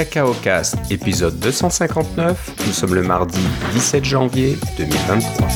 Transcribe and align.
Cacao 0.00 0.32
Cast, 0.32 0.78
épisode 0.90 1.38
259. 1.40 2.54
Nous 2.66 2.72
sommes 2.72 2.94
le 2.94 3.02
mardi 3.02 3.38
17 3.74 4.02
janvier 4.02 4.56
2023. 4.78 5.46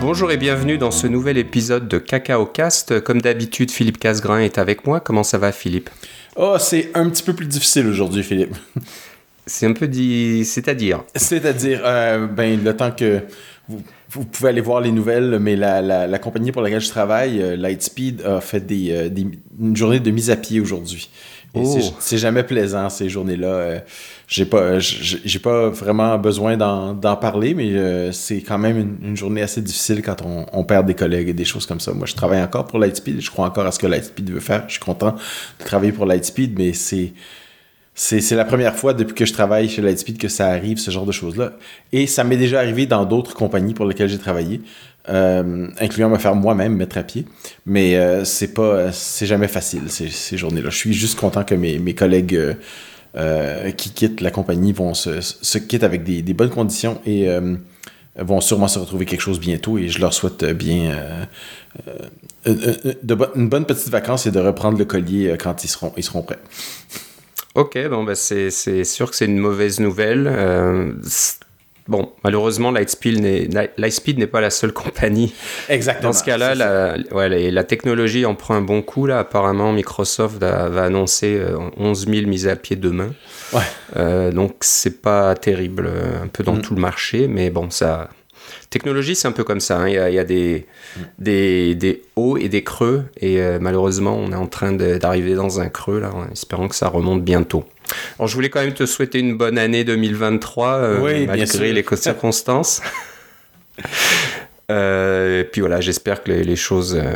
Bonjour 0.00 0.32
et 0.32 0.38
bienvenue 0.38 0.78
dans 0.78 0.90
ce 0.90 1.06
nouvel 1.06 1.36
épisode 1.36 1.88
de 1.88 1.98
Cacao 1.98 2.46
Cast. 2.46 3.00
Comme 3.00 3.20
d'habitude, 3.20 3.70
Philippe 3.70 3.98
Casgrain 3.98 4.40
est 4.40 4.56
avec 4.56 4.86
moi. 4.86 4.98
Comment 4.98 5.24
ça 5.24 5.36
va, 5.36 5.52
Philippe? 5.52 5.90
Oh, 6.36 6.56
c'est 6.58 6.88
un 6.94 7.10
petit 7.10 7.22
peu 7.22 7.34
plus 7.34 7.44
difficile 7.44 7.86
aujourd'hui, 7.86 8.22
Philippe. 8.22 8.56
C'est 9.44 9.66
un 9.66 9.72
peu 9.74 9.88
dit. 9.88 10.44
C'est-à-dire? 10.46 11.02
C'est-à-dire, 11.16 11.82
euh, 11.84 12.28
ben, 12.28 12.62
le 12.62 12.76
temps 12.76 12.92
que 12.92 13.20
vous, 13.68 13.82
vous 14.12 14.24
pouvez 14.24 14.50
aller 14.50 14.60
voir 14.60 14.80
les 14.80 14.92
nouvelles, 14.92 15.38
mais 15.40 15.56
la, 15.56 15.80
la, 15.82 16.06
la 16.06 16.18
compagnie 16.18 16.52
pour 16.52 16.62
laquelle 16.62 16.80
je 16.80 16.88
travaille, 16.90 17.40
euh, 17.42 17.56
Lightspeed, 17.56 18.22
a 18.22 18.40
fait 18.40 18.60
des, 18.66 18.90
euh, 18.92 19.08
des- 19.08 19.26
une 19.60 19.76
journée 19.76 20.00
de 20.00 20.10
mise 20.10 20.30
à 20.30 20.36
pied 20.36 20.60
aujourd'hui. 20.60 21.08
Oh. 21.54 21.78
c'est- 21.98 22.16
jamais 22.16 22.42
plaisant, 22.44 22.88
ces 22.88 23.10
journées-là. 23.10 23.46
Euh, 23.46 23.78
j'ai 24.26 24.46
pas, 24.46 24.78
j'ai 24.78 25.38
pas 25.38 25.68
vraiment 25.68 26.16
besoin 26.18 26.56
d'en 26.56 26.94
d'en 26.94 27.16
parler, 27.16 27.52
mais 27.52 28.10
c'est 28.12 28.40
quand 28.40 28.56
même 28.56 28.78
une, 28.78 28.96
une 29.10 29.16
journée 29.16 29.42
assez 29.42 29.60
difficile 29.60 30.00
quand 30.00 30.22
on, 30.22 30.46
on 30.54 30.64
perd 30.64 30.86
des 30.86 30.94
collègues 30.94 31.28
et 31.28 31.34
des 31.34 31.44
choses 31.44 31.66
comme 31.66 31.80
ça. 31.80 31.92
Moi, 31.92 32.06
je 32.06 32.14
travaille 32.14 32.42
encore 32.42 32.64
pour 32.66 32.78
Lightspeed, 32.78 33.20
je 33.20 33.30
crois 33.30 33.44
encore 33.46 33.66
à 33.66 33.72
ce 33.72 33.78
que 33.78 33.86
Lightspeed 33.86 34.30
veut 34.30 34.40
faire. 34.40 34.64
Je 34.68 34.72
suis 34.72 34.80
content 34.80 35.14
de 35.58 35.64
travailler 35.64 35.92
pour 35.92 36.06
Lightspeed, 36.06 36.58
mais 36.58 36.72
c'est 36.72 37.12
c'est 37.94 38.34
la 38.34 38.46
première 38.46 38.74
fois 38.74 38.94
depuis 38.94 39.14
que 39.14 39.26
je 39.26 39.34
travaille 39.34 39.68
chez 39.68 39.82
Lightspeed 39.82 40.16
que 40.16 40.28
ça 40.28 40.48
arrive, 40.48 40.78
ce 40.78 40.90
genre 40.90 41.04
de 41.04 41.12
choses-là. 41.12 41.52
Et 41.92 42.06
ça 42.06 42.24
m'est 42.24 42.38
déjà 42.38 42.58
arrivé 42.58 42.86
dans 42.86 43.04
d'autres 43.04 43.34
compagnies 43.34 43.74
pour 43.74 43.84
lesquelles 43.84 44.08
j'ai 44.08 44.18
travaillé, 44.18 44.62
euh, 45.10 45.68
incluant 45.78 46.08
me 46.08 46.16
faire 46.16 46.34
moi-même 46.34 46.74
mettre 46.74 46.96
à 46.96 47.02
pied. 47.02 47.26
Mais 47.66 47.96
euh, 47.96 48.24
c'est 48.24 48.54
pas, 48.54 48.92
c'est 48.92 49.26
jamais 49.26 49.48
facile 49.48 49.82
ces, 49.88 50.36
journées-là. 50.38 50.70
Je 50.70 50.76
suis 50.76 50.94
juste 50.94 51.18
content 51.18 51.44
que 51.44 51.54
mes, 51.54 51.94
collègues 51.94 52.56
euh, 53.14 53.70
qui 53.72 53.90
quittent 53.90 54.22
la 54.22 54.30
compagnie 54.30 54.72
vont 54.72 54.94
se, 54.94 55.58
quittent 55.58 55.84
avec 55.84 56.02
des, 56.02 56.22
bonnes 56.32 56.50
conditions 56.50 56.98
et 57.04 57.28
vont 58.16 58.40
sûrement 58.40 58.68
se 58.68 58.78
retrouver 58.78 59.04
quelque 59.04 59.20
chose 59.20 59.38
bientôt. 59.38 59.76
Et 59.76 59.88
je 59.88 60.00
leur 60.00 60.14
souhaite 60.14 60.46
bien 60.46 60.96
une 62.46 63.48
bonne 63.50 63.66
petite 63.66 63.90
vacance 63.90 64.24
et 64.26 64.30
de 64.30 64.40
reprendre 64.40 64.78
le 64.78 64.86
collier 64.86 65.36
quand 65.38 65.62
ils 65.62 65.68
seront, 65.68 65.92
ils 65.98 66.04
seront 66.04 66.22
prêts. 66.22 66.38
Ok, 67.54 67.78
bon, 67.88 68.04
bah 68.04 68.14
c'est 68.14 68.50
sûr 68.84 69.10
que 69.10 69.16
c'est 69.16 69.26
une 69.26 69.38
mauvaise 69.38 69.78
nouvelle. 69.78 70.26
Euh, 70.26 70.92
bon, 71.86 72.12
malheureusement, 72.24 72.70
Lightspeed 72.70 73.20
n'est 74.18 74.26
pas 74.26 74.40
la 74.40 74.48
seule 74.50 74.72
compagnie. 74.72 75.34
Exactement. 75.68 76.08
Dans 76.10 76.12
ce 76.14 76.24
cas-là, 76.24 76.54
la, 76.54 76.94
ouais, 77.10 77.28
la, 77.28 77.50
la 77.50 77.64
technologie 77.64 78.24
en 78.24 78.34
prend 78.34 78.54
un 78.54 78.62
bon 78.62 78.80
coup. 78.80 79.04
Là. 79.06 79.18
Apparemment, 79.18 79.72
Microsoft 79.72 80.38
va, 80.38 80.70
va 80.70 80.84
annoncer 80.84 81.36
euh, 81.38 81.58
11 81.76 82.06
000 82.08 82.26
mises 82.26 82.48
à 82.48 82.56
pied 82.56 82.76
demain. 82.76 83.10
Ouais. 83.52 83.60
Euh, 83.96 84.32
donc, 84.32 84.54
c'est 84.60 85.02
pas 85.02 85.34
terrible 85.34 85.86
euh, 85.88 86.22
un 86.24 86.28
peu 86.28 86.42
dans 86.42 86.54
Mm. 86.54 86.62
tout 86.62 86.74
le 86.74 86.80
marché, 86.80 87.28
mais 87.28 87.50
bon, 87.50 87.68
ça. 87.68 88.08
Technologie, 88.70 89.14
c'est 89.14 89.28
un 89.28 89.32
peu 89.32 89.44
comme 89.44 89.60
ça. 89.60 89.78
hein. 89.78 89.88
Il 89.88 89.94
y 89.94 89.98
a, 89.98 90.08
il 90.10 90.14
y 90.14 90.18
a 90.18 90.24
des, 90.24 90.66
des, 91.18 91.74
des 91.74 92.02
hauts 92.16 92.36
et 92.36 92.48
des 92.48 92.62
creux, 92.64 93.04
et 93.20 93.40
euh, 93.40 93.58
malheureusement, 93.60 94.16
on 94.16 94.32
est 94.32 94.36
en 94.36 94.46
train 94.46 94.72
d'arriver 94.72 95.34
dans 95.34 95.60
un 95.60 95.68
creux, 95.68 96.00
là, 96.00 96.10
en 96.14 96.28
espérant 96.30 96.68
que 96.68 96.74
ça 96.76 96.88
remonte 96.88 97.22
bientôt. 97.22 97.64
Alors, 98.18 98.28
je 98.28 98.34
voulais 98.34 98.48
quand 98.48 98.60
même 98.60 98.74
te 98.74 98.86
souhaiter 98.86 99.18
une 99.18 99.36
bonne 99.36 99.58
année 99.58 99.84
2023, 99.84 100.68
euh, 100.68 101.00
Oui, 101.00 101.26
malgré 101.26 101.72
les 101.72 101.84
circonstances. 101.96 102.80
Euh, 104.70 105.40
et 105.40 105.44
puis 105.44 105.60
voilà, 105.60 105.80
j'espère 105.80 106.22
que 106.22 106.30
les, 106.30 106.44
les 106.44 106.56
choses 106.56 106.96
euh, 106.96 107.12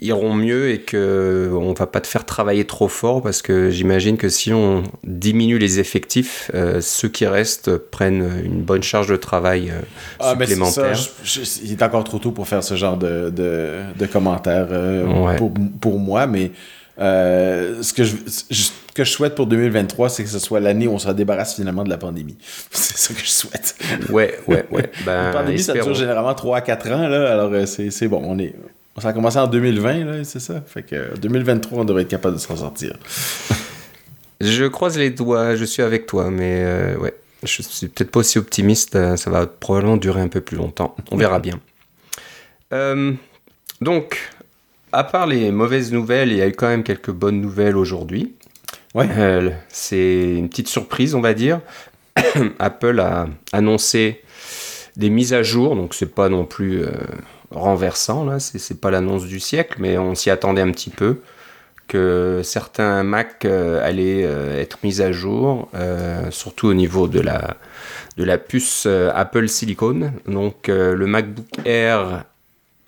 iront 0.00 0.34
mieux 0.34 0.70
et 0.70 0.80
que 0.80 1.50
on 1.52 1.72
va 1.72 1.86
pas 1.86 2.00
te 2.00 2.06
faire 2.06 2.24
travailler 2.24 2.64
trop 2.64 2.88
fort 2.88 3.22
parce 3.22 3.42
que 3.42 3.70
j'imagine 3.70 4.16
que 4.16 4.28
si 4.28 4.52
on 4.52 4.82
diminue 5.04 5.58
les 5.58 5.78
effectifs, 5.80 6.50
euh, 6.54 6.80
ceux 6.80 7.08
qui 7.08 7.26
restent 7.26 7.76
prennent 7.76 8.28
une 8.44 8.62
bonne 8.62 8.82
charge 8.82 9.08
de 9.08 9.16
travail 9.16 9.70
euh, 9.70 9.80
Ah, 10.20 10.24
ça, 10.24 10.30
supplémentaire. 10.46 10.94
je- 10.94 11.08
je- 11.42 11.60
il 11.64 11.72
est 11.72 11.82
encore 11.82 12.04
trop 12.04 12.18
tôt 12.18 12.30
pour 12.32 12.48
faire 12.48 12.64
ce 12.64 12.74
genre 12.76 12.96
de, 12.96 13.30
de, 13.30 13.80
de 13.98 14.06
commentaires 14.06 14.68
euh, 14.70 15.04
Ouais. 15.06 15.36
pour, 15.36 15.52
pour 15.80 15.98
moi, 15.98 16.26
mais 16.26 16.50
euh, 16.98 17.82
ce, 17.82 17.92
que 17.94 18.04
je, 18.04 18.16
que 18.94 19.02
je 19.04 19.10
souhaite 19.10 19.34
pour 19.34 19.46
2023, 19.46 20.08
c'est 20.10 20.24
que 20.24 20.28
ce 20.28 20.38
soit 20.38 20.60
l'année 20.60 20.86
où 20.86 20.92
on 20.92 20.98
se 20.98 21.08
débarrasse 21.10 21.54
finalement 21.56 21.84
de 21.84 21.88
la 21.90 21.96
pandémie. 21.96 22.36
C'est 22.70 22.98
ça 22.98 23.14
que 23.14 23.20
je 23.20 23.30
souhaite. 23.30 23.74
Ouais, 24.10 24.38
ouais, 24.46 24.66
ouais. 24.70 24.90
Ben, 25.06 25.24
la 25.24 25.32
pandémie, 25.32 25.58
ça 25.58 25.72
dure 25.72 25.94
généralement 25.94 26.34
3 26.34 26.58
à 26.58 26.60
4 26.60 26.90
ans, 26.92 27.08
là, 27.08 27.32
alors 27.32 27.50
euh, 27.52 27.64
c'est 27.66 28.08
bon. 28.08 28.22
On 28.24 28.38
est, 28.38 28.54
ça 28.98 29.08
a 29.08 29.12
commencé 29.12 29.38
en 29.38 29.46
2020, 29.46 30.04
là, 30.04 30.24
c'est 30.24 30.40
ça. 30.40 30.60
Fait 30.66 30.82
que 30.82 30.94
euh, 30.94 31.14
2023, 31.20 31.80
on 31.80 31.84
devrait 31.84 32.02
être 32.02 32.08
capable 32.08 32.34
de 32.36 32.40
s'en 32.40 32.56
sortir. 32.56 32.96
Je 34.40 34.64
croise 34.64 34.98
les 34.98 35.10
doigts, 35.10 35.54
je 35.54 35.64
suis 35.64 35.82
avec 35.82 36.06
toi, 36.06 36.28
mais 36.28 36.62
euh, 36.64 36.96
ouais, 36.98 37.14
je 37.44 37.62
suis 37.62 37.86
peut-être 37.86 38.10
pas 38.10 38.20
aussi 38.20 38.38
optimiste. 38.38 38.96
euh, 38.96 39.16
Ça 39.16 39.30
va 39.30 39.46
probablement 39.46 39.96
durer 39.96 40.20
un 40.20 40.26
peu 40.26 40.40
plus 40.40 40.56
longtemps. 40.56 40.96
On 41.12 41.16
verra 41.16 41.38
bien. 41.38 41.60
Euh, 42.72 43.12
donc, 43.80 44.18
à 44.90 45.04
part 45.04 45.28
les 45.28 45.52
mauvaises 45.52 45.92
nouvelles, 45.92 46.32
il 46.32 46.38
y 46.38 46.42
a 46.42 46.48
eu 46.48 46.52
quand 46.52 46.66
même 46.66 46.82
quelques 46.82 47.12
bonnes 47.12 47.40
nouvelles 47.40 47.76
aujourd'hui. 47.76 48.34
Ouais. 48.94 49.06
Euh, 49.16 49.50
c'est 49.68 50.34
une 50.36 50.48
petite 50.48 50.68
surprise, 50.68 51.14
on 51.14 51.20
va 51.20 51.34
dire. 51.34 51.60
Apple 52.58 52.98
a 52.98 53.28
annoncé 53.52 54.22
des 54.96 55.08
mises 55.08 55.32
à 55.34 55.44
jour, 55.44 55.76
donc 55.76 55.94
c'est 55.94 56.12
pas 56.12 56.28
non 56.28 56.44
plus 56.44 56.82
euh, 56.82 56.90
renversant 57.54 58.24
là, 58.24 58.38
c'est 58.40 58.58
c'est 58.58 58.80
pas 58.80 58.90
l'annonce 58.90 59.24
du 59.24 59.40
siècle, 59.40 59.76
mais 59.78 59.98
on 59.98 60.14
s'y 60.14 60.30
attendait 60.30 60.62
un 60.62 60.70
petit 60.70 60.90
peu 60.90 61.18
que 61.92 62.40
certains 62.42 63.02
Mac 63.02 63.44
euh, 63.44 63.86
allaient 63.86 64.24
euh, 64.24 64.58
être 64.58 64.78
mis 64.82 65.02
à 65.02 65.12
jour, 65.12 65.68
euh, 65.74 66.30
surtout 66.30 66.68
au 66.68 66.74
niveau 66.74 67.06
de 67.06 67.20
la, 67.20 67.56
de 68.16 68.24
la 68.24 68.38
puce 68.38 68.86
Apple 68.86 69.46
Silicon. 69.48 70.12
Donc 70.26 70.68
le 70.68 71.06
MacBook 71.06 71.46
Air 71.66 72.24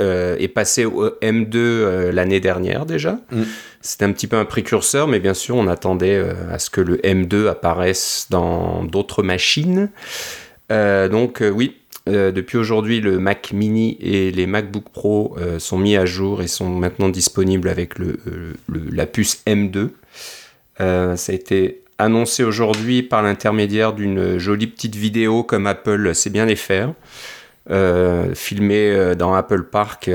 est 0.00 0.48
passé 0.48 0.86
au 0.86 1.08
M2 1.20 1.56
euh, 1.56 2.12
l'année 2.12 2.40
dernière 2.40 2.86
déjà. 2.86 3.18
Mm. 3.30 3.42
C'était 3.82 4.06
un 4.06 4.12
petit 4.12 4.26
peu 4.26 4.36
un 4.36 4.46
précurseur, 4.46 5.06
mais 5.06 5.20
bien 5.20 5.34
sûr 5.34 5.56
on 5.56 5.68
attendait 5.68 6.24
à 6.50 6.58
ce 6.58 6.70
que 6.70 6.80
le 6.80 6.96
M2 6.96 7.48
apparaisse 7.48 8.28
dans 8.30 8.84
d'autres 8.84 9.22
machines. 9.22 9.90
Donc 10.70 11.42
oui, 11.42 11.76
euh, 12.06 12.32
depuis 12.32 12.58
aujourd'hui, 12.58 13.00
le 13.00 13.18
Mac 13.18 13.52
Mini 13.52 13.96
et 14.00 14.30
les 14.30 14.46
MacBook 14.46 14.84
Pro 14.92 15.36
euh, 15.38 15.58
sont 15.58 15.78
mis 15.78 15.96
à 15.96 16.04
jour 16.04 16.42
et 16.42 16.48
sont 16.48 16.68
maintenant 16.68 17.08
disponibles 17.08 17.68
avec 17.68 17.98
euh, 17.98 18.54
la 18.68 19.06
puce 19.06 19.42
M2. 19.46 19.88
Euh, 20.80 21.16
ça 21.16 21.32
a 21.32 21.34
été 21.34 21.82
annoncé 21.96 22.44
aujourd'hui 22.44 23.02
par 23.02 23.22
l'intermédiaire 23.22 23.94
d'une 23.94 24.36
jolie 24.36 24.66
petite 24.66 24.96
vidéo 24.96 25.44
comme 25.44 25.66
Apple 25.66 26.14
sait 26.14 26.28
bien 26.28 26.44
les 26.44 26.56
faire, 26.56 26.92
filmée 28.34 29.14
dans 29.16 29.32
Apple 29.32 29.62
Park, 29.62 30.10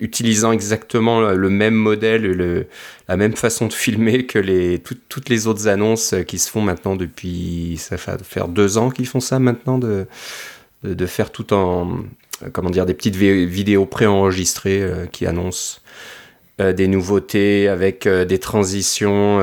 utilisant 0.00 0.52
exactement 0.52 1.20
le- 1.20 1.50
même 1.50 1.74
modèle, 1.74 2.22
le, 2.22 2.66
la 3.08 3.16
même 3.16 3.34
façon 3.36 3.66
de 3.66 3.72
filmer 3.72 4.26
que 4.26 4.38
les, 4.38 4.78
tout- 4.78 4.96
toutes 5.08 5.28
les 5.28 5.46
autres 5.46 5.68
annonces 5.68 6.14
qui 6.26 6.38
se 6.38 6.50
font 6.50 6.60
maintenant 6.62 6.96
depuis, 6.96 7.76
ça 7.78 7.96
fait 7.98 8.22
faire 8.24 8.48
deux 8.48 8.78
ans 8.78 8.90
qu'ils 8.90 9.06
font 9.06 9.20
ça 9.20 9.38
maintenant, 9.38 9.78
de, 9.78 10.06
de, 10.84 11.06
faire 11.06 11.30
tout 11.32 11.52
en, 11.52 12.00
comment 12.52 12.70
dire, 12.70 12.86
des 12.86 12.94
petites 12.94 13.16
vi- 13.16 13.46
vidéos 13.46 13.86
préenregistrées 13.86 14.82
euh, 14.82 15.06
qui 15.06 15.26
annoncent 15.26 15.80
euh, 16.60 16.72
des 16.72 16.88
nouveautés 16.88 17.68
avec 17.68 18.06
euh, 18.06 18.24
des 18.24 18.38
transitions 18.38 19.40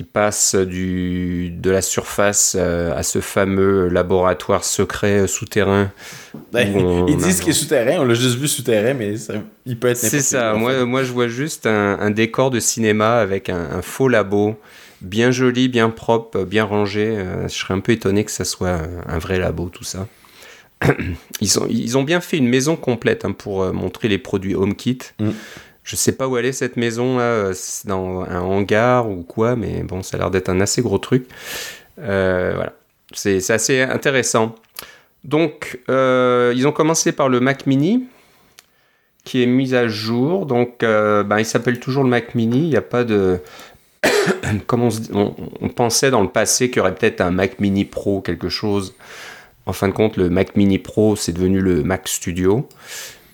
qui 0.00 0.04
passent 0.04 0.54
du, 0.54 1.50
de 1.50 1.70
la 1.70 1.82
surface 1.82 2.56
euh, 2.58 2.96
à 2.96 3.02
ce 3.02 3.20
fameux 3.20 3.88
laboratoire 3.88 4.64
secret 4.64 5.20
euh, 5.20 5.26
souterrain. 5.26 5.92
Ben, 6.52 6.74
on 6.74 7.06
Ils 7.06 7.18
disent 7.18 7.40
qu'il 7.40 7.50
est 7.50 7.52
souterrain, 7.52 7.98
on 7.98 8.04
l'a 8.06 8.14
juste 8.14 8.38
vu 8.38 8.48
souterrain, 8.48 8.94
mais 8.94 9.18
ça- 9.18 9.34
il 9.66 9.78
peut 9.78 9.88
être 9.88 9.98
C'est 9.98 10.22
ça, 10.22 10.54
moi, 10.54 10.86
moi 10.86 11.04
je 11.04 11.12
vois 11.12 11.28
juste 11.28 11.66
un, 11.66 11.98
un 12.00 12.10
décor 12.10 12.50
de 12.50 12.60
cinéma 12.60 13.18
avec 13.18 13.50
un, 13.50 13.60
un 13.60 13.82
faux 13.82 14.08
labo, 14.08 14.58
bien 15.02 15.32
joli, 15.32 15.68
bien 15.68 15.90
propre, 15.90 16.44
bien 16.44 16.64
rangé. 16.64 17.06
Euh, 17.18 17.46
je 17.46 17.54
serais 17.54 17.74
un 17.74 17.80
peu 17.80 17.92
étonné 17.92 18.24
que 18.24 18.30
ça 18.30 18.46
soit 18.46 18.80
un, 19.06 19.18
vrai 19.18 19.38
labo, 19.38 19.68
tout 19.68 19.84
ça. 19.84 20.08
Ils 21.42 21.58
ont, 21.58 21.66
ils 21.68 21.98
ont 21.98 22.04
bien 22.04 22.22
fait 22.22 22.38
une 22.38 22.48
maison 22.48 22.74
complète 22.74 23.26
hein, 23.26 23.32
pour 23.32 23.70
montrer 23.74 24.08
les 24.08 24.16
produits 24.16 24.54
HomeKit. 24.54 25.00
Mm. 25.18 25.28
Je 25.82 25.96
sais 25.96 26.12
pas 26.12 26.28
où 26.28 26.36
elle 26.36 26.44
est 26.44 26.52
cette 26.52 26.76
maison 26.76 27.18
là, 27.18 27.24
euh, 27.24 27.54
dans 27.84 28.22
un 28.22 28.40
hangar 28.40 29.08
ou 29.08 29.22
quoi, 29.22 29.56
mais 29.56 29.82
bon, 29.82 30.02
ça 30.02 30.16
a 30.16 30.20
l'air 30.20 30.30
d'être 30.30 30.48
un 30.48 30.60
assez 30.60 30.82
gros 30.82 30.98
truc. 30.98 31.26
Euh, 31.98 32.52
voilà, 32.54 32.72
c'est 33.12 33.50
assez 33.50 33.82
intéressant. 33.82 34.54
Donc, 35.24 35.80
euh, 35.88 36.52
ils 36.54 36.66
ont 36.66 36.72
commencé 36.72 37.12
par 37.12 37.28
le 37.28 37.40
Mac 37.40 37.66
Mini, 37.66 38.06
qui 39.24 39.42
est 39.42 39.46
mis 39.46 39.74
à 39.74 39.88
jour. 39.88 40.46
Donc, 40.46 40.78
ben, 40.80 41.38
il 41.38 41.44
s'appelle 41.44 41.80
toujours 41.80 42.04
le 42.04 42.10
Mac 42.10 42.34
Mini. 42.34 42.58
Il 42.58 42.70
n'y 42.70 42.76
a 42.76 42.82
pas 42.82 43.04
de. 43.04 43.40
Comme 44.66 44.82
on, 44.82 45.34
on 45.60 45.68
pensait 45.68 46.10
dans 46.10 46.22
le 46.22 46.28
passé 46.28 46.68
qu'il 46.68 46.78
y 46.78 46.80
aurait 46.80 46.94
peut-être 46.94 47.20
un 47.20 47.30
Mac 47.30 47.58
Mini 47.58 47.84
Pro, 47.84 48.20
quelque 48.20 48.48
chose. 48.48 48.94
En 49.66 49.72
fin 49.72 49.88
de 49.88 49.92
compte, 49.92 50.16
le 50.16 50.30
Mac 50.30 50.56
Mini 50.56 50.78
Pro, 50.78 51.16
c'est 51.16 51.32
devenu 51.32 51.60
le 51.60 51.82
Mac 51.82 52.08
Studio. 52.08 52.66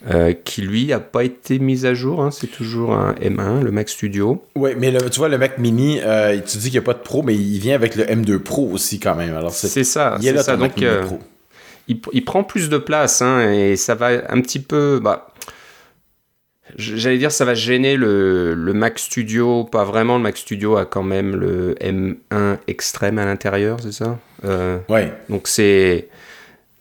Euh, 0.09 0.33
qui 0.33 0.61
lui 0.61 0.93
a 0.93 0.99
pas 0.99 1.23
été 1.23 1.59
mis 1.59 1.85
à 1.85 1.93
jour. 1.93 2.23
hein. 2.23 2.31
C'est 2.31 2.47
toujours 2.47 2.93
un 2.93 3.13
M1, 3.15 3.61
le 3.63 3.71
Mac 3.71 3.89
Studio. 3.89 4.43
Oui, 4.55 4.71
mais 4.77 4.91
le- 4.91 5.09
tu 5.09 5.19
vois, 5.19 5.29
le 5.29 5.37
Mac 5.37 5.57
Mini, 5.57 5.99
euh, 6.03 6.39
tu 6.45 6.57
dis 6.57 6.65
qu'il 6.65 6.73
n'y 6.73 6.77
a 6.77 6.81
pas 6.81 6.93
de 6.93 6.99
Pro, 7.03 7.23
mais 7.23 7.35
il 7.35 7.59
vient 7.59 7.75
avec 7.75 7.95
le 7.95 8.03
M2 8.05 8.39
Pro 8.39 8.69
aussi 8.71 8.99
quand 8.99 9.15
même. 9.15 9.35
Alors, 9.35 9.51
c'est 9.51 9.83
ça. 9.83 10.17
il 10.21 10.27
est 10.27 10.33
là, 10.33 10.43
ça. 10.43 10.55
Mac 10.57 10.81
euh, 10.81 11.03
Pro. 11.03 11.19
il, 11.87 11.99
il 12.13 12.23
prend 12.25 12.43
plus 12.43 12.69
de 12.69 12.77
place 12.77 13.21
hein, 13.21 13.51
et 13.51 13.75
ça 13.75 13.95
va 13.95 14.09
un 14.31 14.41
petit 14.41 14.59
peu. 14.59 14.99
Bah, 15.03 15.27
J'allais 16.75 17.17
dire 17.17 17.31
ça 17.31 17.45
va 17.45 17.53
gêner 17.53 17.95
le, 17.95 18.53
le 18.53 18.73
Mac 18.73 18.99
Studio, 18.99 19.63
pas 19.63 19.85
vraiment. 19.85 20.17
Le 20.17 20.23
Mac 20.23 20.35
Studio 20.37 20.75
a 20.75 20.85
quand 20.85 21.01
même 21.03 21.33
le 21.35 21.75
M1 21.79 22.57
extrême 22.67 23.19
à 23.19 23.25
l'intérieur, 23.25 23.77
c'est 23.81 23.93
ça? 23.93 24.19
Euh, 24.43 24.77
Ouais. 24.89 25.13
Donc 25.29 25.47
c'est 25.47 26.09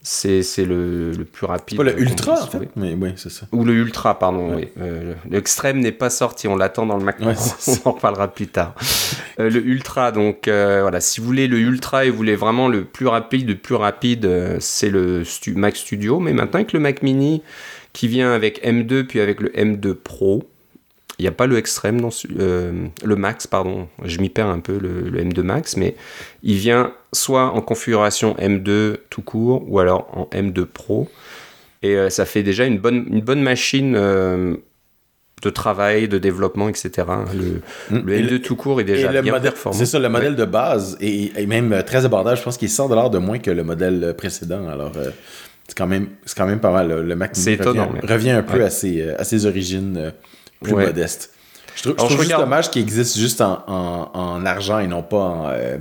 c'est 0.09 0.45
c'est 0.45 0.65
le, 0.65 1.11
le 1.11 1.25
plus 1.25 1.47
rapide. 1.47 1.79
Qu'on 1.79 1.85
Ultra, 1.87 2.41
en 2.41 2.47
fait. 2.47 2.69
Mais 2.77 2.95
oui, 2.95 3.11
c'est 3.17 3.29
ça. 3.31 3.47
Ou 3.51 3.65
le 3.65 3.73
Ultra, 3.75 4.17
pardon. 4.19 4.51
Ouais. 4.55 4.73
Oui. 4.77 4.83
Euh, 4.83 5.15
L'extrême 5.29 5.81
n'est 5.81 5.91
pas 5.91 6.11
sorti, 6.11 6.47
on 6.47 6.55
l'attend 6.55 6.87
dans 6.87 6.97
le 6.97 7.03
Mac. 7.05 7.19
Ouais, 7.19 7.35
on 7.85 7.89
en 7.89 7.93
reparlera 7.93 8.29
plus 8.29 8.47
tard. 8.47 8.75
Euh, 9.41 9.51
le 9.51 9.67
Ultra, 9.67 10.13
donc 10.13 10.47
euh, 10.47 10.79
voilà, 10.83 11.01
si 11.01 11.21
vous 11.21 11.27
voulez 11.27 11.49
le 11.49 11.59
Ultra 11.59 12.05
et 12.05 12.11
vous 12.11 12.17
voulez 12.17 12.37
vraiment 12.37 12.69
le 12.69 12.85
plus 12.85 13.09
rapide, 13.09 13.49
le 13.49 13.57
plus 13.57 13.75
rapide, 13.75 14.27
euh, 14.27 14.59
c'est 14.61 14.91
le 14.91 15.25
stu- 15.25 15.57
Mac 15.57 15.75
Studio. 15.77 16.21
Mais 16.21 16.33
maintenant 16.33 16.61
avec 16.61 16.73
le 16.73 16.79
Mac 16.79 17.03
Mini 17.03 17.43
qui 17.93 18.07
vient 18.07 18.33
avec 18.33 18.65
M2 18.65 19.05
puis 19.07 19.19
avec 19.21 19.41
le 19.41 19.49
M2 19.51 19.93
Pro, 19.95 20.45
il 21.19 21.23
n'y 21.23 21.29
a 21.29 21.33
pas 21.33 21.47
le 21.47 21.57
extrême, 21.57 22.01
dans 22.01 22.11
ce- 22.11 22.27
euh, 22.39 22.73
le 23.05 23.17
Max, 23.17 23.47
pardon. 23.47 23.89
Je 24.05 24.19
m'y 24.21 24.29
perds 24.29 24.49
un 24.49 24.61
peu, 24.61 24.79
le, 24.79 25.09
le 25.09 25.23
M2 25.25 25.41
Max, 25.43 25.77
mais 25.77 25.95
il 26.43 26.57
vient 26.57 26.93
soit 27.13 27.45
en 27.53 27.61
configuration 27.63 28.35
M2 28.39 28.99
tout 29.11 29.23
court 29.23 29.65
ou 29.69 29.79
alors 29.79 30.09
en 30.13 30.29
M2 30.37 30.65
Pro. 30.67 31.09
Et 31.83 31.97
euh, 31.97 32.11
ça 32.11 32.25
fait 32.25 32.43
déjà 32.43 32.65
une 32.67 32.79
bonne, 32.79 33.07
une 33.11 33.21
bonne 33.23 33.43
machine 33.43 33.95
euh, 33.97 34.57
de 35.43 35.51
travail, 35.51 36.09
de 36.09 36.19
développement, 36.19 36.69
etc. 36.69 36.91
Le, 37.91 38.01
le 38.01 38.13
Et 38.15 38.23
M2 38.23 38.41
tout 38.41 38.57
court 38.57 38.81
est 38.81 38.85
déjà 38.85 39.09
bien 39.23 39.33
modèle- 39.33 39.43
performant. 39.53 39.79
C'est 39.79 39.87
ça, 39.87 39.99
le 39.99 40.09
modèle 40.09 40.37
de 40.37 40.45
base 40.45 40.97
est, 41.01 41.37
est 41.39 41.47
même 41.47 41.73
euh, 41.73 41.83
très 41.83 42.05
abordable. 42.05 42.37
Je 42.37 42.43
pense 42.43 42.57
qu'il 42.59 42.67
est 42.67 42.71
100 42.71 43.11
de 43.11 43.19
moins 43.19 43.39
que 43.39 43.51
le 43.51 43.63
modèle 43.63 44.15
précédent. 44.19 44.67
Alors, 44.69 44.93
c'est 45.69 45.77
quand, 45.77 45.87
même- 45.87 46.09
quand 46.37 46.47
même 46.47 46.61
pas 46.61 46.73
mal. 46.73 47.01
Le 47.03 47.17
Mac 47.17 47.35
revient, 47.37 47.51
étonnant, 47.53 47.91
revient 48.03 48.31
un 48.31 48.43
peu 48.43 48.59
Ouais. 48.59 48.65
à, 48.65 48.71
ses, 48.71 49.03
à 49.11 49.25
ses 49.25 49.47
origines 49.47 50.13
plus 50.63 50.75
Ouais. 50.75 50.87
modestes. 50.87 51.31
Je 51.75 51.83
trouve, 51.83 51.93
je 51.93 51.97
trouve 51.99 52.11
juste 52.13 52.23
regarde- 52.23 52.43
dommage 52.45 52.71
qu'il 52.71 52.83
existe 52.83 53.19
juste 53.19 53.41
en, 53.41 53.63
en- 53.67 54.11
en 54.15 54.47
argent 54.47 54.79
et 54.79 54.87
non 54.87 55.03
pas 55.03 55.17
en, 55.19 55.49
euh, 55.49 55.79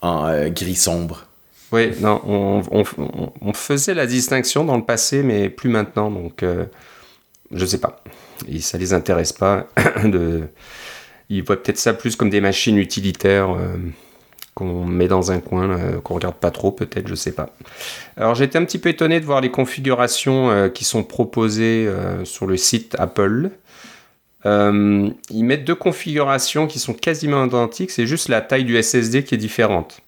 en 0.00 0.26
euh, 0.26 0.48
gris 0.48 0.74
sombre. 0.74 1.26
Oui, 1.70 1.92
non, 2.00 2.20
on, 2.26 2.62
on- 2.70 2.84
on- 2.98 3.32
on 3.40 3.52
faisait 3.54 3.94
la 3.94 4.06
distinction 4.06 4.64
dans 4.64 4.76
le 4.76 4.84
passé, 4.84 5.22
mais 5.22 5.48
plus 5.48 5.70
maintenant, 5.70 6.10
donc 6.10 6.42
euh, 6.42 6.64
je 7.52 7.64
sais 7.64 7.78
pas. 7.78 8.02
Et 8.48 8.60
ça 8.60 8.78
les 8.78 8.92
intéresse 8.94 9.32
pas. 9.32 9.66
de... 10.04 10.42
Ils 11.30 11.42
voient 11.42 11.62
peut-être 11.62 11.78
ça 11.78 11.94
plus 11.94 12.14
comme 12.16 12.28
des 12.28 12.40
machines 12.42 12.76
utilitaires 12.76 13.50
euh, 13.56 13.76
qu'on 14.54 14.84
met 14.84 15.08
dans 15.08 15.30
un 15.32 15.38
coin, 15.40 15.70
euh, 15.70 16.00
qu'on 16.00 16.14
regarde 16.14 16.34
pas 16.34 16.50
trop, 16.50 16.72
peut-être, 16.72 17.08
je 17.08 17.14
sais 17.14 17.32
pas. 17.32 17.48
Alors 18.18 18.34
j'étais 18.34 18.58
un 18.58 18.64
petit 18.66 18.78
peu 18.78 18.90
étonné 18.90 19.18
de 19.20 19.24
voir 19.24 19.40
les 19.40 19.50
configurations 19.50 20.50
euh, 20.50 20.68
qui 20.68 20.84
sont 20.84 21.04
proposées 21.04 21.86
euh, 21.88 22.24
sur 22.26 22.46
le 22.46 22.56
site 22.58 22.96
Apple. 22.98 23.50
Euh, 24.44 25.08
ils 25.30 25.44
mettent 25.44 25.64
deux 25.64 25.74
configurations 25.74 26.66
qui 26.66 26.78
sont 26.78 26.94
quasiment 26.94 27.44
identiques, 27.44 27.90
c'est 27.90 28.06
juste 28.06 28.28
la 28.28 28.40
taille 28.40 28.64
du 28.64 28.80
SSD 28.80 29.22
qui 29.24 29.34
est 29.34 29.38
différente. 29.38 30.00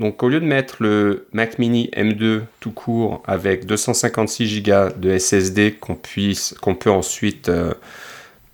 Donc 0.00 0.24
au 0.24 0.28
lieu 0.28 0.40
de 0.40 0.44
mettre 0.44 0.76
le 0.80 1.28
Mac 1.32 1.60
Mini 1.60 1.88
M2 1.96 2.42
tout 2.58 2.72
court 2.72 3.22
avec 3.24 3.66
256 3.66 4.62
Go 4.64 4.72
de 4.96 5.16
SSD 5.16 5.76
qu'on 5.78 5.94
puisse 5.94 6.56
qu'on 6.60 6.74
peut 6.74 6.90
ensuite 6.90 7.48
euh, 7.48 7.72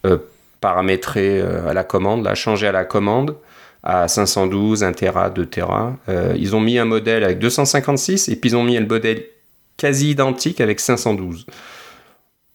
euh, 0.05 0.19
paramétrer 0.61 1.41
à 1.41 1.73
la 1.73 1.85
commande, 1.85 2.23
la 2.25 2.35
changer 2.35 2.67
à 2.67 2.73
la 2.73 2.85
commande 2.85 3.35
à 3.83 4.09
512, 4.09 4.85
1 4.85 4.93
Tera, 4.93 5.31
2 5.31 5.47
Tera, 5.47 5.97
ils 6.37 6.55
ont 6.55 6.61
mis 6.61 6.79
un 6.79 6.85
modèle 6.85 7.25
avec 7.25 7.39
256 7.39 8.29
et 8.29 8.37
puis 8.37 8.51
ils 8.51 8.57
ont 8.57 8.63
mis 8.63 8.77
le 8.77 8.85
modèle 8.85 9.25
quasi 9.79 10.11
identique 10.11 10.61
avec 10.61 10.81
512. 10.81 11.47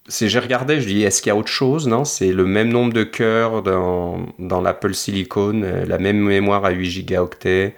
C'est, 0.07 0.29
j'ai 0.29 0.39
regardé, 0.39 0.81
je 0.81 0.87
dis, 0.87 1.01
est-ce 1.01 1.21
qu'il 1.21 1.31
y 1.31 1.31
a 1.31 1.35
autre 1.35 1.49
chose? 1.49 1.87
Non, 1.87 2.05
c'est 2.05 2.31
le 2.31 2.45
même 2.45 2.69
nombre 2.69 2.93
de 2.93 3.03
cœurs 3.03 3.63
dans, 3.63 4.27
dans 4.37 4.61
l'Apple 4.61 4.93
Silicon, 4.93 5.63
euh, 5.63 5.83
la 5.85 5.97
même 5.97 6.19
mémoire 6.19 6.63
à 6.63 6.69
8 6.69 6.89
gigaoctets, 6.91 7.73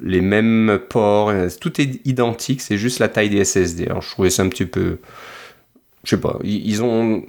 les 0.00 0.20
mêmes 0.20 0.78
ports, 0.88 1.30
euh, 1.30 1.48
tout 1.60 1.80
est 1.80 2.06
identique, 2.06 2.62
c'est 2.62 2.78
juste 2.78 3.00
la 3.00 3.08
taille 3.08 3.30
des 3.30 3.44
SSD. 3.44 3.86
Alors 3.86 4.02
je 4.02 4.10
trouvais 4.10 4.30
ça 4.30 4.44
un 4.44 4.48
petit 4.48 4.64
peu, 4.64 4.98
je 6.04 6.10
sais 6.10 6.20
pas, 6.20 6.38
ils, 6.44 6.84
ont 6.84 7.24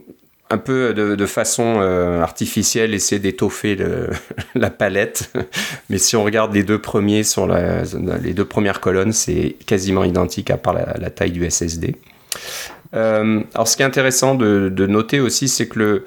un 0.52 0.58
peu 0.60 0.94
de, 0.94 1.26
façon 1.26 1.78
euh, 1.80 2.22
artificielle 2.22 2.94
essayé 2.94 3.18
d'étoffer 3.20 3.76
la 4.56 4.70
palette, 4.70 5.32
mais 5.90 5.98
si 5.98 6.16
on 6.16 6.24
regarde 6.24 6.54
les 6.54 6.64
deux 6.64 6.80
premiers 6.80 7.24
sur 7.24 7.48
les 7.48 8.34
deux 8.36 8.46
premières 8.46 8.82
colonnes, 8.82 9.14
c'est 9.14 9.56
quasiment 9.66 10.04
identique 10.04 10.52
à 10.52 10.58
part 10.58 10.76
la 10.76 11.10
taille 11.10 11.32
du 11.32 11.50
SSD. 11.50 11.96
Euh, 12.94 13.42
alors 13.54 13.68
ce 13.68 13.76
qui 13.76 13.84
est 13.84 13.86
intéressant 13.86 14.36
de, 14.36 14.70
de 14.70 14.88
noter 14.88 15.20
aussi, 15.20 15.48
c'est 15.48 15.68
que 15.68 15.80
le 15.80 16.06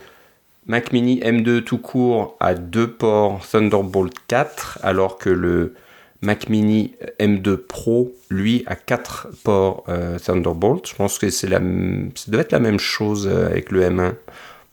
Mac 0.66 0.92
Mini 0.92 1.20
M2 1.20 1.62
tout 1.62 1.78
court 1.78 2.36
a 2.40 2.54
deux 2.54 2.90
ports 2.90 3.46
Thunderbolt 3.50 4.14
4, 4.28 4.78
alors 4.82 5.18
que 5.18 5.30
le 5.30 5.74
Mac 6.22 6.48
Mini 6.48 6.94
M2 7.18 7.56
Pro, 7.56 8.12
lui, 8.28 8.62
a 8.66 8.76
quatre 8.76 9.28
ports 9.42 9.84
euh, 9.88 10.18
Thunderbolt. 10.18 10.86
Je 10.88 10.94
pense 10.94 11.18
que 11.18 11.30
c'est 11.30 11.48
la, 11.48 11.58
ça 12.14 12.30
doit 12.30 12.42
être 12.42 12.52
la 12.52 12.60
même 12.60 12.78
chose 12.78 13.28
euh, 13.30 13.46
avec 13.46 13.70
le 13.70 13.82
M1 13.82 14.14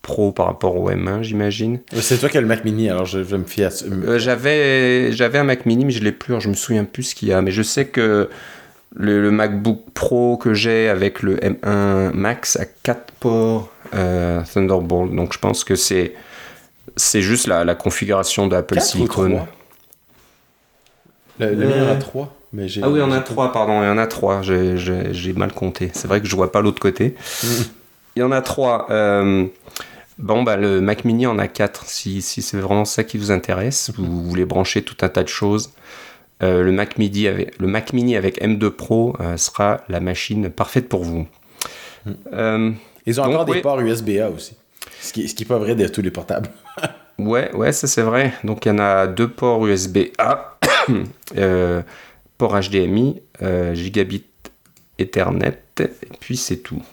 Pro 0.01 0.31
par 0.31 0.45
rapport 0.48 0.75
au 0.75 0.89
M1, 0.89 1.24
j'imagine. 1.24 1.80
C'est 1.94 2.18
toi 2.18 2.30
qui 2.30 2.38
as 2.38 2.42
le 2.42 2.48
Mac 2.48 2.63
Mini, 2.63 2.89
alors 2.89 3.06
je 3.06 3.19
vais 3.19 3.38
me 3.38 3.44
fier 3.44 3.65
à. 3.65 3.86
Euh, 3.86 4.19
j'avais, 4.19 5.12
j'avais 5.12 5.38
un 5.38 5.44
Mac 5.44 5.65
Mini, 5.65 5.86
mais 5.86 5.92
je 5.92 6.03
l'ai 6.03 6.12
plus. 6.12 6.33
alors 6.33 6.42
je 6.42 6.50
me 6.50 6.53
souviens 6.53 6.83
plus 6.83 7.03
ce 7.03 7.15
qu'il 7.15 7.30
y 7.30 7.33
a. 7.33 7.42
Mais 7.42 7.51
je 7.51 7.62
sais 7.62 7.88
que 7.88 8.30
le, 9.00 9.22
le 9.22 9.32
MacBook 9.32 9.82
Pro 9.94 10.38
que 10.38 10.54
j'ai 10.54 10.90
avec 10.90 11.22
le 11.22 11.38
M1 11.38 12.12
Max 12.14 12.56
a 12.58 12.66
4 12.66 13.12
ports 13.20 13.70
euh, 13.94 14.42
Thunderbolt. 14.54 15.16
Donc 15.16 15.34
je 15.34 15.40
pense 15.40 15.64
que 15.64 15.76
c'est, 15.76 16.14
c'est 16.96 17.22
juste 17.22 17.48
la, 17.48 17.64
la 17.64 17.76
configuration 17.76 18.48
d'Apple 18.48 18.82
Silicon. 18.82 19.46
Le, 21.40 21.54
le 21.54 21.68
mien 21.68 21.84
en 21.86 21.88
a 21.90 21.92
Euh, 21.96 22.00
3. 22.00 22.34
Mais 22.54 22.68
Ah 22.82 22.90
oui, 22.90 23.02
on 23.02 23.12
a 23.12 23.18
j'ai- 23.18 23.24
trois, 23.26 23.52
pardon, 23.52 23.82
il 23.84 23.86
y 23.86 23.90
en 23.90 23.98
a 23.98 24.08
trois. 24.08 24.42
J'ai- 24.42 24.78
J'ai 24.78 25.14
j'ai 25.14 25.34
mal 25.34 25.51
compté. 25.51 25.92
C'est 25.94 26.08
vrai 26.08 26.22
que 26.22 26.27
je 26.27 26.36
vois 26.36 26.51
pas 26.51 26.62
l'autre 26.62 26.80
côté. 26.80 27.16
Il 28.16 28.22
y 28.22 28.24
en 28.24 28.32
a 28.32 28.42
trois. 28.42 28.88
Euh, 28.89 29.46
bon, 30.18 30.44
bah, 30.44 30.56
le 30.56 30.80
Mac 30.82 31.04
Mini 31.06 31.27
en 31.27 31.38
a 31.39 31.48
quatre. 31.48 31.86
Si, 31.88 32.22
si 32.22 32.42
c'est 32.42 32.58
vraiment 32.58 32.86
ça 32.86 33.04
qui 33.04 33.18
vous 33.18 33.32
intéresse, 33.32 33.92
vous 33.98 34.24
voulez 34.24 34.46
brancher 34.46 34.82
tout 34.82 34.96
un 35.01 35.10
tas 35.10 35.24
de 35.24 35.27
choses. 35.30 35.72
Euh, 36.44 36.62
le, 36.62 36.72
Mac 36.72 36.98
Mini 36.98 37.27
avec, 37.27 37.60
le 37.60 37.67
Mac 37.67 37.94
Mini 37.94 38.15
avec 38.15 38.41
M2 38.41 38.70
Pro 38.70 39.15
euh, 39.20 39.38
sera 39.38 39.82
la 39.89 40.00
machine 40.00 40.50
parfaite 40.50 40.88
pour 40.88 41.03
vous. 41.03 41.27
Euh, 42.32 42.72
Ils 43.06 43.20
ont 43.20 43.24
Donc, 43.25 43.34
encore 43.34 43.46
des 43.46 43.51
oui. 43.53 43.62
ports 43.62 43.79
USB-A 43.79 44.29
aussi. 44.29 44.56
Ce 45.01 45.13
qui, 45.13 45.27
ce 45.27 45.36
qui 45.36 45.44
est 45.44 45.48
pas 45.48 45.58
vrai 45.58 45.75
de 45.75 45.88
tous 45.88 46.01
les 46.01 46.12
portables. 46.12 46.50
Ouais, 47.20 47.51
ouais, 47.56 47.72
ça 47.72 47.88
c'est 47.88 48.03
vrai. 48.03 48.32
Donc 48.44 48.67
il 48.67 48.70
y 48.70 48.72
en 48.72 48.77
a 48.77 49.08
deux 49.08 49.27
ports 49.27 49.65
USB-A, 49.65 50.60
port 52.38 52.60
HDMI, 52.60 53.24
gigabit 53.74 54.24
Ethernet, 55.00 55.58
et 55.79 55.88
puis 56.20 56.38
c'est 56.38 56.58
tout. 56.58 56.84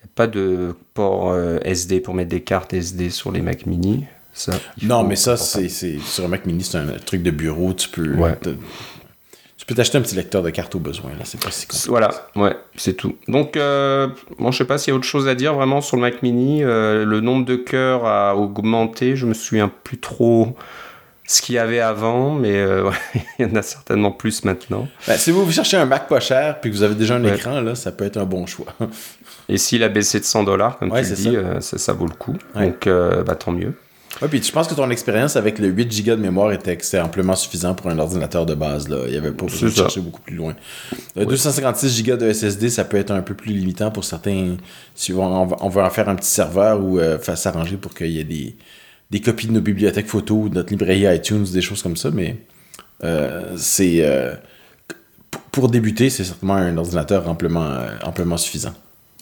Il 0.00 0.04
n'y 0.04 0.04
a 0.04 0.10
pas 0.14 0.26
de 0.28 0.74
port 0.94 1.36
SD 1.62 2.00
pour 2.00 2.14
mettre 2.14 2.30
des 2.30 2.40
cartes 2.40 2.72
SD 2.72 3.10
sur 3.10 3.30
les 3.30 3.42
Mac 3.42 3.66
Mini. 3.66 4.06
Ça, 4.38 4.52
Non, 4.82 5.02
mais 5.02 5.16
ça, 5.16 5.36
c'est 5.36 5.68
c'est- 5.68 5.98
sur 5.98 6.24
un 6.24 6.28
Mac 6.28 6.46
Mini, 6.46 6.62
c'est 6.62 6.78
un 6.78 6.86
truc 7.04 7.22
de 7.24 7.30
bureau. 7.32 7.72
Tu 7.72 7.88
peux 7.88 8.14
Ouais. 8.14 8.36
te- 8.36 8.50
tu 9.56 9.66
peux 9.66 9.74
t'acheter 9.74 9.98
un 9.98 10.00
petit 10.00 10.14
lecteur 10.14 10.42
de 10.44 10.50
carte 10.50 10.74
au 10.76 10.78
besoin. 10.78 11.10
Là, 11.10 11.24
c'est 11.24 11.40
pas 11.42 11.50
si 11.50 11.66
compliqué. 11.66 11.88
Voilà, 11.88 12.10
ouais, 12.36 12.56
c'est 12.76 12.92
tout. 12.94 13.16
Donc, 13.26 13.56
euh, 13.56 14.06
bon, 14.38 14.52
je 14.52 14.58
sais 14.58 14.64
pas 14.64 14.78
s'il 14.78 14.92
y 14.92 14.94
a 14.94 14.96
autre 14.96 15.06
chose 15.06 15.26
à 15.26 15.34
dire 15.34 15.54
vraiment 15.54 15.80
sur 15.80 15.96
le 15.96 16.02
Mac 16.02 16.22
Mini. 16.22 16.62
Euh, 16.62 17.04
le 17.04 17.20
nombre 17.20 17.44
de 17.44 17.56
cœurs 17.56 18.06
a 18.06 18.36
augmenté. 18.36 19.16
Je 19.16 19.26
me 19.26 19.34
souviens 19.34 19.70
plus 19.82 19.98
trop 19.98 20.56
ce 21.26 21.42
qu'il 21.42 21.56
y 21.56 21.58
avait 21.58 21.80
avant, 21.80 22.32
mais 22.32 22.54
euh, 22.56 22.84
ouais, 22.88 22.96
il 23.40 23.48
y 23.48 23.50
en 23.50 23.56
a 23.56 23.62
certainement 23.62 24.12
plus 24.12 24.44
maintenant. 24.44 24.86
Ben, 25.08 25.18
si 25.18 25.32
vous 25.32 25.44
vous 25.44 25.52
cherchez 25.52 25.76
un 25.76 25.84
Mac 25.84 26.06
pas 26.08 26.20
cher 26.20 26.60
puis 26.60 26.70
que 26.70 26.76
vous 26.76 26.84
avez 26.84 26.94
déjà 26.94 27.16
un 27.16 27.24
Ouais. 27.24 27.34
écran, 27.34 27.60
là, 27.60 27.74
ça 27.74 27.90
peut 27.90 28.04
être 28.04 28.16
un 28.18 28.24
bon 28.24 28.46
choix. 28.46 28.72
Et 29.48 29.58
s'il 29.58 29.82
a 29.82 29.88
baissé 29.88 30.20
de 30.20 30.24
100 30.24 30.44
dollars, 30.44 30.78
comme 30.78 30.92
Ouais, 30.92 31.02
tu 31.02 31.12
dis, 31.14 31.24
ça. 31.24 31.28
euh, 31.30 31.60
ça, 31.60 31.76
ça 31.78 31.92
vaut 31.92 32.06
le 32.06 32.14
coup. 32.14 32.36
Ouais. 32.54 32.66
Donc, 32.68 32.86
euh, 32.86 33.24
bah, 33.24 33.34
tant 33.34 33.50
mieux. 33.52 33.74
Ouais, 34.20 34.28
puis 34.28 34.42
je 34.42 34.50
pense 34.50 34.66
que 34.66 34.74
ton 34.74 34.90
expérience 34.90 35.36
avec 35.36 35.58
le 35.60 35.68
8 35.68 36.04
Go 36.04 36.10
de 36.16 36.20
mémoire 36.20 36.50
était, 36.52 36.76
c'était 36.80 37.00
amplement 37.00 37.36
suffisant 37.36 37.74
pour 37.74 37.88
un 37.90 37.98
ordinateur 37.98 38.46
de 38.46 38.54
base. 38.54 38.88
Là. 38.88 39.02
Il 39.06 39.12
n'y 39.12 39.16
avait 39.16 39.30
pas 39.30 39.46
besoin 39.46 39.68
de 39.68 39.74
ça. 39.74 39.82
chercher 39.82 40.00
beaucoup 40.00 40.20
plus 40.22 40.34
loin. 40.34 40.54
Euh, 41.16 41.24
256 41.24 42.02
Go 42.02 42.16
de 42.16 42.32
SSD, 42.32 42.68
ça 42.70 42.84
peut 42.84 42.96
être 42.96 43.12
un 43.12 43.22
peu 43.22 43.34
plus 43.34 43.52
limitant 43.52 43.90
pour 43.92 44.04
certains. 44.04 44.56
Si 44.94 45.12
on, 45.12 45.22
on 45.22 45.46
va- 45.46 45.56
on 45.60 45.68
veut 45.68 45.82
en 45.82 45.90
faire 45.90 46.08
un 46.08 46.16
petit 46.16 46.28
serveur 46.30 46.82
ou 46.82 46.98
euh, 46.98 47.18
faire 47.18 47.38
s'arranger 47.38 47.76
pour 47.76 47.94
qu'il 47.94 48.10
y 48.10 48.18
ait 48.18 48.24
des, 48.24 48.56
des 49.10 49.20
copies 49.20 49.46
de 49.46 49.52
nos 49.52 49.60
bibliothèques 49.60 50.08
photos 50.08 50.50
de 50.50 50.54
notre 50.56 50.70
librairie 50.70 51.06
iTunes, 51.16 51.44
des 51.52 51.60
choses 51.62 51.82
comme 51.82 51.96
ça. 51.96 52.10
Mais 52.10 52.36
euh, 53.04 53.54
c'est. 53.56 53.98
euh, 54.04 54.34
pour 55.52 55.68
débuter, 55.68 56.10
c'est 56.10 56.24
certainement 56.24 56.54
un 56.56 56.76
ordinateur 56.76 57.28
amplement, 57.28 57.78
amplement 58.04 58.36
suffisant. 58.36 58.74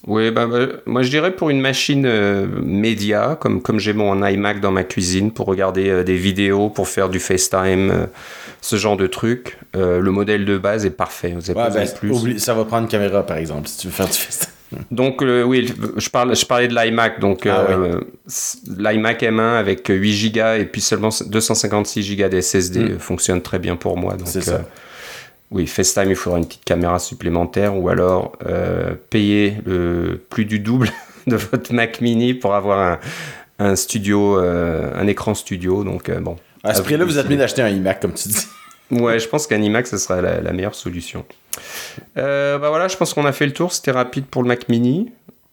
Oui, 0.06 0.30
bah, 0.30 0.46
bah, 0.46 0.66
moi 0.86 1.02
je 1.02 1.10
dirais 1.10 1.32
pour 1.34 1.50
une 1.50 1.60
machine 1.60 2.04
euh, 2.06 2.46
média, 2.62 3.36
comme, 3.40 3.60
comme 3.60 3.80
j'ai 3.80 3.92
mon 3.92 4.24
iMac 4.24 4.60
dans 4.60 4.70
ma 4.70 4.84
cuisine, 4.84 5.32
pour 5.32 5.46
regarder 5.46 5.88
euh, 5.88 6.04
des 6.04 6.16
vidéos, 6.16 6.68
pour 6.68 6.86
faire 6.88 7.08
du 7.08 7.18
FaceTime, 7.18 7.90
euh, 7.90 8.06
ce 8.60 8.76
genre 8.76 8.96
de 8.96 9.06
trucs, 9.06 9.58
le 9.74 10.10
modèle 10.10 10.44
de 10.44 10.58
base 10.58 10.86
est 10.86 10.90
parfait. 10.90 11.32
Vous 11.36 11.50
avez 11.50 11.58
Ouais, 11.58 11.66
pas 11.68 11.74
ben, 11.74 11.88
plus. 11.88 12.10
oublie- 12.10 12.38
ça 12.40 12.54
va 12.54 12.64
prendre 12.64 12.84
une 12.84 12.88
caméra, 12.88 13.24
par 13.24 13.36
exemple, 13.36 13.68
si 13.68 13.78
tu 13.78 13.86
veux 13.88 13.92
faire 13.92 14.06
du 14.06 14.12
FaceTime. 14.12 14.50
Donc 14.90 15.22
euh, 15.22 15.44
oui, 15.44 15.72
je, 15.96 16.08
parle, 16.10 16.34
je 16.34 16.44
parlais 16.44 16.66
de 16.66 16.74
l'iMac. 16.74 17.20
Donc 17.20 17.46
Ah 17.46 17.66
euh, 17.70 18.00
l'iMac 18.76 19.22
M1 19.22 19.40
avec 19.58 19.86
8 19.88 20.32
Go 20.34 20.40
et 20.58 20.64
puis 20.64 20.80
seulement 20.80 21.10
256 21.24 22.16
Go 22.16 22.28
de 22.28 22.40
SSD 22.40 22.80
Mm. 22.80 22.82
euh, 22.92 22.98
fonctionne 22.98 23.42
très 23.42 23.58
bien 23.60 23.76
pour 23.76 23.96
moi. 23.96 24.14
Donc, 24.14 24.26
C'est 24.26 24.40
ça. 24.42 24.54
euh, 24.54 24.58
oui, 25.50 25.66
FaceTime, 25.66 26.10
il 26.10 26.16
faudra 26.16 26.38
une 26.38 26.46
petite 26.46 26.64
caméra 26.64 26.98
supplémentaire 26.98 27.76
ou 27.76 27.88
alors 27.88 28.32
euh, 28.46 28.94
payer 29.10 29.58
le 29.64 30.20
plus 30.28 30.44
du 30.44 30.58
double 30.58 30.90
de 31.26 31.36
votre 31.36 31.72
Mac 31.72 32.00
Mini 32.00 32.34
pour 32.34 32.54
avoir 32.54 32.80
un, 32.80 32.98
un 33.58 33.76
studio, 33.76 34.38
euh, 34.38 34.92
un 34.94 35.06
écran 35.06 35.34
studio. 35.34 35.84
Donc 35.84 36.08
euh, 36.08 36.20
bon. 36.20 36.36
À 36.64 36.74
ce 36.74 36.82
prix-là, 36.82 37.04
vous 37.04 37.18
êtes 37.18 37.28
mieux 37.28 37.36
d'acheter 37.36 37.62
un 37.62 37.68
iMac, 37.68 38.00
comme 38.00 38.14
tu 38.14 38.28
dis. 38.28 38.46
Ouais, 38.88 39.18
je 39.18 39.28
pense 39.28 39.48
qu'un 39.48 39.60
iMac, 39.60 39.84
ce 39.88 39.98
serait 39.98 40.22
la, 40.22 40.40
la 40.40 40.52
meilleure 40.52 40.76
solution. 40.76 41.24
Bah 42.14 42.58
voilà, 42.58 42.86
je 42.86 42.96
pense 42.96 43.14
qu'on 43.14 43.24
a 43.26 43.32
fait 43.32 43.46
le 43.46 43.52
tour. 43.52 43.72
C'était 43.72 43.90
rapide 43.90 44.26
pour 44.26 44.44
le 44.44 44.48
Mac 44.48 44.68
Mini. 44.68 45.10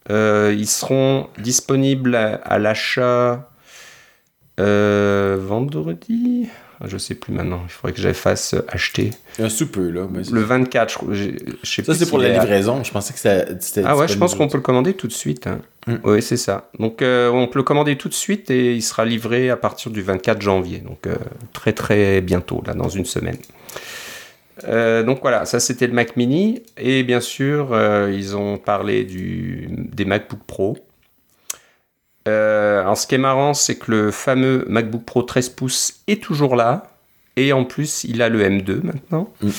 Ils 0.07 0.67
seront 0.67 1.27
disponibles 1.39 2.13
à, 2.15 2.35
à 2.35 2.59
l'achat 2.59 3.49
vendredi. 4.59 6.47
Ah, 6.83 6.87
Je 6.89 6.97
sais 6.97 7.15
plus 7.15 7.33
maintenant. 7.33 7.61
Il 7.65 7.71
faudrait 7.71 7.93
que 7.93 8.01
j'efface 8.01 8.53
euh, 8.55 8.65
acheter. 8.67 9.11
Un 9.39 9.47
sous 9.49 9.67
peu, 9.67 9.89
là. 9.89 10.05
mais 10.11 10.21
Le 10.31 10.41
24, 10.41 11.13
je, 11.13 11.29
je 11.63 11.69
sais 11.69 11.83
Ça, 11.83 11.93
c'est 11.95 12.09
pour 12.09 12.17
la 12.19 12.27
à- 12.27 12.41
livraison. 12.43 12.83
Je 12.83 12.91
pensais 12.91 13.13
que 13.13 13.19
c'était 13.19 13.83
Ah 13.85 13.95
ouais, 13.95 14.07
je 14.07 14.17
pense 14.17 14.35
qu'on 14.35 14.47
peut 14.49 14.57
le 14.57 14.63
commander 14.63 14.93
tout 14.93 15.07
de 15.07 15.13
suite. 15.13 15.47
hein. 15.47 15.59
Mm. 15.87 15.95
Oui, 16.03 16.21
c'est 16.21 16.37
ça. 16.37 16.69
Donc 16.79 17.01
euh, 17.01 17.29
on 17.29 17.47
peut 17.47 17.59
le 17.59 17.63
commander 17.63 17.95
tout 17.97 18.09
de 18.09 18.13
suite 18.13 18.51
et 18.51 18.73
il 18.73 18.81
sera 18.81 19.05
livré 19.05 19.49
à 19.49 19.57
partir 19.57 19.91
du 19.91 20.01
24 20.01 20.41
janvier. 20.41 20.79
Donc 20.79 21.07
euh, 21.07 21.15
très 21.53 21.73
très 21.73 22.21
bientôt, 22.21 22.61
là, 22.65 22.73
dans 22.73 22.89
une 22.89 23.05
semaine. 23.05 23.37
Euh, 24.65 25.03
donc 25.03 25.19
voilà, 25.21 25.45
ça 25.45 25.59
c'était 25.59 25.87
le 25.87 25.93
Mac 25.93 26.15
Mini. 26.15 26.61
Et 26.77 27.03
bien 27.03 27.19
sûr, 27.21 27.77
ils 28.11 28.35
ont 28.35 28.57
parlé 28.57 29.03
du, 29.03 29.67
des 29.69 30.05
MacBook 30.05 30.39
Pro. 30.45 30.77
Euh, 32.27 32.81
alors 32.81 32.97
ce 32.97 33.05
qui 33.07 33.15
est 33.15 33.19
marrant, 33.19 33.53
c'est 33.53 33.75
que 33.75 33.91
le 33.91 34.11
fameux 34.11 34.65
MacBook 34.69 35.03
Pro 35.03 35.23
13 35.23 35.49
pouces 35.49 36.01
est 36.07 36.21
toujours 36.23 36.55
là. 36.55 36.87
Et 37.35 37.51
en 37.51 37.65
plus, 37.65 38.03
il 38.03 38.21
a 38.21 38.29
le 38.29 38.43
M2 38.43 38.81
maintenant. 38.83 39.29
Mm. 39.41 39.49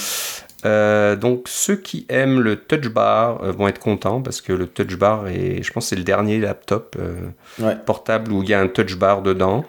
Euh, 0.66 1.14
donc 1.16 1.42
ceux 1.46 1.76
qui 1.76 2.06
aiment 2.08 2.40
le 2.40 2.56
Touch 2.56 2.88
Bar 2.88 3.42
euh, 3.42 3.52
vont 3.52 3.68
être 3.68 3.80
contents 3.80 4.22
parce 4.22 4.40
que 4.40 4.52
le 4.54 4.66
Touch 4.66 4.96
Bar 4.96 5.26
est, 5.28 5.62
je 5.62 5.70
pense, 5.72 5.88
c'est 5.88 5.96
le 5.96 6.04
dernier 6.04 6.38
laptop 6.40 6.96
euh, 6.98 7.28
Ouais. 7.58 7.76
portable 7.84 8.32
où 8.32 8.42
il 8.42 8.48
y 8.48 8.54
a 8.54 8.60
un 8.60 8.68
Touch 8.68 8.96
Bar 8.96 9.20
dedans. 9.20 9.66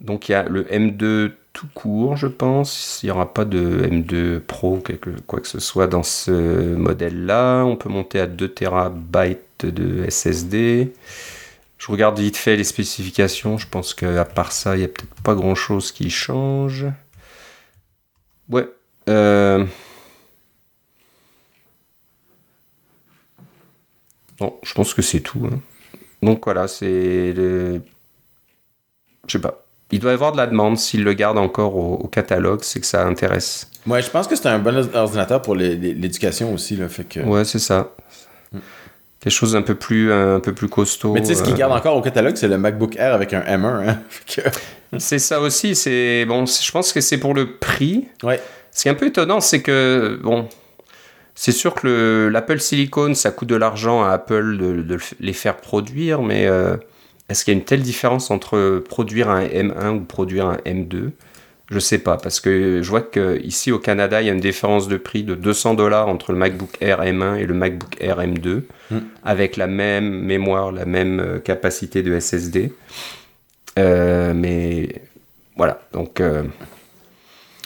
Donc 0.00 0.28
il 0.28 0.32
y 0.32 0.34
a 0.34 0.42
le 0.44 0.64
M2 0.64 1.32
tout 1.58 1.66
court, 1.74 2.16
je 2.16 2.28
pense. 2.28 3.00
Il 3.02 3.06
n'y 3.06 3.10
aura 3.10 3.34
pas 3.34 3.44
de 3.44 3.84
M2 3.90 4.38
Pro, 4.38 4.78
quelque, 4.78 5.10
quoi 5.26 5.40
que 5.40 5.48
ce 5.48 5.58
soit 5.58 5.88
dans 5.88 6.04
ce 6.04 6.30
modèle-là. 6.76 7.64
On 7.64 7.74
peut 7.76 7.88
monter 7.88 8.20
à 8.20 8.26
2 8.28 8.48
TB 8.48 9.38
de 9.64 10.08
SSD. 10.08 10.92
Je 11.78 11.92
regarde 11.92 12.18
vite 12.20 12.36
fait 12.36 12.56
les 12.56 12.64
spécifications. 12.64 13.58
Je 13.58 13.66
pense 13.68 13.92
qu'à 13.94 14.24
part 14.24 14.52
ça, 14.52 14.76
il 14.76 14.80
n'y 14.80 14.84
a 14.84 14.88
peut-être 14.88 15.20
pas 15.24 15.34
grand-chose 15.34 15.90
qui 15.92 16.10
change. 16.10 16.86
Ouais. 18.48 18.68
euh, 19.08 19.66
Bon, 24.38 24.58
je 24.62 24.72
pense 24.74 24.94
que 24.94 25.02
c'est 25.02 25.20
tout. 25.20 25.46
hein. 25.52 25.60
Donc 26.22 26.44
voilà, 26.44 26.68
c'est 26.68 27.32
le... 27.34 27.82
Je 29.26 29.32
sais 29.32 29.40
pas. 29.40 29.67
Il 29.90 30.00
doit 30.00 30.10
y 30.10 30.14
avoir 30.14 30.32
de 30.32 30.36
la 30.36 30.46
demande. 30.46 30.76
S'il 30.78 31.02
le 31.04 31.12
garde 31.14 31.38
encore 31.38 31.76
au, 31.76 31.94
au 31.94 32.08
catalogue, 32.08 32.60
c'est 32.62 32.80
que 32.80 32.86
ça 32.86 33.06
intéresse. 33.06 33.70
Ouais, 33.86 34.02
je 34.02 34.10
pense 34.10 34.26
que 34.28 34.36
c'est 34.36 34.48
un 34.48 34.58
bon 34.58 34.76
ordinateur 34.94 35.40
pour 35.40 35.54
l'éducation 35.54 36.52
aussi, 36.52 36.76
là. 36.76 36.88
Fait 36.88 37.04
que... 37.04 37.20
Ouais, 37.20 37.44
c'est 37.44 37.58
ça. 37.58 37.90
Quelque 39.20 39.32
chose 39.32 39.56
un 39.56 39.62
peu 39.62 39.74
plus, 39.74 40.12
un 40.12 40.38
peu 40.40 40.52
plus 40.52 40.68
costaud. 40.68 41.12
Mais 41.12 41.20
tu 41.20 41.26
sais, 41.28 41.34
ce 41.34 41.42
qu'ils 41.42 41.54
euh, 41.54 41.56
gardent 41.56 41.72
encore 41.72 41.96
au 41.96 42.02
catalogue, 42.02 42.36
c'est 42.36 42.46
le 42.48 42.56
MacBook 42.58 42.96
Air 42.96 43.14
avec 43.14 43.32
un 43.32 43.40
M1. 43.40 43.88
Hein? 43.88 43.98
Que- 44.26 44.42
C'est 44.98 45.18
ça 45.18 45.40
aussi. 45.40 45.74
C'est 45.74 46.24
bon. 46.26 46.44
Je 46.46 46.70
pense 46.70 46.92
que 46.92 47.00
c'est 47.00 47.18
pour 47.18 47.34
le 47.34 47.54
prix. 47.56 48.06
Ouais. 48.22 48.40
Ce 48.70 48.82
qui 48.82 48.88
est 48.88 48.90
un 48.92 48.94
peu 48.94 49.06
étonnant, 49.06 49.40
c'est 49.40 49.60
que 49.60 50.20
bon, 50.22 50.48
c'est 51.34 51.50
sûr 51.52 51.74
que 51.74 51.86
le- 51.86 52.28
l'Apple 52.28 52.60
Silicon, 52.60 53.12
ça 53.14 53.30
coûte 53.32 53.48
de 53.48 53.56
l'argent 53.56 54.04
à 54.04 54.10
Apple 54.12 54.56
de, 54.56 54.82
de 54.82 54.98
les 55.18 55.32
faire 55.32 55.56
produire, 55.56 56.22
mais 56.22 56.46
euh, 56.46 56.76
est-ce 57.28 57.44
qu'il 57.44 57.54
y 57.54 57.56
a 57.56 57.58
une 57.58 57.64
telle 57.64 57.82
différence 57.82 58.30
entre 58.30 58.78
produire 58.88 59.28
un 59.30 59.44
M1 59.44 59.90
ou 59.96 60.00
produire 60.00 60.46
un 60.46 60.56
M2 60.66 61.10
Je 61.70 61.78
sais 61.78 61.98
pas, 61.98 62.16
parce 62.16 62.40
que 62.40 62.80
je 62.82 62.88
vois 62.88 63.02
que 63.02 63.38
ici 63.42 63.70
au 63.72 63.78
Canada, 63.78 64.22
il 64.22 64.26
y 64.26 64.30
a 64.30 64.32
une 64.32 64.40
différence 64.40 64.88
de 64.88 64.96
prix 64.96 65.22
de 65.24 65.34
200 65.34 65.74
dollars 65.74 66.08
entre 66.08 66.32
le 66.32 66.38
MacBook 66.38 66.70
Air 66.80 67.00
M1 67.02 67.36
et 67.36 67.46
le 67.46 67.54
MacBook 67.54 67.96
Air 68.00 68.18
M2, 68.20 68.62
Hmm. 68.90 69.00
avec 69.22 69.58
la 69.58 69.66
même 69.66 70.08
mémoire, 70.24 70.72
la 70.72 70.86
même 70.86 71.20
euh, 71.20 71.38
capacité 71.40 72.02
de 72.02 72.18
SSD. 72.18 72.72
Euh, 73.78 74.32
mais 74.34 75.02
voilà, 75.56 75.80
donc. 75.92 76.20
euh, 76.20 76.44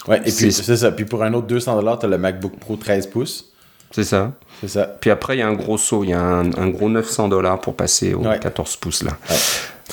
Ouais, 0.09 0.17
et 0.25 0.31
puis 0.33 0.51
c'est 0.51 0.75
ça. 0.75 0.91
Puis 0.91 1.05
pour 1.05 1.23
un 1.23 1.33
autre 1.33 1.47
200$, 1.47 1.97
t'as 1.97 2.07
le 2.09 2.17
MacBook 2.17 2.59
Pro 2.59 2.75
13 2.75 3.07
pouces. 3.07 3.53
c'est 3.91 4.03
ça. 4.03 4.33
C'est 4.63 4.79
ça. 4.79 4.85
Puis 5.01 5.09
après, 5.09 5.35
il 5.35 5.39
y 5.39 5.41
a 5.43 5.47
un 5.47 5.53
gros 5.53 5.77
saut, 5.77 6.03
il 6.05 6.11
y 6.11 6.13
a 6.13 6.21
un, 6.21 6.45
un 6.53 6.69
gros 6.69 6.87
900 6.89 7.27
dollars 7.27 7.59
pour 7.59 7.75
passer 7.75 8.13
au 8.13 8.19
Ouais. 8.25 8.39
14 8.39 8.77
pouces 8.77 9.03
là. 9.03 9.11
Ouais. 9.29 9.35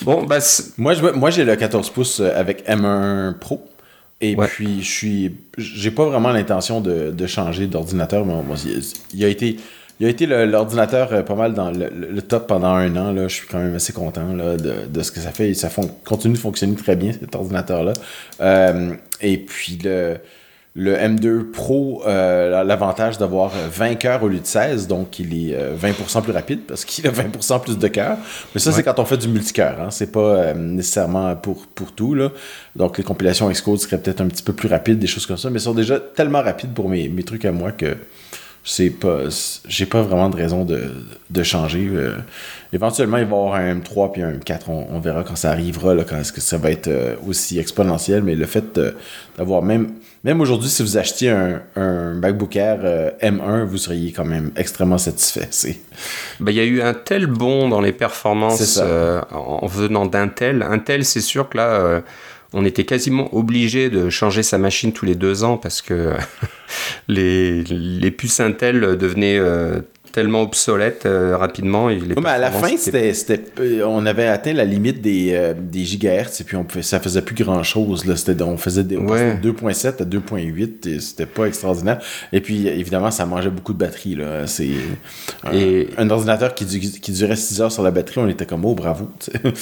Bon, 0.03 0.23
bah, 0.23 0.39
Moi, 0.79 0.95
je, 0.95 1.05
moi, 1.11 1.31
j'ai 1.31 1.45
le 1.45 1.57
14 1.57 1.91
pouces 1.91 2.21
euh, 2.21 2.33
avec 2.39 2.67
M1 2.69 3.35
Pro. 3.35 3.67
Et 4.21 4.37
Ouais. 4.37 4.47
puis, 4.47 4.83
je 4.83 4.89
suis. 4.91 5.35
J'ai 5.59 5.91
pas 5.91 6.05
vraiment 6.05 6.31
l'intention 6.31 6.81
de, 6.81 7.11
de 7.11 7.27
changer 7.27 7.67
d'ordinateur. 7.67 8.25
Moi, 8.25 8.43
moi, 8.47 8.57
il, 8.65 8.81
il 9.15 9.25
a 9.25 9.29
été. 9.29 9.57
Il 9.99 10.07
a 10.07 10.09
été 10.09 10.25
l'ordinateur 10.25 11.13
euh, 11.13 11.23
pas 11.23 11.35
mal 11.35 11.53
dans 11.53 11.71
le, 11.71 12.23
top 12.23 12.47
pendant 12.47 12.69
un 12.73 12.95
an. 12.97 13.13
Là. 13.13 13.29
Je 13.29 13.35
suis 13.35 13.47
quand 13.49 13.59
même 13.59 13.75
assez 13.75 13.93
content 13.93 14.33
là, 14.33 14.57
de, 14.57 14.87
de 14.89 15.03
ce 15.03 15.11
que 15.13 15.21
ça 15.21 15.31
fait. 15.31 15.51
Et 15.51 15.55
ça 15.55 15.69
continue 16.07 16.35
de 16.35 16.39
fonctionner 16.39 16.75
très 16.77 16.97
bien, 16.97 17.13
cet 17.13 17.35
ordinateur-là. 17.35 17.93
Euh, 18.41 18.95
et 19.21 19.37
puis, 19.37 19.79
le, 19.85 20.17
le 20.75 20.95
M2 20.95 21.51
Pro 21.51 22.03
euh, 22.07 22.61
a 22.61 22.65
l'avantage 22.65 23.19
d'avoir 23.19 23.53
euh, 23.57 23.69
20 23.73 23.97
cœurs 23.97 24.23
au 24.23 24.29
lieu 24.29 24.39
de 24.39 24.47
16. 24.47 24.87
Donc, 24.87 25.19
il 25.19 25.51
est 25.51 25.57
euh, 25.57 25.77
20% 25.77 26.23
plus 26.23 26.33
rapide 26.33 26.61
parce 26.67 26.85
qu'il 26.85 27.07
a 27.09 27.11
20% 27.11 27.61
plus 27.61 27.77
de 27.77 27.89
cœurs. 27.89 28.19
Mais 28.55 28.61
ça, 28.61 28.71
c'est 28.71 28.85
quand 28.85 28.99
on 29.01 29.05
fait 29.05 29.17
du 29.17 29.27
multicœur. 29.27 29.81
Hein. 29.81 29.91
C'est 29.91 30.13
pas 30.13 30.21
euh, 30.21 30.55
nécessairement 30.55 31.35
pour, 31.35 31.67
pour 31.67 31.93
tout. 31.93 32.15
Là. 32.15 32.31
Donc, 32.77 32.99
les 32.99 33.05
compilations 33.05 33.51
Xcode 33.51 33.79
seraient 33.79 33.99
peut-être 33.99 34.21
un 34.21 34.29
petit 34.29 34.45
peu 34.45 34.53
plus 34.53 34.69
rapides, 34.69 35.01
des 35.01 35.09
choses 35.09 35.27
comme 35.27 35.39
ça. 35.39 35.51
Mais 35.51 35.59
ils 35.59 35.63
sont 35.63 35.75
déjà 35.75 35.99
tellement 35.99 36.43
rapides 36.43 36.73
pour 36.73 36.89
mes, 36.89 37.09
mes 37.09 37.25
trucs 37.25 37.45
à 37.45 37.53
moi 37.53 37.73
que 37.73 37.97
c'est 38.63 38.91
pas 38.91 39.21
j'ai 39.67 39.87
pas 39.87 40.03
vraiment 40.03 40.29
de 40.29 40.37
raison 40.37 40.65
de, 40.65 40.93
de 41.31 41.43
changer 41.43 41.89
Euh, 41.93 42.17
éventuellement 42.73 43.17
il 43.17 43.25
va 43.25 43.31
y 43.31 43.39
avoir 43.39 43.55
un 43.55 43.75
M3 43.77 44.13
puis 44.13 44.23
un 44.23 44.33
M4 44.33 44.61
on, 44.69 44.87
on 44.91 45.01
verra 45.01 45.25
quand 45.25 45.37
ça 45.37 45.51
arrivera 45.51 45.95
là, 45.95 46.05
quand 46.05 46.17
est-ce 46.19 46.33
que 46.33 46.41
ça 46.43 46.59
va 46.59 46.71
être 46.71 46.89
euh, 46.89 47.17
aussi 47.27 47.59
exponentiel. 47.59 48.23
Mais 48.23 48.35
le 48.35 48.47
fait 48.47 48.75
de- 48.77 48.95
d'avoir 49.39 49.63
même 49.63 49.93
même 50.23 50.43
aujourd'hui 50.43 50.69
si 50.69 50.83
vous 50.83 50.99
achetiez 50.99 51.31
un, 51.31 51.63
un 51.77 52.13
MacBook 52.15 52.55
Air 52.55 52.81
euh, 52.85 53.11
M1 53.23 53.65
vous 53.65 53.79
seriez 53.79 54.13
quand 54.13 54.27
même 54.27 54.51
extrêmement 54.57 54.99
satisfait 54.99 55.49
c'est. 55.51 55.79
Bah, 56.39 56.51
il 56.53 56.57
y 56.59 56.61
a 56.61 56.65
eu 56.65 56.83
un 56.83 56.93
tel 56.95 57.27
bond 57.27 57.69
dans 57.71 57.81
les 57.81 57.93
performances 57.93 58.79
euh, 58.83 59.23
en 59.33 59.61
en 59.63 59.67
venant 59.67 60.05
d'Intel. 60.07 60.63
Intel, 60.63 61.05
c'est 61.05 61.21
sûr 61.23 61.49
que 61.49 61.57
là, 61.57 61.69
euh, 61.71 62.01
on 62.53 62.65
était 62.65 62.85
quasiment 62.85 63.35
obligé 63.35 63.91
de 63.91 64.11
changer 64.11 64.43
sa 64.43 64.59
machine 64.59 64.93
tous 64.93 65.05
les 65.05 65.15
deux 65.15 65.45
ans 65.45 65.57
parce 65.57 65.83
que 65.83 66.15
les, 67.09 67.63
les 67.65 68.11
puces 68.11 68.41
devenaient 68.97 69.39
euh, 69.39 69.81
tellement 70.13 70.43
obsolètes 70.43 71.07
euh, 71.07 71.37
rapidement. 71.37 71.89
et 71.91 71.97
les 71.97 72.15
Ouais, 72.15 72.23
mais 72.23 72.29
à 72.31 72.39
la 72.39 72.51
fin, 72.51 72.77
c'était, 72.77 73.13
c'était, 73.15 73.43
euh, 73.61 73.85
on 73.87 74.05
avait 74.07 74.27
atteint 74.27 74.53
la 74.53 74.65
limite 74.65 75.01
des, 75.01 75.31
euh, 75.35 75.55
des 75.57 75.85
gigahertz 75.85 76.41
et 76.41 76.45
puis 76.45 76.57
on 76.57 76.65
pouvait, 76.65 76.83
ça 76.83 76.99
faisait 77.01 77.23
plus 77.23 77.35
grand 77.35 77.63
chose. 77.63 78.05
Là. 78.07 78.15
On 78.47 78.57
faisait 78.57 78.85
des, 78.85 78.97
Ouais. 78.97 79.35
de 79.37 79.51
2.7 79.53 80.03
à 80.03 80.05
2.8 80.05 80.87
et 80.89 81.01
c'était 81.01 81.27
pas 81.27 81.45
extraordinaire. 81.47 82.01
Et 82.33 82.41
puis 82.41 82.67
évidemment, 82.69 83.11
ça 83.11 83.27
mangeait 83.27 83.51
beaucoup 83.51 83.73
de 83.73 83.79
batterie. 83.79 84.15
Là. 84.17 84.47
C'est 84.47 84.69
un, 85.45 85.53
Et- 85.53 85.89
un 85.97 86.11
ordinateur 86.11 86.55
qui, 86.55 86.67
qui 86.67 87.13
durait 87.13 87.37
6 87.37 87.61
heures 87.63 87.73
sur 87.73 87.83
la 87.83 87.91
batterie, 87.91 88.21
on 88.21 88.29
était 88.29 88.47
comme 88.47 88.65
oh 88.65 88.75
bravo. 88.75 89.09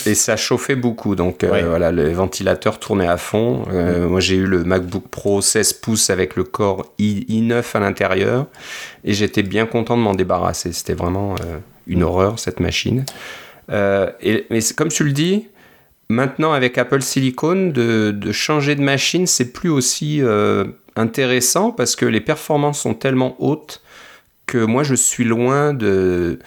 Et 0.06 0.14
ça 0.14 0.36
chauffait 0.36 0.76
beaucoup, 0.76 1.14
donc 1.14 1.44
euh, 1.44 1.62
voilà, 1.68 1.92
le 1.92 2.10
ventilateur 2.12 2.78
tournait 2.78 3.06
à 3.08 3.16
fond. 3.16 3.64
Euh, 3.72 4.08
Moi, 4.08 4.20
j'ai 4.20 4.36
eu 4.36 4.46
le 4.46 4.64
MacBook 4.64 5.08
Pro 5.10 5.40
16 5.42 5.74
pouces 5.74 6.10
avec 6.10 6.36
le 6.36 6.44
Core 6.44 6.86
i, 6.98 7.26
i9 7.28 7.62
à 7.74 7.80
l'intérieur, 7.80 8.46
et 9.04 9.12
j'étais 9.12 9.42
bien 9.42 9.66
content 9.66 9.96
de 9.96 10.02
m'en 10.02 10.14
débarrasser. 10.14 10.37
C'était 10.52 10.94
vraiment 10.94 11.34
euh, 11.40 11.58
une 11.86 12.02
horreur 12.02 12.38
cette 12.38 12.60
machine. 12.60 13.04
Euh, 13.70 14.10
et, 14.20 14.46
mais 14.50 14.60
comme 14.76 14.88
tu 14.88 15.04
le 15.04 15.12
dis, 15.12 15.48
maintenant 16.08 16.52
avec 16.52 16.78
Apple 16.78 17.02
Silicon, 17.02 17.68
de, 17.68 18.32
changer 18.32 18.74
de 18.74 18.82
machine, 18.82 19.26
c'est 19.26 19.52
plus 19.52 19.70
aussi 19.70 20.22
euh, 20.22 20.64
intéressant 20.96 21.70
parce 21.70 21.96
que 21.96 22.06
les 22.06 22.20
performances 22.20 22.80
sont 22.80 22.94
tellement 22.94 23.36
hautes 23.38 23.82
que 24.46 24.58
moi 24.58 24.82
je 24.82 24.94
suis 24.94 25.24
loin 25.24 25.74
de 25.74 26.38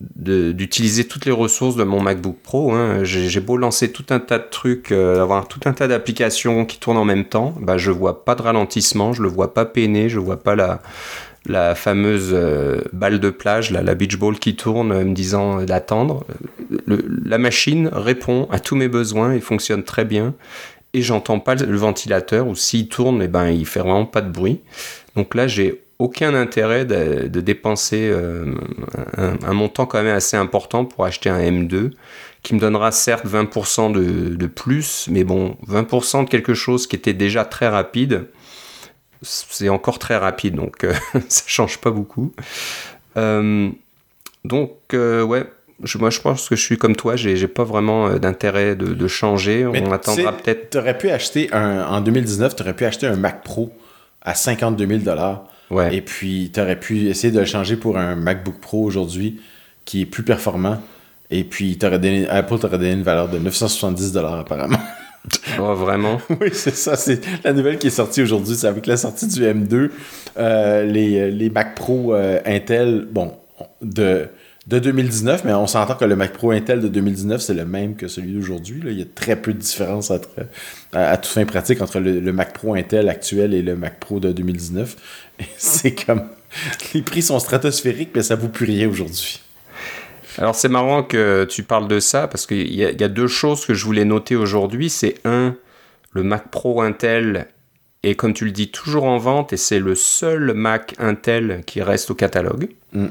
d'utiliser 0.00 1.06
toutes 1.06 1.24
les 1.24 1.32
ressources 1.32 1.76
de 1.76 1.84
mon 1.84 2.02
MacBook 2.02 2.36
Pro. 2.42 2.72
Hein. 2.72 3.04
J'ai 3.04 3.40
beau 3.40 3.56
lancer 3.56 3.90
tout 3.90 4.04
un 4.10 4.18
tas 4.18 4.38
de 4.38 4.48
trucs, 4.50 4.92
avoir 4.92 5.48
tout 5.48 5.60
un 5.64 5.72
tas 5.72 5.88
d'applications 5.88 6.66
qui 6.66 6.78
tournent 6.78 6.98
en 6.98 7.06
même 7.06 7.24
temps, 7.24 7.54
bah, 7.58 7.78
je 7.78 7.90
vois 7.90 8.24
pas 8.24 8.34
de 8.34 8.42
ralentissement, 8.42 9.14
je 9.14 9.22
le 9.22 9.28
vois 9.28 9.54
pas 9.54 9.64
peiner, 9.64 10.10
je 10.10 10.18
vois 10.18 10.42
pas 10.42 10.56
la, 10.56 10.82
la 11.46 11.74
fameuse 11.74 12.30
euh, 12.32 12.80
balle 12.92 13.20
de 13.20 13.30
plage, 13.30 13.70
la, 13.70 13.94
beach 13.94 14.16
ball 14.16 14.38
qui 14.38 14.56
tourne 14.56 14.92
euh, 14.92 15.04
me 15.04 15.14
disant 15.14 15.62
d'attendre. 15.62 16.24
La 16.86 17.38
machine 17.38 17.88
répond 17.92 18.48
à 18.50 18.58
tous 18.58 18.76
mes 18.76 18.88
besoins 18.88 19.32
et 19.32 19.40
fonctionne 19.40 19.82
très 19.82 20.04
bien. 20.04 20.34
Et 20.94 21.02
j'entends 21.02 21.40
pas 21.40 21.56
le 21.56 21.76
ventilateur, 21.76 22.46
ou 22.46 22.54
s'il 22.54 22.88
tourne, 22.88 23.20
et 23.20 23.24
eh 23.24 23.28
ben, 23.28 23.48
il 23.48 23.66
fait 23.66 23.80
vraiment 23.80 24.06
pas 24.06 24.20
de 24.20 24.30
bruit. 24.30 24.60
Donc 25.16 25.34
là, 25.34 25.48
j'ai 25.48 25.82
aucun 25.98 26.34
intérêt 26.34 26.84
de, 26.84 27.40
dépenser 27.40 28.10
euh, 28.12 28.54
un, 29.16 29.52
montant 29.52 29.86
quand 29.86 30.02
même 30.02 30.14
assez 30.14 30.36
important 30.36 30.84
pour 30.84 31.04
acheter 31.04 31.30
un 31.30 31.40
M2 31.40 31.90
qui 32.42 32.54
me 32.54 32.60
donnera 32.60 32.92
certes 32.92 33.26
20% 33.26 33.92
de, 33.92 34.46
plus, 34.46 35.08
mais 35.10 35.24
bon, 35.24 35.56
20% 35.68 36.24
de 36.24 36.28
quelque 36.28 36.54
chose 36.54 36.86
qui 36.86 36.96
était 36.96 37.14
déjà 37.14 37.44
très 37.44 37.68
rapide, 37.68 38.26
c'est 39.24 39.68
encore 39.68 39.98
très 39.98 40.16
rapide, 40.16 40.54
donc 40.54 40.84
euh, 40.84 40.94
ça 41.28 41.44
change 41.46 41.78
pas 41.78 41.90
beaucoup. 41.90 42.32
Euh, 43.16 43.70
donc, 44.44 44.72
ouais, 44.92 45.46
moi 45.98 46.10
je 46.10 46.20
pense 46.20 46.48
que 46.48 46.56
je 46.56 46.62
suis 46.62 46.78
comme 46.78 46.94
toi, 46.94 47.16
j'ai 47.16 47.48
pas 47.48 47.64
vraiment 47.64 48.10
d'intérêt 48.18 48.76
de, 48.76 49.08
changer. 49.08 49.66
On 49.66 49.92
attendra 49.92 50.32
peut-être. 50.32 50.70
Tu 50.70 50.78
aurais 50.78 50.98
pu 50.98 51.10
acheter 51.10 51.52
un, 51.52 51.84
en 51.86 52.00
2019, 52.00 52.54
tu 52.56 52.62
aurais 52.62 52.74
pu 52.74 52.84
acheter 52.84 53.06
un 53.06 53.16
Mac 53.16 53.42
Pro 53.42 53.72
à 54.22 54.34
52 54.34 54.86
000 54.86 55.00
et 55.90 56.00
puis, 56.00 56.50
tu 56.52 56.60
aurais 56.60 56.78
pu 56.78 57.08
essayer 57.08 57.32
de 57.32 57.38
le 57.38 57.44
changer 57.44 57.76
pour 57.76 57.98
un 57.98 58.14
MacBook 58.14 58.60
Pro 58.60 58.82
aujourd'hui 58.84 59.40
qui 59.84 60.02
est 60.02 60.06
plus 60.06 60.22
performant. 60.22 60.80
Et 61.30 61.44
puis, 61.44 61.76
donné, 61.76 62.28
Apple 62.28 62.58
t'aurait 62.58 62.78
donné 62.78 62.92
une 62.92 63.02
valeur 63.02 63.28
de 63.28 63.38
970 63.38 64.16
apparemment. 64.16 64.78
Oh, 65.58 65.74
vraiment? 65.74 66.20
oui, 66.40 66.50
c'est 66.52 66.74
ça. 66.74 66.96
C'est 66.96 67.20
la 67.44 67.52
nouvelle 67.52 67.78
qui 67.78 67.86
est 67.86 67.90
sortie 67.90 68.22
aujourd'hui. 68.22 68.56
C'est 68.56 68.66
avec 68.66 68.86
la 68.86 68.96
sortie 68.96 69.26
du 69.26 69.42
M2, 69.42 69.90
euh, 70.36 70.84
les, 70.84 71.30
les, 71.30 71.50
Mac 71.50 71.74
Pro 71.74 72.14
euh, 72.14 72.40
Intel, 72.44 73.06
bon, 73.10 73.32
de 73.80 74.28
de 74.66 74.78
2019, 74.78 75.44
mais 75.44 75.52
on 75.52 75.66
s'entend 75.66 75.94
que 75.94 76.04
le 76.06 76.16
Mac 76.16 76.32
Pro 76.32 76.50
Intel 76.50 76.80
de 76.80 76.88
2019, 76.88 77.40
c'est 77.40 77.54
le 77.54 77.66
même 77.66 77.96
que 77.96 78.08
celui 78.08 78.32
d'aujourd'hui. 78.32 78.80
Il 78.86 78.98
y 78.98 79.02
a 79.02 79.06
très 79.14 79.36
peu 79.36 79.52
de 79.52 79.58
différence 79.58 80.10
entre, 80.10 80.30
à, 80.92 81.16
toute 81.18 81.32
fin 81.32 81.44
pratique 81.44 81.82
entre 81.82 82.00
le, 82.00 82.32
Mac 82.32 82.54
Pro 82.54 82.74
Intel 82.74 83.08
actuel 83.10 83.52
et 83.52 83.60
le 83.60 83.76
Mac 83.76 84.00
Pro 84.00 84.20
de 84.20 84.32
2019. 84.32 84.96
C'est 85.58 85.94
comme... 85.94 86.22
Les 86.94 87.02
prix 87.02 87.20
sont 87.20 87.38
stratosphériques, 87.40 88.10
mais 88.14 88.22
ça 88.22 88.36
vaut 88.36 88.48
plus 88.48 88.64
rien 88.64 88.88
aujourd'hui. 88.88 89.40
Alors 90.38 90.54
c'est 90.54 90.68
marrant 90.68 91.02
que 91.02 91.44
tu 91.48 91.62
parles 91.62 91.88
de 91.88 92.00
ça, 92.00 92.28
parce 92.28 92.46
qu'il 92.46 92.72
y, 92.72 92.78
y, 92.78 93.04
a 93.04 93.08
deux 93.08 93.28
choses 93.28 93.64
que 93.66 93.74
je 93.74 93.84
voulais 93.84 94.04
noter 94.04 94.36
aujourd'hui. 94.36 94.90
C'est 94.90 95.14
un, 95.24 95.56
le 96.12 96.22
Mac 96.22 96.50
Pro 96.50 96.82
Intel 96.82 97.48
est, 98.02 98.14
comme 98.14 98.34
tu 98.34 98.44
le 98.44 98.50
dis, 98.50 98.70
toujours 98.70 99.04
en 99.04 99.18
vente, 99.18 99.52
et 99.52 99.56
c'est 99.56 99.78
le 99.78 99.94
seul 99.94 100.54
Mac 100.54 100.94
Intel 100.98 101.62
qui 101.66 101.82
reste 101.82 102.10
au 102.10 102.14
catalogue. 102.14 102.68
Mm. 102.92 103.06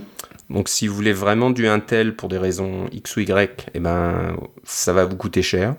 Donc 0.50 0.70
si 0.70 0.88
vous 0.88 0.96
voulez 0.96 1.13
vraiment 1.13 1.50
du 1.50 1.68
Intel 1.68 2.15
pour 2.15 2.30
des 2.30 2.38
raisons 2.38 2.88
X 2.92 3.15
ou 3.15 3.22
Y, 3.22 3.68
eh 3.74 3.80
ben, 3.80 4.36
ça 4.63 4.94
va 4.94 5.06
vous 5.06 5.15
coûter 5.15 5.42
cher. 5.42 5.75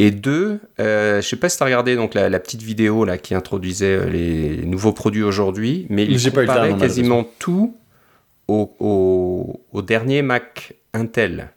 Et 0.00 0.10
deux, 0.10 0.60
euh, 0.80 1.20
je 1.20 1.26
sais 1.26 1.36
pas 1.36 1.48
si 1.48 1.56
tu 1.56 1.62
as 1.62 1.66
regardé 1.66 1.96
donc, 1.96 2.14
la, 2.14 2.38
petite 2.38 2.62
vidéo 2.62 3.04
là, 3.04 3.18
qui 3.18 3.34
introduisait 3.34 3.96
euh, 3.96 4.08
les 4.08 4.64
nouveaux 4.64 4.92
produits 4.92 5.24
aujourd'hui, 5.24 5.86
mais 5.90 6.04
il 6.04 6.22
comparait 6.22 6.76
quasiment 6.76 7.28
tout 7.38 7.76
au, 8.48 9.82
dernier 9.82 10.22
Mac 10.22 10.74
Intel. 10.94 11.50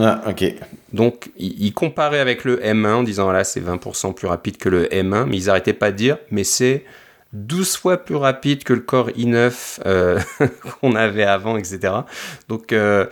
Ah, 0.00 0.22
ok. 0.28 0.44
Donc, 0.92 1.30
il, 1.36 1.72
comparait 1.72 2.20
avec 2.20 2.44
le 2.44 2.58
M1 2.58 2.94
en 2.94 3.02
disant, 3.02 3.30
là, 3.32 3.44
c'est 3.44 3.60
20% 3.60 4.14
plus 4.14 4.26
rapide 4.26 4.56
que 4.58 4.68
le 4.68 4.84
M1, 4.86 5.26
mais 5.26 5.38
ils 5.38 5.46
n'arrêtaient 5.46 5.72
pas 5.72 5.90
de 5.90 5.96
dire, 5.96 6.18
mais 6.30 6.44
c'est 6.44 6.84
12 7.32 7.76
fois 7.76 7.96
plus 7.98 8.16
rapide 8.16 8.64
que 8.64 8.72
le 8.72 8.80
Core 8.80 9.10
i9 9.10 9.80
euh, 9.86 10.20
qu'on 10.80 10.94
avait 10.94 11.24
avant, 11.24 11.56
etc. 11.56 11.92
Donc, 12.48 12.72
euh, 12.72 13.06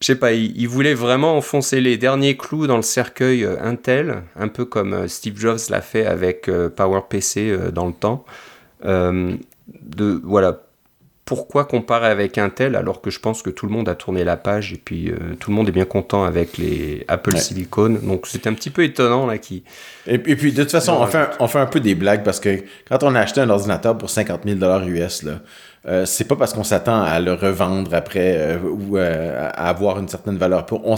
je 0.00 0.06
sais 0.06 0.16
pas, 0.16 0.32
il, 0.32 0.66
voulait 0.66 0.94
vraiment 0.94 1.36
enfoncer 1.36 1.80
les 1.80 1.96
derniers 1.96 2.36
clous 2.36 2.66
dans 2.66 2.76
le 2.76 2.82
cercueil 2.82 3.44
euh, 3.44 3.56
Intel, 3.62 4.22
un 4.36 4.48
peu 4.48 4.64
comme 4.64 5.08
Steve 5.08 5.38
Jobs 5.38 5.60
l'a 5.70 5.80
fait 5.80 6.06
avec 6.06 6.50
PowerPC 6.76 7.72
dans 7.72 7.86
le 7.86 7.92
temps. 7.92 8.24
de, 8.84 10.20
voilà, 10.22 10.60
pourquoi 11.30 11.64
comparer 11.64 12.08
avec 12.08 12.38
Intel 12.38 12.74
alors 12.74 13.00
que 13.00 13.08
je 13.08 13.20
pense 13.20 13.40
que 13.40 13.50
tout 13.50 13.64
le 13.64 13.70
monde 13.70 13.88
a 13.88 13.94
tourné 13.94 14.24
la 14.24 14.36
page 14.36 14.72
et 14.72 14.76
puis 14.76 15.12
tout 15.38 15.50
le 15.50 15.54
monde 15.54 15.68
est 15.68 15.72
bien 15.72 15.84
content 15.84 16.24
avec 16.24 16.58
les 16.58 17.04
Apple 17.06 17.36
Silicon. 17.36 18.00
Donc 18.02 18.26
c'était 18.26 18.50
un 18.50 18.52
petit 18.52 18.70
peu 18.70 18.82
étonnant 18.82 19.28
là 19.28 19.38
qui. 19.38 19.62
Et, 20.08 20.18
puis 20.18 20.52
de 20.52 20.64
toute 20.64 20.72
façon, 20.72 20.96
on 20.98 21.06
fait, 21.06 21.28
on 21.38 21.46
fait 21.46 21.60
un 21.60 21.66
peu 21.66 21.78
des 21.78 21.94
blagues 21.94 22.24
parce 22.24 22.40
que 22.40 22.64
quand 22.88 23.04
on 23.04 23.14
a 23.14 23.20
acheté 23.20 23.40
un 23.40 23.48
ordinateur 23.48 23.96
pour 23.96 24.10
50 24.10 24.40
000 24.44 24.88
US 24.88 25.22
là, 25.22 25.34
euh, 25.86 26.04
c'est 26.04 26.24
pas 26.24 26.36
parce 26.36 26.52
qu'on 26.52 26.64
s'attend 26.64 27.00
à 27.02 27.20
le 27.20 27.32
revendre 27.32 27.94
après 27.94 28.36
euh, 28.36 28.58
ou 28.60 28.98
euh, 28.98 29.48
à 29.50 29.70
avoir 29.70 29.98
une 29.98 30.08
certaine 30.08 30.36
valeur. 30.36 30.66
Pour, 30.66 30.86
on, 30.86 30.96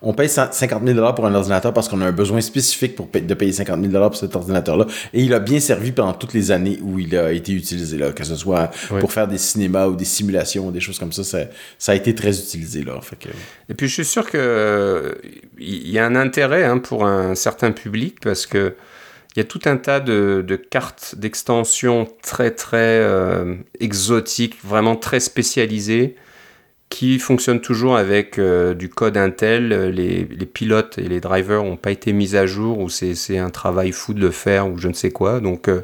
on 0.00 0.14
paye 0.14 0.30
50 0.30 0.82
000 0.86 1.12
pour 1.12 1.26
un 1.26 1.34
ordinateur 1.34 1.74
parce 1.74 1.86
qu'on 1.86 2.00
a 2.00 2.06
un 2.06 2.12
besoin 2.12 2.40
spécifique 2.40 2.96
pour 2.96 3.08
de 3.12 3.34
payer 3.34 3.52
50 3.52 3.90
000 3.90 4.08
pour 4.08 4.16
cet 4.16 4.34
ordinateur-là. 4.34 4.86
Et 5.12 5.22
il 5.22 5.34
a 5.34 5.38
bien 5.38 5.60
servi 5.60 5.92
pendant 5.92 6.14
toutes 6.14 6.32
les 6.32 6.50
années 6.50 6.78
où 6.80 6.98
il 6.98 7.14
a 7.14 7.30
été 7.30 7.52
utilisé, 7.52 7.98
là, 7.98 8.12
que 8.12 8.24
ce 8.24 8.36
soit 8.36 8.70
pour 9.00 9.12
faire 9.12 9.28
des 9.28 9.36
cinémas 9.36 9.86
ou 9.88 9.96
des 9.96 10.06
simulations 10.06 10.68
ou 10.68 10.70
des 10.70 10.80
choses 10.80 10.98
comme 10.98 11.12
ça. 11.12 11.24
Ça, 11.78 11.92
a 11.92 11.94
été 11.94 12.14
très 12.14 12.38
utilisé. 12.38 12.82
Là, 12.84 12.98
fait 13.02 13.18
Et 13.68 13.74
puis 13.74 13.86
je 13.86 13.92
suis 13.92 14.04
sûr 14.06 14.30
qu'il 14.30 14.40
y 15.60 15.98
a 15.98 16.06
un 16.06 16.16
intérêt 16.16 16.64
hein, 16.64 16.78
pour 16.78 17.04
un 17.04 17.34
certain 17.34 17.72
public 17.72 18.16
parce 18.22 18.46
que 18.46 18.74
il 19.34 19.38
y 19.38 19.42
a 19.42 19.44
tout 19.44 19.60
un 19.64 19.76
tas 19.76 20.00
de, 20.00 20.56
cartes 20.70 21.14
d'extension 21.16 22.06
très 22.22 22.50
très 22.50 23.00
euh, 23.00 23.54
exotiques, 23.80 24.56
vraiment 24.62 24.96
très 24.96 25.20
spécialisées, 25.20 26.16
qui 26.90 27.18
fonctionnent 27.18 27.62
toujours 27.62 27.96
avec 27.96 28.38
euh, 28.38 28.74
du 28.74 28.90
code 28.90 29.16
Intel. 29.16 29.90
Les, 29.90 30.24
pilotes 30.46 30.98
et 30.98 31.08
les 31.08 31.20
drivers 31.20 31.64
n'ont 31.64 31.78
pas 31.78 31.92
été 31.92 32.12
mis 32.12 32.36
à 32.36 32.44
jour, 32.44 32.78
ou 32.78 32.90
c'est 32.90 33.38
un 33.38 33.48
travail 33.48 33.92
fou 33.92 34.12
de 34.12 34.20
le 34.20 34.30
faire, 34.30 34.68
ou 34.68 34.76
je 34.76 34.88
ne 34.88 34.92
sais 34.92 35.10
quoi. 35.10 35.40
Donc 35.40 35.68
euh, 35.68 35.80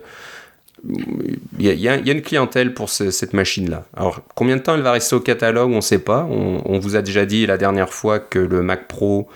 il 1.58 1.66
y, 1.66 1.88
a 1.88 1.96
une 1.96 2.22
clientèle 2.22 2.74
pour 2.74 2.90
cette 2.90 3.32
machine-là. 3.32 3.84
Alors, 3.96 4.20
combien 4.34 4.56
de 4.56 4.62
temps 4.62 4.74
elle 4.74 4.82
va 4.82 4.92
rester 4.92 5.16
au 5.16 5.20
catalogue, 5.20 5.70
on 5.70 5.76
ne 5.76 5.80
sait 5.80 5.98
pas. 5.98 6.28
On, 6.30 6.60
on, 6.66 6.78
vous 6.78 6.96
a 6.96 7.02
déjà 7.02 7.24
dit 7.24 7.46
la 7.46 7.56
dernière 7.56 7.92
fois 7.92 8.20
que 8.20 8.38
le 8.38 8.62
Mac 8.62 8.86
Pro 8.86 9.28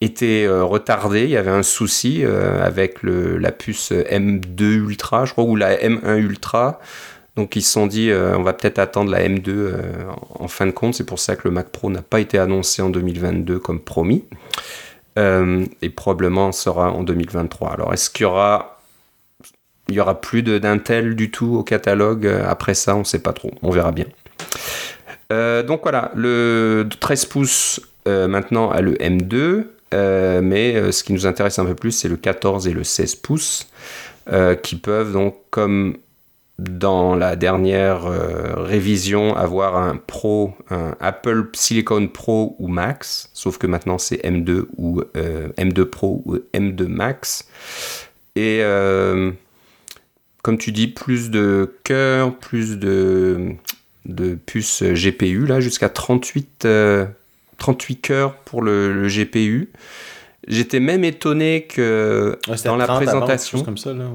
était 0.00 0.44
euh, 0.46 0.64
retardé. 0.64 1.24
Il 1.24 1.30
y 1.30 1.36
avait 1.36 1.50
un 1.50 1.62
souci 1.62 2.24
euh, 2.24 2.64
avec 2.64 2.98
la 3.02 3.52
puce 3.52 3.92
M2 3.92 4.62
Ultra, 4.62 5.24
je 5.24 5.32
crois, 5.32 5.44
ou 5.44 5.56
la 5.56 5.76
M1 5.76 6.16
Ultra. 6.16 6.80
Donc 7.36 7.56
ils 7.56 7.62
se 7.62 7.72
sont 7.72 7.86
dit, 7.86 8.10
euh, 8.10 8.36
on 8.36 8.42
va 8.42 8.52
peut-être 8.52 8.78
attendre 8.78 9.10
la 9.10 9.26
M2 9.26 9.74
en 10.30 10.48
fin 10.48 10.66
de 10.66 10.72
compte. 10.72 10.94
C'est 10.94 11.04
pour 11.04 11.18
ça 11.18 11.36
que 11.36 11.42
le 11.44 11.50
Mac 11.52 11.68
Pro 11.68 11.90
n'a 11.90 12.02
pas 12.02 12.20
été 12.20 12.38
annoncé 12.38 12.82
en 12.82 12.90
2022 12.90 13.58
comme 13.58 13.80
promis. 13.80 14.24
et 15.16 15.90
probablement 15.90 16.50
sera 16.52 16.90
en 16.92 17.02
2023. 17.02 17.72
Alors 17.72 17.92
est-ce 17.92 18.08
qu'il 18.08 18.22
y 18.22 18.26
aura 18.26 18.78
il 19.88 19.96
y 19.96 20.00
aura 20.00 20.20
plus 20.20 20.42
d'Intel 20.42 21.16
du 21.16 21.32
tout 21.32 21.56
au 21.56 21.64
catalogue 21.64 22.26
après 22.26 22.74
ça 22.74 22.94
On 22.94 23.00
ne 23.00 23.04
sait 23.04 23.18
pas 23.18 23.32
trop. 23.32 23.50
On 23.60 23.70
verra 23.70 23.92
bien. 23.92 24.06
donc 25.30 25.82
voilà, 25.82 26.10
le 26.14 26.88
13 27.00 27.26
pouces 27.26 27.80
maintenant 28.06 28.70
a 28.70 28.80
le 28.80 28.94
M2. 28.94 29.66
Euh, 29.92 30.40
mais 30.42 30.76
euh, 30.76 30.92
ce 30.92 31.02
qui 31.02 31.12
nous 31.12 31.26
intéresse 31.26 31.58
un 31.58 31.64
peu 31.64 31.74
plus, 31.74 31.92
c'est 31.92 32.08
le 32.08 32.16
14 32.16 32.68
et 32.68 32.72
le 32.72 32.84
16 32.84 33.16
pouces, 33.16 33.68
euh, 34.32 34.54
qui 34.54 34.76
peuvent 34.76 35.12
donc, 35.12 35.36
comme 35.50 35.96
dans 36.58 37.16
la 37.16 37.36
dernière 37.36 38.02
révision, 38.02 39.34
avoir 39.34 39.78
un 39.78 39.96
Pro, 39.96 40.52
un 40.68 40.94
Apple 41.00 41.48
Silicon 41.54 42.06
Pro 42.06 42.54
ou 42.58 42.68
Max, 42.68 43.30
sauf 43.32 43.56
que 43.56 43.66
maintenant 43.66 43.96
c'est 43.96 44.22
M2 44.26 44.66
ou 44.76 45.00
M2 45.14 45.84
Pro 45.86 46.20
ou 46.26 46.36
M2 46.52 46.86
Max. 46.86 47.48
Et 48.36 48.60
comme 50.42 50.58
tu 50.58 50.70
dis, 50.72 50.88
plus 50.88 51.30
de 51.30 51.76
cœur, 51.82 52.36
plus 52.36 52.78
de, 52.78 53.54
de 54.04 54.34
puces 54.34 54.82
GPU, 54.82 55.46
là, 55.46 55.60
jusqu'à 55.60 55.88
38 55.88 56.66
38 57.60 57.96
cœurs 58.00 58.34
pour 58.34 58.62
le, 58.62 59.06
GPU. 59.06 59.70
J'étais 60.48 60.80
même 60.80 61.04
étonné 61.04 61.68
que 61.68 62.36
dans 62.64 62.76
la 62.76 62.86
présentation. 62.86 63.62
comme 63.62 63.78
ça, 63.78 63.92
là, 63.92 64.06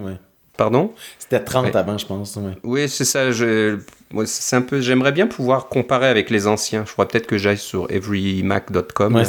Pardon? 0.58 0.94
C'était 1.20 1.42
30 1.42 1.76
avant, 1.76 1.98
je 1.98 2.06
pense. 2.06 2.38
Oui, 2.64 2.90
c'est 2.90 3.06
ça. 3.06 3.32
Je... 3.32 3.78
c'est 4.26 4.56
un 4.56 4.62
peu. 4.62 4.80
J'aimerais 4.82 5.12
bien 5.12 5.28
pouvoir 5.28 5.68
comparer 5.68 6.08
avec 6.08 6.30
les 6.30 6.48
anciens. 6.48 6.84
Je 6.86 6.94
crois 6.94 7.08
peut-être 7.08 7.28
que 7.28 7.38
j'aille 7.38 7.58
sur 7.58 7.92
everymac.com 7.92 9.22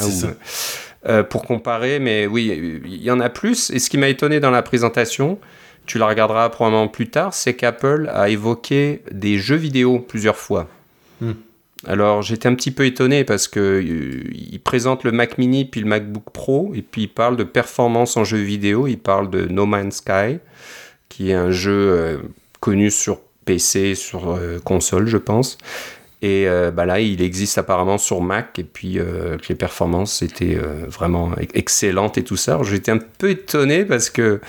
euh, 1.09 1.23
pour 1.23 1.45
comparer, 1.45 1.99
mais 1.99 2.27
oui, 2.27 2.81
il 2.85 3.03
y 3.03 3.11
en 3.11 3.21
a 3.21 3.29
plus. 3.29 3.71
Et 3.71 3.79
ce 3.79 3.91
qui 3.91 3.99
m'a 3.99 4.09
étonné 4.09 4.41
dans 4.41 4.51
la 4.51 4.63
présentation, 4.63 5.39
tu 5.85 5.99
la 5.99 6.07
regarderas 6.07 6.49
probablement 6.49 6.89
plus 6.89 7.11
tard, 7.11 7.35
c'est 7.35 7.55
qu'Apple 7.55 8.11
a 8.13 8.29
évoqué 8.29 9.03
des 9.11 9.39
jeux 9.39 9.57
vidéo 9.57 9.99
plusieurs 9.99 10.37
fois. 10.37 10.69
Hmm. 11.21 11.33
Alors 11.87 12.23
j'étais 12.23 12.49
un 12.49 12.55
petit 12.55 12.73
peu 12.73 12.85
étonné 12.85 13.25
parce 13.25 13.47
que 13.47 13.61
euh, 13.61 14.59
présente 14.65 15.05
le 15.05 15.13
Mac 15.13 15.39
Mini 15.39 15.65
puis 15.65 15.81
le 15.81 15.87
MacBook 15.87 16.25
Pro 16.33 16.73
et 16.75 16.83
puis 16.83 17.03
il 17.03 17.09
parle 17.09 17.37
de 17.37 17.45
performance 17.45 18.17
en 18.17 18.25
jeu 18.25 18.39
vidéo. 18.39 18.89
Il 18.89 18.99
parle 18.99 19.31
de 19.31 19.47
No 19.47 19.67
Man's 19.67 19.97
Sky, 19.97 20.39
qui 21.09 21.31
est 21.31 21.35
un 21.35 21.53
jeu 21.53 21.73
euh, 21.73 22.19
connu 22.59 22.91
sur 22.91 23.21
PC, 23.45 23.95
sur 23.95 24.33
euh, 24.33 24.59
console, 24.59 25.07
je 25.07 25.17
pense. 25.17 25.59
Et 26.23 26.49
bah 26.75 26.87
là, 26.87 26.99
il 26.99 27.23
existe 27.23 27.59
apparemment 27.59 27.99
sur 27.99 28.21
Mac 28.21 28.59
et 28.59 28.65
puis 28.65 28.95
que 28.95 29.49
les 29.49 29.55
performances 29.55 30.23
étaient 30.23 30.59
vraiment 30.89 31.31
excellentes 31.55 32.19
et 32.19 32.25
tout 32.25 32.39
ça. 32.39 32.59
J'étais 32.65 32.91
un 32.91 32.99
peu 33.19 33.31
étonné 33.31 33.85
parce 33.85 34.11
que 34.11 34.41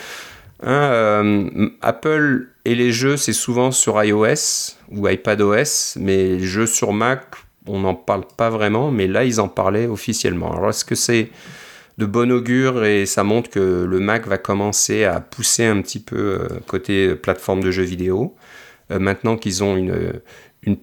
hein, 0.63 1.69
Apple 1.81 2.47
et 2.65 2.73
les 2.73 2.91
jeux, 2.91 3.17
c'est 3.17 3.33
souvent 3.33 3.71
sur 3.71 4.01
iOS 4.01 4.76
ou 4.91 5.07
iPadOS, 5.07 5.97
mais 5.97 6.39
jeux 6.39 6.65
sur 6.65 6.93
Mac, 6.93 7.25
on 7.67 7.79
n'en 7.79 7.95
parle 7.95 8.23
pas 8.37 8.49
vraiment, 8.49 8.91
mais 8.91 9.07
là, 9.07 9.23
ils 9.25 9.39
en 9.39 9.47
parlaient 9.47 9.87
officiellement. 9.87 10.53
Alors, 10.53 10.69
est-ce 10.69 10.85
que 10.85 10.95
c'est 10.95 11.29
de 11.97 12.05
bon 12.05 12.31
augure 12.31 12.85
et 12.85 13.05
ça 13.05 13.23
montre 13.23 13.49
que 13.49 13.83
le 13.83 13.99
Mac 13.99 14.27
va 14.27 14.37
commencer 14.37 15.03
à 15.03 15.19
pousser 15.19 15.65
un 15.65 15.81
petit 15.81 15.99
peu 15.99 16.15
euh, 16.41 16.47
côté 16.67 17.15
plateforme 17.15 17.63
de 17.63 17.71
jeux 17.71 17.83
vidéo 17.83 18.35
euh, 18.91 18.99
Maintenant 18.99 19.35
qu'ils 19.35 19.63
ont 19.63 19.75
une, 19.75 20.21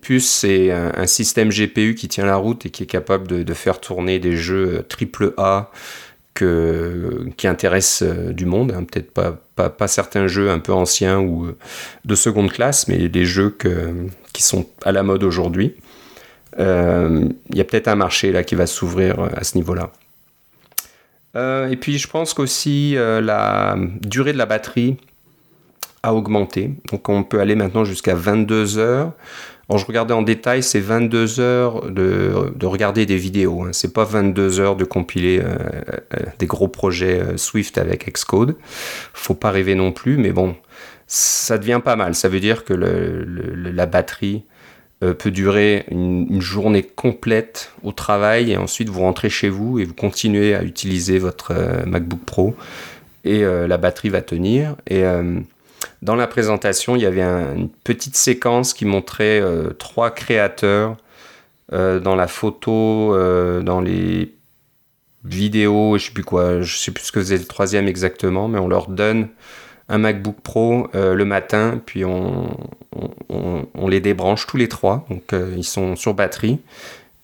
puce 0.01 0.45
et 0.45 0.73
un, 0.73 1.07
système 1.07 1.51
GPU 1.51 1.95
qui 1.95 2.09
tient 2.09 2.25
la 2.25 2.37
route 2.37 2.67
et 2.67 2.71
qui 2.71 2.83
est 2.83 2.87
capable 2.87 3.27
de, 3.27 3.55
faire 3.55 3.81
tourner 3.81 4.19
des 4.19 4.37
jeux 4.37 4.87
AAA 5.39 5.71
que, 6.33 7.27
qui 7.37 7.47
intéressent 7.47 8.09
euh, 8.09 8.33
du 8.33 8.47
monde, 8.47 8.73
hein. 8.73 8.85
peut-être 8.85 9.13
pas, 9.13 9.44
pas, 9.57 9.89
certains 9.89 10.27
jeux 10.27 10.51
un 10.51 10.59
peu 10.59 10.73
anciens 10.73 11.19
ou 11.19 11.47
euh, 11.47 11.57
de 12.05 12.15
seconde 12.15 12.51
classe, 12.51 12.89
mais 12.89 13.09
des 13.09 13.25
jeux 13.25 13.57
qui 14.33 14.43
sont 14.43 14.67
à 14.85 14.93
la 14.93 15.03
mode 15.03 15.23
aujourd'hui. 15.25 15.75
Euh, 16.59 17.29
il 17.51 17.57
y 17.57 17.61
a 17.61 17.65
peut-être 17.65 17.89
un 17.89 17.97
marché 17.97 18.33
là 18.33 18.45
qui 18.45 18.55
va 18.55 18.67
s'ouvrir 18.67 19.19
à 19.37 19.45
ce 19.45 19.57
niveau-là. 19.57 19.91
et 21.69 21.77
puis 21.77 21.99
je 21.99 22.09
pense 22.09 22.33
qu'aussi 22.35 22.95
la 22.95 23.77
durée 24.03 24.33
de 24.33 24.39
la 24.39 24.47
batterie 24.47 24.97
a 26.05 26.15
augmenté. 26.15 26.71
Donc 26.93 27.09
on 27.09 27.25
peut 27.25 27.41
aller 27.41 27.57
maintenant 27.57 27.85
jusqu'à 27.85 28.15
22 28.15 28.79
heures. 28.79 29.13
Alors, 29.69 29.79
je 29.79 29.87
regardais 29.87 30.13
en 30.13 30.23
détail, 30.23 30.63
c'est 30.63 30.81
22 30.81 31.41
heures 31.41 31.91
de, 31.91 32.53
de, 32.55 32.67
regarder 32.67 33.07
des 33.07 33.17
vidéos. 33.17 33.63
Hein. 33.63 33.71
C'est 33.73 33.95
pas 33.95 34.05
22 34.05 34.61
heures 34.61 34.77
de 34.77 34.85
compiler 34.85 35.41
euh, 35.41 35.57
euh, 36.15 36.27
des 36.39 36.47
gros 36.47 36.69
projets 36.69 37.21
euh, 37.21 37.37
Swift 37.39 37.79
avec 37.79 38.11
Xcode. 38.13 38.57
Faut 39.15 39.35
pas 39.35 39.51
rêver 39.51 39.75
non 39.75 39.91
plus, 39.91 40.19
mais 40.19 40.33
bon, 40.33 40.55
ça 41.07 41.57
devient 41.57 41.81
pas 41.83 41.97
mal. 41.97 42.15
Ça 42.15 42.29
veut 42.29 42.41
dire 42.41 42.65
que 42.65 42.75
la 42.75 43.87
batterie 43.87 44.45
peut 45.01 45.31
durer 45.31 45.85
une, 45.91 46.41
journée 46.41 46.83
complète 46.83 47.73
au 47.83 47.93
travail 47.93 48.53
et 48.53 48.57
ensuite 48.57 48.89
vous 48.89 49.01
rentrez 49.01 49.29
chez 49.29 49.51
vous 49.51 49.79
et 49.79 49.85
vous 49.85 49.93
continuez 49.93 50.55
à 50.55 50.63
utiliser 50.63 51.19
votre 51.19 51.53
MacBook 51.87 52.21
Pro 52.25 52.55
et 53.25 53.43
la 53.43 53.77
batterie 53.77 54.09
va 54.09 54.23
tenir. 54.23 54.77
Dans 56.03 56.17
la 56.17 56.27
présentation, 56.27 56.97
il 56.97 57.03
y 57.03 57.07
avait 57.07 57.23
une 57.23 57.69
petite 57.69 58.17
séquence 58.17 58.75
qui 58.75 58.85
montrait 58.85 59.41
euh, 59.41 59.71
trois 59.71 60.11
créateurs 60.11 60.97
euh, 61.73 62.01
dans 62.01 62.15
la 62.15 62.29
photo, 62.29 63.15
euh, 63.15 63.63
dans 63.63 63.81
les 63.81 64.35
vidéos, 65.25 65.97
je 65.99 66.07
sais 66.07 66.13
plus 66.13 66.25
quoi, 66.25 66.61
je 66.61 66.77
sais 66.77 66.91
plus 66.91 67.05
ce 67.05 67.13
que 67.13 67.21
faisait 67.21 67.39
le 67.39 67.45
troisième 67.45 67.89
exactement, 67.89 68.49
mais 68.49 68.59
on 68.59 68.69
leur 68.69 68.89
donne 68.89 69.29
un 69.89 69.99
MacBook 69.99 70.37
Pro 70.43 70.89
le 70.95 71.25
matin, 71.25 71.81
puis 71.85 72.07
on, 72.07 72.57
on, 73.29 73.89
les 73.89 74.01
débranche 74.01 74.47
tous 74.47 74.57
les 74.57 74.69
trois, 74.69 75.07
donc 75.11 75.35
ils 75.57 75.65
sont 75.65 75.95
sur 75.95 76.15
batterie. 76.15 76.59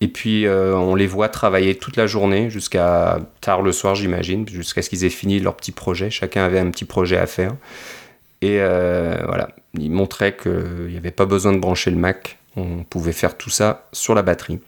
Et 0.03 0.09
puis 0.09 0.47
on 0.47 0.95
les 0.95 1.07
voit 1.07 1.31
travailler 1.31 1.75
toute 1.75 1.97
la 1.97 2.07
journée 2.07 2.51
jusqu'à 2.51 3.19
tard 3.41 3.63
le 3.63 3.73
soir, 3.73 3.95
j'imagine, 3.95 4.47
jusqu'à 4.47 4.83
ce 4.83 4.91
qu'ils 4.91 5.05
aient 5.05 5.11
fini 5.11 5.41
leur 5.41 5.57
petit 5.57 5.73
projet. 5.73 6.11
Chacun 6.11 6.45
avait 6.45 6.59
un 6.59 6.71
petit 6.71 6.85
projet 6.85 7.17
à 7.17 7.27
faire. 7.27 7.55
Et 8.43 8.59
euh, 8.61 9.17
voilà, 9.27 9.51
il 9.75 9.91
montrait 9.91 10.37
qu'il 10.37 10.89
n'y 10.89 10.97
avait 10.97 11.11
pas 11.11 11.27
besoin 11.27 11.53
de 11.53 11.59
brancher 11.59 11.91
le 11.91 11.99
Mac, 11.99 12.39
on 12.57 12.85
pouvait 12.85 13.13
faire 13.13 13.37
tout 13.37 13.51
ça 13.51 13.89
sur 13.93 14.15
la 14.15 14.23
batterie. 14.23 14.61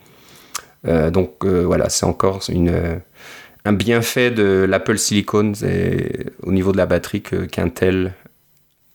Euh, 0.86 1.10
donc 1.10 1.44
euh, 1.44 1.62
voilà, 1.64 1.88
c'est 1.88 2.04
encore 2.04 2.42
une, 2.48 3.00
un 3.64 3.72
bienfait 3.72 4.30
de 4.30 4.66
l'Apple 4.68 4.98
Silicon 4.98 5.52
au 6.42 6.52
niveau 6.52 6.72
de 6.72 6.76
la 6.76 6.86
batterie 6.86 7.22
qu'Intel 7.22 8.12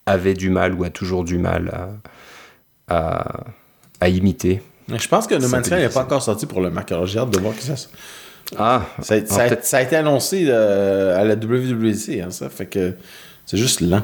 avait 0.06 0.36
du 0.36 0.50
mal 0.50 0.74
ou 0.74 0.84
a 0.84 0.90
toujours 0.90 1.24
du 1.24 1.38
mal 1.38 1.90
à, 2.88 3.46
à, 4.00 4.10
imiter. 4.10 4.62
Je 4.88 5.08
pense 5.08 5.28
que 5.28 5.36
No 5.36 5.50
Man's 5.50 5.66
Sky 5.66 5.76
n'est 5.76 5.90
pas 5.90 6.04
encore 6.04 6.22
sorti 6.22 6.46
pour 6.46 6.62
le 6.62 6.70
Mac. 6.70 6.92
Alors 6.92 7.08
j'ai 7.08 7.20
hâte 7.20 7.32
de 7.32 7.40
voir 7.40 7.56
que 7.56 7.64
ça. 7.64 7.74
Ah, 8.58 8.86
ça, 9.02 9.16
a, 9.16 9.62
ça, 9.62 9.78
a, 9.78 9.82
été 9.82 9.98
annoncé 9.98 10.50
à 10.50 11.24
la 11.26 11.36
WWDC, 11.36 12.22
hein, 12.22 12.32
ça 12.32 12.48
fait 12.50 12.68
que 12.68 12.94
c'est 13.46 13.58
juste 13.58 13.82
lent. 13.82 14.04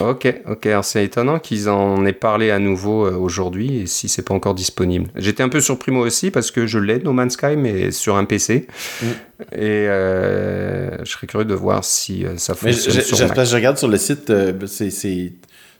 Ok, 0.00 0.32
ok. 0.46 0.66
Alors 0.66 0.84
c'est 0.84 1.04
étonnant 1.04 1.38
qu'ils 1.38 1.68
en 1.68 2.04
aient 2.06 2.12
parlé 2.12 2.50
à 2.50 2.58
nouveau 2.58 3.06
euh, 3.06 3.16
aujourd'hui 3.16 3.80
et 3.80 3.86
si 3.86 4.08
c'est 4.08 4.22
pas 4.22 4.34
encore 4.34 4.54
disponible. 4.54 5.10
J'étais 5.16 5.42
un 5.42 5.48
peu 5.48 5.60
surpris 5.60 5.92
moi 5.92 6.06
aussi 6.06 6.30
parce 6.30 6.50
que 6.50 6.66
je 6.66 6.78
l'ai 6.78 6.98
No 6.98 7.12
Man's 7.12 7.34
Sky 7.34 7.56
mais 7.56 7.90
sur 7.90 8.16
un 8.16 8.24
PC 8.24 8.66
mm. 9.02 9.06
et 9.52 9.88
euh, 9.88 11.04
je 11.04 11.10
serais 11.10 11.26
curieux 11.26 11.46
de 11.46 11.54
voir 11.54 11.84
si 11.84 12.24
euh, 12.24 12.36
ça 12.36 12.54
fonctionne 12.54 13.00
sur 13.00 13.18
Mac. 13.26 13.44
Je 13.44 13.54
regarde 13.54 13.78
sur 13.78 13.88
le 13.88 13.96
site, 13.96 14.32
c'est 14.66 15.32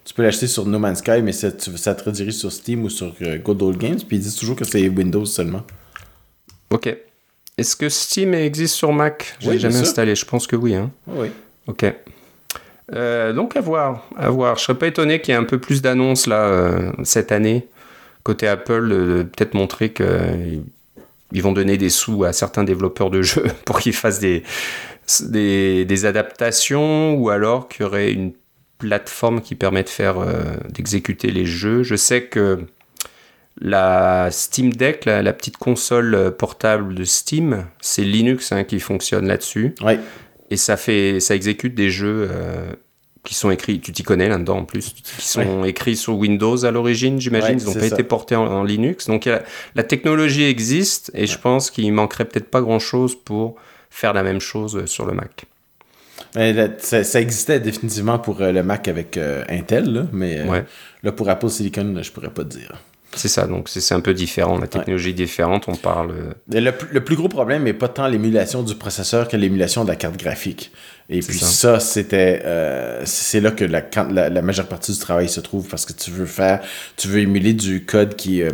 tu 0.04 0.14
peux 0.14 0.22
l'acheter 0.22 0.46
sur 0.46 0.66
No 0.66 0.78
Man's 0.78 0.98
Sky 0.98 1.22
mais 1.22 1.32
ça, 1.32 1.48
ça, 1.76 1.94
te 1.94 2.04
redirige 2.04 2.34
sur 2.34 2.52
Steam 2.52 2.84
ou 2.84 2.90
sur 2.90 3.12
Good 3.44 3.62
Old 3.62 3.78
Games 3.78 3.98
puis 4.06 4.16
ils 4.16 4.22
disent 4.22 4.36
toujours 4.36 4.56
que 4.56 4.64
c'est 4.64 4.88
Windows 4.88 5.24
seulement. 5.24 5.62
Ok. 6.70 6.96
Est-ce 7.58 7.74
que 7.74 7.88
Steam 7.88 8.34
existe 8.34 8.74
sur 8.74 8.92
Mac? 8.92 9.36
Je 9.40 9.50
l'ai 9.50 9.58
jamais 9.58 9.76
installé. 9.76 10.14
Je 10.14 10.24
pense 10.26 10.46
que 10.46 10.56
oui. 10.56 10.74
Hein. 10.74 10.90
Oui. 11.06 11.28
Ok. 11.66 11.86
Euh, 12.94 13.32
donc 13.32 13.56
à 13.56 13.60
voir, 13.60 14.08
à 14.16 14.30
voir. 14.30 14.56
Je 14.58 14.64
serais 14.64 14.78
pas 14.78 14.86
étonné 14.86 15.20
qu'il 15.20 15.32
y 15.32 15.36
ait 15.36 15.40
un 15.40 15.44
peu 15.44 15.58
plus 15.58 15.82
d'annonces 15.82 16.26
là 16.26 16.44
euh, 16.46 16.92
cette 17.02 17.32
année 17.32 17.66
côté 18.22 18.48
Apple, 18.48 18.88
peut-être 19.32 19.54
montrer 19.54 19.92
qu'ils 19.92 21.42
vont 21.42 21.52
donner 21.52 21.76
des 21.76 21.90
sous 21.90 22.24
à 22.24 22.32
certains 22.32 22.64
développeurs 22.64 23.08
de 23.10 23.22
jeux 23.22 23.46
pour 23.64 23.78
qu'ils 23.78 23.92
fassent 23.92 24.18
des, 24.18 26.04
adaptations 26.04 27.14
ou 27.14 27.30
alors 27.30 27.68
qu'il 27.68 27.82
y 27.82 27.86
aurait 27.86 28.10
une 28.10 28.32
plateforme 28.78 29.40
qui 29.40 29.54
permet 29.54 29.84
euh, 30.00 30.56
d'exécuter 30.70 31.30
les 31.30 31.46
jeux. 31.46 31.84
Je 31.84 31.94
sais 31.94 32.24
que 32.24 32.66
la 33.60 34.28
Steam 34.32 34.72
Deck, 34.72 35.04
la, 35.04 35.32
petite 35.32 35.56
console 35.56 36.34
portable 36.36 36.96
de 36.96 37.04
Steam, 37.04 37.64
c'est 37.80 38.02
Linux 38.02 38.50
hein, 38.50 38.64
qui 38.64 38.80
fonctionne 38.80 39.28
là-dessus. 39.28 39.74
Ouais. 39.80 40.00
Et 40.50 40.56
ça 40.56 40.76
fait, 40.76 41.20
ça 41.20 41.34
exécute 41.34 41.74
des 41.74 41.90
jeux 41.90 42.28
euh, 42.30 42.72
qui 43.24 43.34
sont 43.34 43.50
écrits, 43.50 43.80
tu 43.80 43.92
t'y 43.92 44.02
connais 44.02 44.28
là-dedans 44.28 44.58
en 44.58 44.64
plus, 44.64 44.90
qui 44.90 45.26
sont 45.26 45.64
écrits 45.64 45.96
sur 45.96 46.16
Windows 46.16 46.64
à 46.64 46.70
l'origine, 46.70 47.20
j'imagine, 47.20 47.58
ils 47.60 47.66
n'ont 47.66 47.74
pas 47.74 47.86
été 47.86 48.04
portés 48.04 48.36
en, 48.36 48.62
Linux. 48.62 49.06
Donc 49.06 49.28
la 49.74 49.82
technologie 49.82 50.44
existe 50.44 51.10
et 51.14 51.26
je 51.26 51.38
pense 51.38 51.70
qu'il 51.70 51.92
manquerait 51.92 52.24
peut-être 52.24 52.48
pas 52.48 52.60
grand-chose 52.60 53.16
pour 53.16 53.56
faire 53.90 54.12
la 54.12 54.22
même 54.22 54.40
chose 54.40 54.84
sur 54.86 55.06
le 55.06 55.14
Mac. 55.14 55.46
ça, 56.78 57.02
ça, 57.02 57.20
existait 57.20 57.60
définitivement 57.60 58.18
pour 58.18 58.40
euh, 58.42 58.52
le 58.52 58.62
Mac 58.62 58.88
avec 58.88 59.16
euh, 59.16 59.42
Intel, 59.48 60.06
mais 60.12 60.44
là 61.02 61.12
pour 61.12 61.28
Apple 61.28 61.50
Silicon, 61.50 61.94
je 62.00 62.12
pourrais 62.12 62.30
pas 62.30 62.44
te 62.44 62.56
dire. 62.56 62.80
C'est 63.16 63.28
ça, 63.28 63.46
donc 63.46 63.68
c'est 63.68 63.94
un 63.94 64.00
peu 64.00 64.14
différent, 64.14 64.58
la 64.58 64.66
technologie 64.66 65.10
est 65.10 65.14
différente, 65.14 65.64
on 65.68 65.74
parle... 65.74 66.12
Euh, 66.12 66.60
le, 66.60 67.00
plus 67.00 67.16
gros 67.16 67.28
problème 67.28 67.64
n'est 67.64 67.72
pas 67.72 67.88
tant 67.88 68.06
l'émulation 68.06 68.62
du 68.62 68.74
processeur 68.74 69.26
que 69.28 69.36
l'émulation 69.36 69.84
de 69.84 69.88
la 69.88 69.96
carte 69.96 70.18
graphique. 70.18 70.70
Et 71.08 71.20
puis 71.20 71.38
ça, 71.38 71.80
c'était... 71.80 72.42
Euh, 72.44 73.02
c'est 73.04 73.40
là 73.40 73.52
que 73.52 73.64
la, 73.64 73.82
la, 74.28 74.42
majeure 74.42 74.66
partie 74.66 74.92
du 74.92 74.98
travail 74.98 75.28
se 75.28 75.40
trouve, 75.40 75.68
parce 75.68 75.86
que 75.86 75.92
tu 75.92 76.10
veux 76.10 76.26
faire... 76.26 76.60
Tu 76.96 77.08
veux 77.08 77.20
émuler 77.20 77.54
du 77.54 77.84
code 77.84 78.16
qui... 78.16 78.42
Euh, 78.42 78.50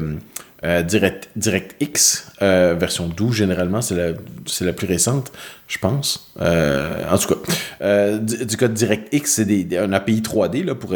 euh, 0.64 0.82
Direct, 0.82 1.28
DirectX, 1.34 2.30
euh, 2.40 2.76
version 2.78 3.08
12 3.08 3.34
généralement, 3.34 3.82
c'est 3.82 3.96
la, 3.96 4.12
la 4.60 4.72
plus 4.72 4.86
récente, 4.86 5.32
je 5.66 5.78
pense. 5.78 6.32
Euh, 6.40 7.02
en 7.10 7.18
tout 7.18 7.34
cas, 7.34 8.18
du, 8.18 8.56
code 8.56 8.72
DirectX, 8.72 9.24
c'est 9.24 9.76
un 9.76 9.92
API 9.92 10.20
3D 10.20 10.64
là, 10.64 10.74
pour, 10.74 10.94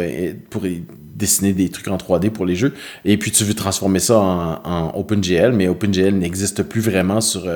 pour 0.49 0.63
dessiner 1.15 1.51
des 1.51 1.69
trucs 1.69 1.89
en 1.89 1.97
3D 1.97 2.29
pour 2.29 2.45
les 2.45 2.55
jeux. 2.55 2.73
Et 3.03 3.17
puis 3.17 3.31
tu 3.31 3.43
veux 3.43 3.55
transformer 3.55 3.99
ça 3.99 4.17
en, 4.19 4.61
en 4.63 4.91
OpenGL, 4.97 5.51
mais 5.51 5.67
OpenGL 5.67 6.17
n'existe 6.17 6.63
plus 6.63 6.81
vraiment 6.81 7.19
sur, 7.19 7.51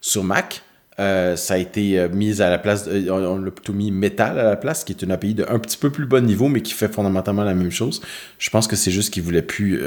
sur 0.00 0.24
Mac. 0.24 0.62
Euh, 0.98 1.36
ça 1.36 1.54
a 1.54 1.56
été 1.58 1.98
euh, 1.98 2.08
mis 2.08 2.40
à 2.40 2.48
la 2.48 2.56
place, 2.56 2.86
euh, 2.88 3.10
on, 3.10 3.38
l'a 3.38 3.50
plutôt 3.50 3.74
mis 3.74 3.90
Metal 3.90 4.38
à 4.38 4.44
la 4.44 4.56
place, 4.56 4.82
qui 4.82 4.92
est 4.92 5.02
une 5.02 5.10
API 5.10 5.34
de 5.34 5.44
un 5.48 5.58
petit 5.58 5.76
peu 5.76 5.90
plus 5.90 6.06
bas 6.06 6.22
niveau, 6.22 6.48
mais 6.48 6.62
qui 6.62 6.72
fait 6.72 6.88
fondamentalement 6.88 7.44
la 7.44 7.54
même 7.54 7.70
chose. 7.70 8.00
Je 8.38 8.48
pense 8.48 8.66
que 8.66 8.76
c'est 8.76 8.90
juste 8.90 9.12
qu'ils 9.12 9.22
voulaient 9.22 9.42
plus 9.42 9.82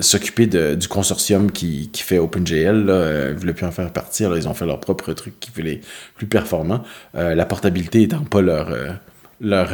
s'occuper 0.00 0.46
du 0.46 0.88
consortium 0.88 1.52
qui, 1.52 1.90
qui 1.90 2.02
fait 2.02 2.18
OpenGL. 2.18 2.84
Là. 2.84 3.28
Ils 3.30 3.36
voulaient 3.36 3.54
plus 3.54 3.66
en 3.66 3.70
faire 3.70 3.92
partir. 3.92 4.36
Ils 4.36 4.48
ont 4.48 4.54
fait 4.54 4.66
leur 4.66 4.80
propre 4.80 5.12
truc 5.12 5.38
qui 5.40 5.50
voulait 5.54 5.80
plus 6.16 6.26
performant. 6.26 6.82
la 7.14 7.46
portabilité 7.46 8.02
étant 8.02 8.24
pas 8.24 8.42
leur 8.42 8.74
leur 9.40 9.72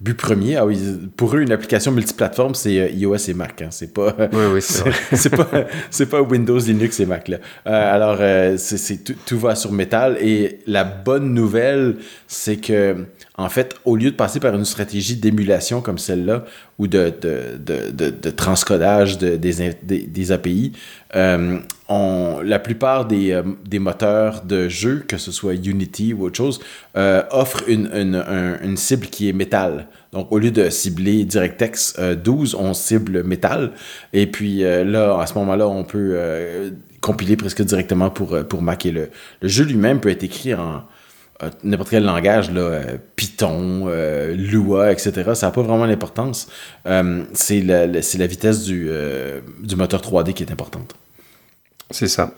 but 0.00 0.14
premier. 0.14 0.56
Ah 0.56 0.66
oui, 0.66 0.78
pour 1.16 1.34
eux, 1.34 1.40
une 1.40 1.52
application 1.52 1.92
multiplateforme, 1.92 2.54
c'est 2.54 2.78
euh, 2.78 2.88
iOS 2.90 3.16
et 3.28 3.34
Mac. 3.34 3.62
Hein. 3.62 3.68
C'est 3.70 3.92
pas, 3.92 4.14
c'est 4.60 5.30
pas, 5.30 5.48
c'est 5.90 6.06
pas 6.06 6.20
Windows, 6.20 6.58
Linux 6.58 7.00
et 7.00 7.06
Mac. 7.06 7.28
Là. 7.28 7.38
Euh, 7.66 7.94
alors, 7.94 8.18
euh, 8.20 8.56
c'est, 8.58 9.04
tout, 9.04 9.14
tout, 9.24 9.38
va 9.38 9.54
sur 9.54 9.72
Metal. 9.72 10.18
Et 10.20 10.60
la 10.66 10.84
bonne 10.84 11.32
nouvelle, 11.32 11.96
c'est 12.26 12.56
que, 12.56 13.06
en 13.36 13.48
fait, 13.48 13.76
au 13.84 13.96
lieu 13.96 14.10
de 14.10 14.16
passer 14.16 14.40
par 14.40 14.54
une 14.54 14.64
stratégie 14.64 15.16
d'émulation 15.16 15.80
comme 15.80 15.98
celle-là, 15.98 16.44
ou 16.78 16.88
de, 16.88 17.12
de, 17.20 17.56
de, 17.92 18.10
de 18.10 18.30
transcodage 18.30 19.16
des, 19.18 19.38
des, 19.38 19.72
des, 19.82 20.32
API, 20.32 20.72
on, 21.14 22.40
la 22.42 22.58
plupart 22.58 23.06
des, 23.06 23.40
des, 23.64 23.78
moteurs 23.78 24.42
de 24.42 24.68
jeu, 24.68 25.04
que 25.06 25.16
ce 25.16 25.30
soit 25.30 25.54
Unity 25.54 26.12
ou 26.12 26.24
autre 26.24 26.36
chose, 26.36 26.60
offrent 26.94 27.68
une, 27.68 28.76
cible 28.76 29.06
qui 29.06 29.28
est 29.28 29.32
métal. 29.32 29.86
Donc, 30.14 30.30
au 30.30 30.38
lieu 30.38 30.52
de 30.52 30.70
cibler 30.70 31.24
DirectX 31.24 31.96
12, 32.22 32.54
euh, 32.54 32.58
on 32.58 32.72
cible 32.72 33.24
métal. 33.24 33.72
Et 34.12 34.28
puis 34.28 34.64
euh, 34.64 34.84
là, 34.84 35.18
à 35.20 35.26
ce 35.26 35.34
moment-là, 35.34 35.66
on 35.68 35.82
peut 35.82 36.12
euh, 36.14 36.70
compiler 37.00 37.36
presque 37.36 37.62
directement 37.62 38.10
pour, 38.10 38.38
pour 38.46 38.62
Mac. 38.62 38.84
Le, 38.84 39.10
jeu 39.42 39.64
lui-même 39.64 40.00
peut 40.00 40.10
être 40.10 40.22
écrit 40.22 40.54
en 40.54 40.84
n'importe 41.64 41.90
quel 41.90 42.04
langage, 42.04 42.52
là, 42.52 42.80
Python, 43.16 43.88
Lua, 44.32 44.92
etc. 44.92 45.32
Ça 45.34 45.46
n'a 45.46 45.52
pas 45.52 45.62
vraiment 45.62 45.86
d'importance. 45.86 46.48
c'est 47.34 47.60
la, 47.60 47.86
la, 47.86 48.26
vitesse 48.26 48.62
du, 48.62 48.88
du 49.60 49.76
moteur 49.76 50.00
3D 50.00 50.32
qui 50.32 50.44
est 50.44 50.52
importante. 50.52 50.94
C'est 51.90 52.08
ça. 52.08 52.30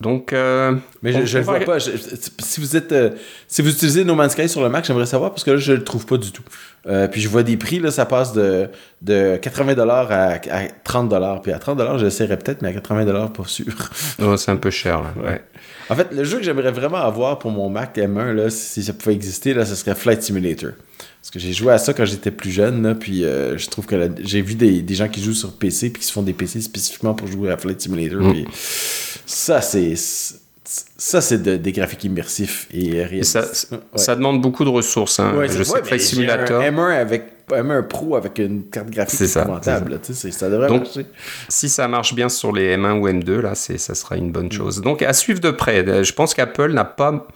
Donc, 0.00 0.32
euh, 0.32 0.74
mais 1.02 1.26
je 1.26 1.38
ne 1.38 1.42
vois 1.42 1.60
pas. 1.60 1.78
si 1.80 2.60
vous 2.60 2.76
êtes, 2.76 2.92
euh, 2.92 3.10
si 3.48 3.62
vous 3.62 3.70
utilisez 3.70 4.04
No 4.04 4.14
Man's 4.14 4.32
Sky 4.32 4.48
sur 4.48 4.62
le 4.62 4.68
Mac, 4.68 4.84
j'aimerais 4.84 5.06
savoir 5.06 5.30
parce 5.30 5.42
que 5.42 5.52
là, 5.52 5.56
je 5.56 5.72
le 5.72 5.84
trouve 5.84 6.04
pas 6.04 6.18
du 6.18 6.32
tout. 6.32 6.42
Euh, 6.86 7.08
puis 7.08 7.20
je 7.20 7.28
vois 7.28 7.42
des 7.42 7.56
prix 7.56 7.80
là, 7.80 7.90
ça 7.90 8.04
passe 8.04 8.32
de, 8.32 8.68
de 9.00 9.38
80 9.40 9.74
dollars 9.74 10.08
à, 10.10 10.38
30 10.84 11.08
dollars. 11.08 11.40
Puis 11.40 11.52
à 11.52 11.58
30 11.58 11.78
dollars, 11.78 11.98
j'essaierai 11.98 12.36
peut-être, 12.36 12.60
mais 12.60 12.68
à 12.68 12.72
80 12.74 13.06
dollars, 13.06 13.32
pas 13.32 13.44
sûr. 13.46 13.72
oh, 14.22 14.36
c'est 14.36 14.50
un 14.50 14.56
peu 14.56 14.70
cher. 14.70 15.02
Là. 15.02 15.12
Ouais. 15.22 15.42
En 15.88 15.94
fait, 15.94 16.08
le 16.12 16.24
jeu 16.24 16.38
que 16.38 16.44
j'aimerais 16.44 16.72
vraiment 16.72 16.98
avoir 16.98 17.38
pour 17.38 17.50
mon 17.50 17.70
Mac 17.70 17.96
M1, 17.96 18.32
là, 18.32 18.50
si 18.50 18.82
ça 18.82 18.92
pouvait 18.92 19.14
exister, 19.14 19.54
là, 19.54 19.64
ce 19.64 19.74
serait 19.74 19.94
Flight 19.94 20.22
Simulator. 20.22 20.72
Parce 21.26 21.32
que 21.32 21.38
j'ai 21.40 21.52
joué 21.52 21.72
à 21.72 21.78
ça 21.78 21.92
quand 21.92 22.04
j'étais 22.04 22.30
plus 22.30 22.52
jeune, 22.52 22.84
là, 22.84 22.94
puis 22.94 23.22
je 23.22 23.68
trouve 23.68 23.84
que 23.84 24.12
j'ai 24.20 24.42
vu 24.42 24.54
des, 24.54 24.80
des, 24.80 24.94
gens 24.94 25.08
qui 25.08 25.20
jouent 25.20 25.32
sur 25.32 25.52
PC 25.54 25.90
puis 25.90 26.00
qui 26.00 26.06
se 26.06 26.12
font 26.12 26.22
des 26.22 26.32
PC 26.32 26.60
spécifiquement 26.60 27.14
pour 27.14 27.26
jouer 27.26 27.50
à 27.50 27.56
Flight 27.56 27.80
Simulator. 27.80 28.20
Mm. 28.20 28.32
Puis 28.32 28.46
ça, 29.26 29.60
c'est. 29.60 29.94
Ça, 30.64 31.20
c'est 31.20 31.42
des 31.42 31.72
graphiques 31.72 32.04
immersifs 32.04 32.68
et 32.72 33.04
réalistes. 33.04 33.32
Ça, 33.32 33.44
ça, 33.96 34.14
demande 34.14 34.40
beaucoup 34.40 34.64
de 34.64 34.68
ressources. 34.68 35.18
Hein. 35.18 35.34
je 35.48 35.64
sais 35.64 35.80
que 35.80 35.98
Simulator. 35.98 36.60
Un 36.60 36.70
M1 36.70 37.00
avec 37.00 37.24
un 37.52 37.82
Pro 37.82 38.14
avec 38.14 38.38
une 38.38 38.64
carte 38.64 38.90
graphique 38.90 39.22
épouvantable. 39.22 39.98
Ça. 40.02 40.30
ça 40.30 40.48
devrait 40.48 40.68
Donc, 40.68 40.84
marcher. 40.84 41.06
Si 41.48 41.68
ça 41.68 41.88
marche 41.88 42.14
bien 42.14 42.28
sur 42.28 42.52
les 42.52 42.76
M1 42.76 43.00
ou 43.00 43.08
M2, 43.08 43.40
là, 43.40 43.56
ça 43.56 43.76
sera 43.76 44.16
une 44.16 44.30
bonne 44.30 44.46
mm. 44.46 44.52
chose. 44.52 44.80
Donc, 44.80 45.02
à 45.02 45.12
suivre 45.12 45.40
de 45.40 45.50
près. 45.50 46.04
Je 46.04 46.12
pense 46.12 46.34
qu'Apple 46.34 46.72
n'a 46.72 46.84
pas 46.84 47.26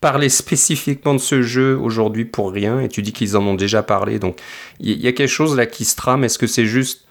parlé 0.00 0.28
spécifiquement 0.28 1.14
de 1.14 1.20
ce 1.20 1.42
jeu 1.42 1.78
aujourd'hui 1.78 2.24
pour 2.24 2.52
rien. 2.52 2.80
Et 2.80 2.88
tu 2.88 3.02
dis 3.02 3.12
qu'ils 3.12 3.36
en 3.36 3.46
ont 3.46 3.54
déjà 3.54 3.82
parlé. 3.82 4.18
Donc, 4.18 4.38
il 4.78 4.90
y, 4.90 5.04
y, 5.04 5.08
a 5.08 5.12
quelque 5.12 5.28
chose 5.28 5.56
là 5.56 5.66
qui 5.66 5.84
se 5.84 5.96
trame. 5.96 6.24
Est-ce 6.24 6.38
que 6.38 6.46
c'est 6.46 6.66
juste 6.66 7.06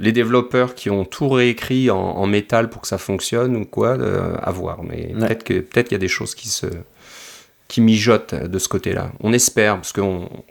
les 0.00 0.12
développeurs 0.12 0.74
qui 0.74 0.90
ont 0.90 1.04
tout 1.04 1.28
réécrit 1.28 1.90
en, 1.90 2.26
métal 2.26 2.70
pour 2.70 2.82
que 2.82 2.88
ça 2.88 2.98
fonctionne 2.98 3.56
ou 3.56 3.64
quoi, 3.64 3.98
euh, 3.98 4.36
à 4.42 4.50
voir. 4.50 4.82
Mais 4.82 5.12
peut-être 5.14 5.44
qu'il 5.88 5.92
y 5.92 5.94
a 5.94 5.98
des 5.98 6.08
choses 6.08 6.34
qui 6.34 6.48
se 6.48 6.66
qui 7.68 7.80
mijotent 7.80 8.34
de 8.34 8.58
ce 8.58 8.68
côté-là. 8.68 9.12
On 9.20 9.32
espère 9.32 9.76
parce 9.76 9.92
que 9.92 10.00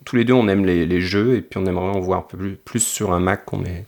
tous 0.05 0.15
les 0.15 0.23
deux 0.23 0.33
on 0.33 0.47
aime 0.47 0.63
les, 0.63 1.01
jeux 1.01 1.35
et 1.35 1.41
puis 1.41 1.59
on 1.59 1.65
aimerait 1.65 1.89
en 1.89 1.99
voir 1.99 2.19
un 2.19 2.37
peu 2.37 2.55
plus, 2.63 2.79
sur 2.79 3.11
un 3.11 3.19
Mac 3.19 3.43
qu'on 3.43 3.65
est 3.65 3.83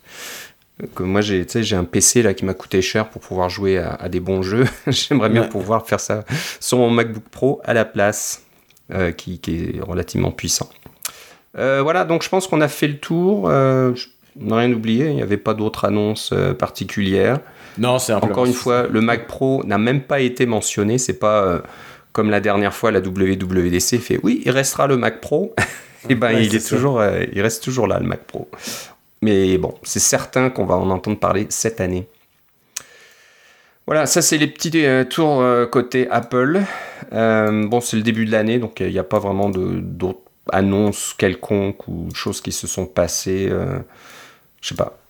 que 0.96 1.04
moi 1.04 1.22
j'ai 1.22 1.46
j'ai 1.48 1.76
un 1.76 1.84
PC 1.84 2.22
là 2.24 2.34
qui 2.34 2.46
m'a 2.46 2.54
coûté 2.54 2.82
cher 2.82 3.10
pour 3.10 3.22
pouvoir 3.22 3.50
jouer 3.50 3.78
à, 3.78 4.10
des 4.10 4.20
bons 4.20 4.41
jeux. 4.41 4.65
J'aimerais 4.88 5.30
bien 5.30 5.44
pouvoir 5.44 5.88
faire 5.88 6.00
ça 6.00 6.24
sur 6.60 6.78
mon 6.78 6.89
MacBook 6.89 7.24
Pro 7.30 7.62
à 7.63 7.74
la 7.74 7.86
place 7.86 8.44
euh, 8.91 9.12
qui, 9.12 9.39
est 9.48 9.82
relativement 9.82 10.32
puissant. 10.32 10.70
Euh, 11.58 11.82
voilà, 11.82 12.06
donc 12.06 12.24
je 12.24 12.30
pense 12.30 12.48
qu'on 12.48 12.62
a 12.62 12.67
fait 12.67 12.88
le 12.88 12.98
tour 12.98 13.50
on 14.39 14.46
n'a 14.46 14.58
rien 14.58 14.72
oublié, 14.72 15.08
il 15.08 15.15
n'y 15.15 15.22
avait 15.22 15.38
pas 15.38 15.54
d'autres 15.54 15.86
annonces 15.86 16.32
euh, 16.34 16.54
particulières. 16.54 17.39
Non, 17.78 18.00
c'est 18.00 18.13
Encore 18.13 18.46
une 18.46 18.54
fois, 18.54 18.88
le 18.88 19.02
Mac 19.02 19.28
Pro 19.28 19.63
n'a 19.65 19.78
même 19.78 20.02
pas 20.02 20.20
été 20.20 20.46
mentionné. 20.46 20.98
C'est 20.98 21.20
pas 21.20 21.44
euh, 21.44 21.60
comme 22.12 22.30
la 22.30 22.39
dernière 22.39 22.74
fois, 22.74 22.91
la 22.91 23.00
WWDC 23.00 24.00
fait 24.00 24.20
oui, 24.24 24.41
il 24.46 24.52
restera 24.52 24.88
le 24.88 24.98
Mac 24.98 25.22
Pro. 25.22 25.54
Et 25.58 25.63
eh 26.10 26.15
ben, 26.15 26.32
il, 26.32 26.56
est, 26.56 26.67
toujours, 26.67 27.00
euh, 27.00 27.24
il 27.32 27.41
reste 27.41 27.63
toujours 27.63 27.88
là, 27.88 28.00
le 28.00 28.08
Mac 28.08 28.24
Pro. 28.26 28.50
Mais 29.21 29.57
bon, 29.57 29.73
c'est 29.84 29.99
certain 29.99 30.49
qu'on 30.49 30.65
va 30.65 30.75
en 30.75 30.89
entendre 30.89 31.19
parler 31.19 31.47
cette 31.49 31.81
année. 31.81 32.07
Voilà, 33.86 34.05
ça 34.05 34.21
c'est 34.21 34.38
les 34.38 34.47
petits 34.47 34.71
tours 35.10 35.43
côté 35.71 36.10
Apple. 36.10 36.62
bon, 37.12 37.81
c'est 37.81 37.97
le 37.97 38.03
début 38.03 38.25
de 38.25 38.31
l'année, 38.31 38.60
donc 38.60 38.79
il 38.79 38.91
n'y 38.91 38.99
a 38.99 39.03
pas 39.03 39.19
vraiment 39.19 39.49
d'autres 39.49 40.21
annonces 40.51 41.13
quelconques 41.17 41.88
ou 41.88 42.10
choses 42.13 42.41
qui 42.41 42.51
se 42.51 42.67
sont 42.67 42.86
passées 42.86 43.51
je 44.62 44.67
sais 44.69 44.75
pas. 44.75 45.01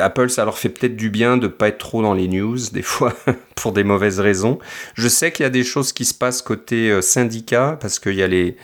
Apple, 0.00 0.30
ça 0.30 0.44
leur 0.46 0.58
fait 0.58 0.70
peut-être 0.70 0.96
du 0.96 1.10
bien 1.10 1.36
de 1.36 1.46
pas 1.46 1.68
être 1.68 1.78
trop 1.78 2.00
dans 2.02 2.14
les 2.14 2.26
news, 2.26 2.58
des 2.72 2.82
fois, 2.82 3.14
pour 3.54 3.72
des 3.72 3.84
mauvaises 3.84 4.18
raisons. 4.18 4.58
Je 4.94 5.08
sais 5.08 5.30
qu'il 5.30 5.42
y 5.42 5.46
a 5.46 5.50
des 5.50 5.64
choses 5.64 5.92
qui 5.92 6.06
se 6.06 6.14
passent 6.14 6.40
côté 6.40 6.90
euh, 6.90 7.02
syndicat, 7.02 7.76
parce 7.80 7.98
qu'il 7.98 8.14
y 8.14 8.22
a 8.22 8.28
les, 8.28 8.56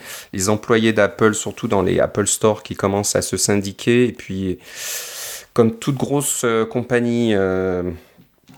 employés 0.49 0.91
d'Apple, 0.91 1.35
surtout 1.35 1.67
dans 1.67 1.83
les 1.83 1.99
Apple 1.99 2.25
Store, 2.25 2.63
qui 2.63 2.75
commencent 2.75 3.15
à 3.15 3.21
se 3.21 3.37
syndiquer. 3.37 4.07
Et 4.07 4.13
puis, 4.13 4.57
comme 5.53 5.77
toute 5.77 5.95
grosse 5.95 6.41
euh, 6.43 6.65
compagnie 6.65 7.35
euh, 7.35 7.83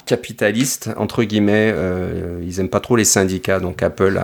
capitaliste, 0.06 0.90
entre 0.96 1.24
guillemets, 1.24 1.76
ils 2.44 2.60
aiment 2.60 2.70
pas 2.70 2.80
trop 2.80 2.96
les 2.96 3.06
syndicats. 3.06 3.60
Donc 3.60 3.84
Apple 3.84 4.20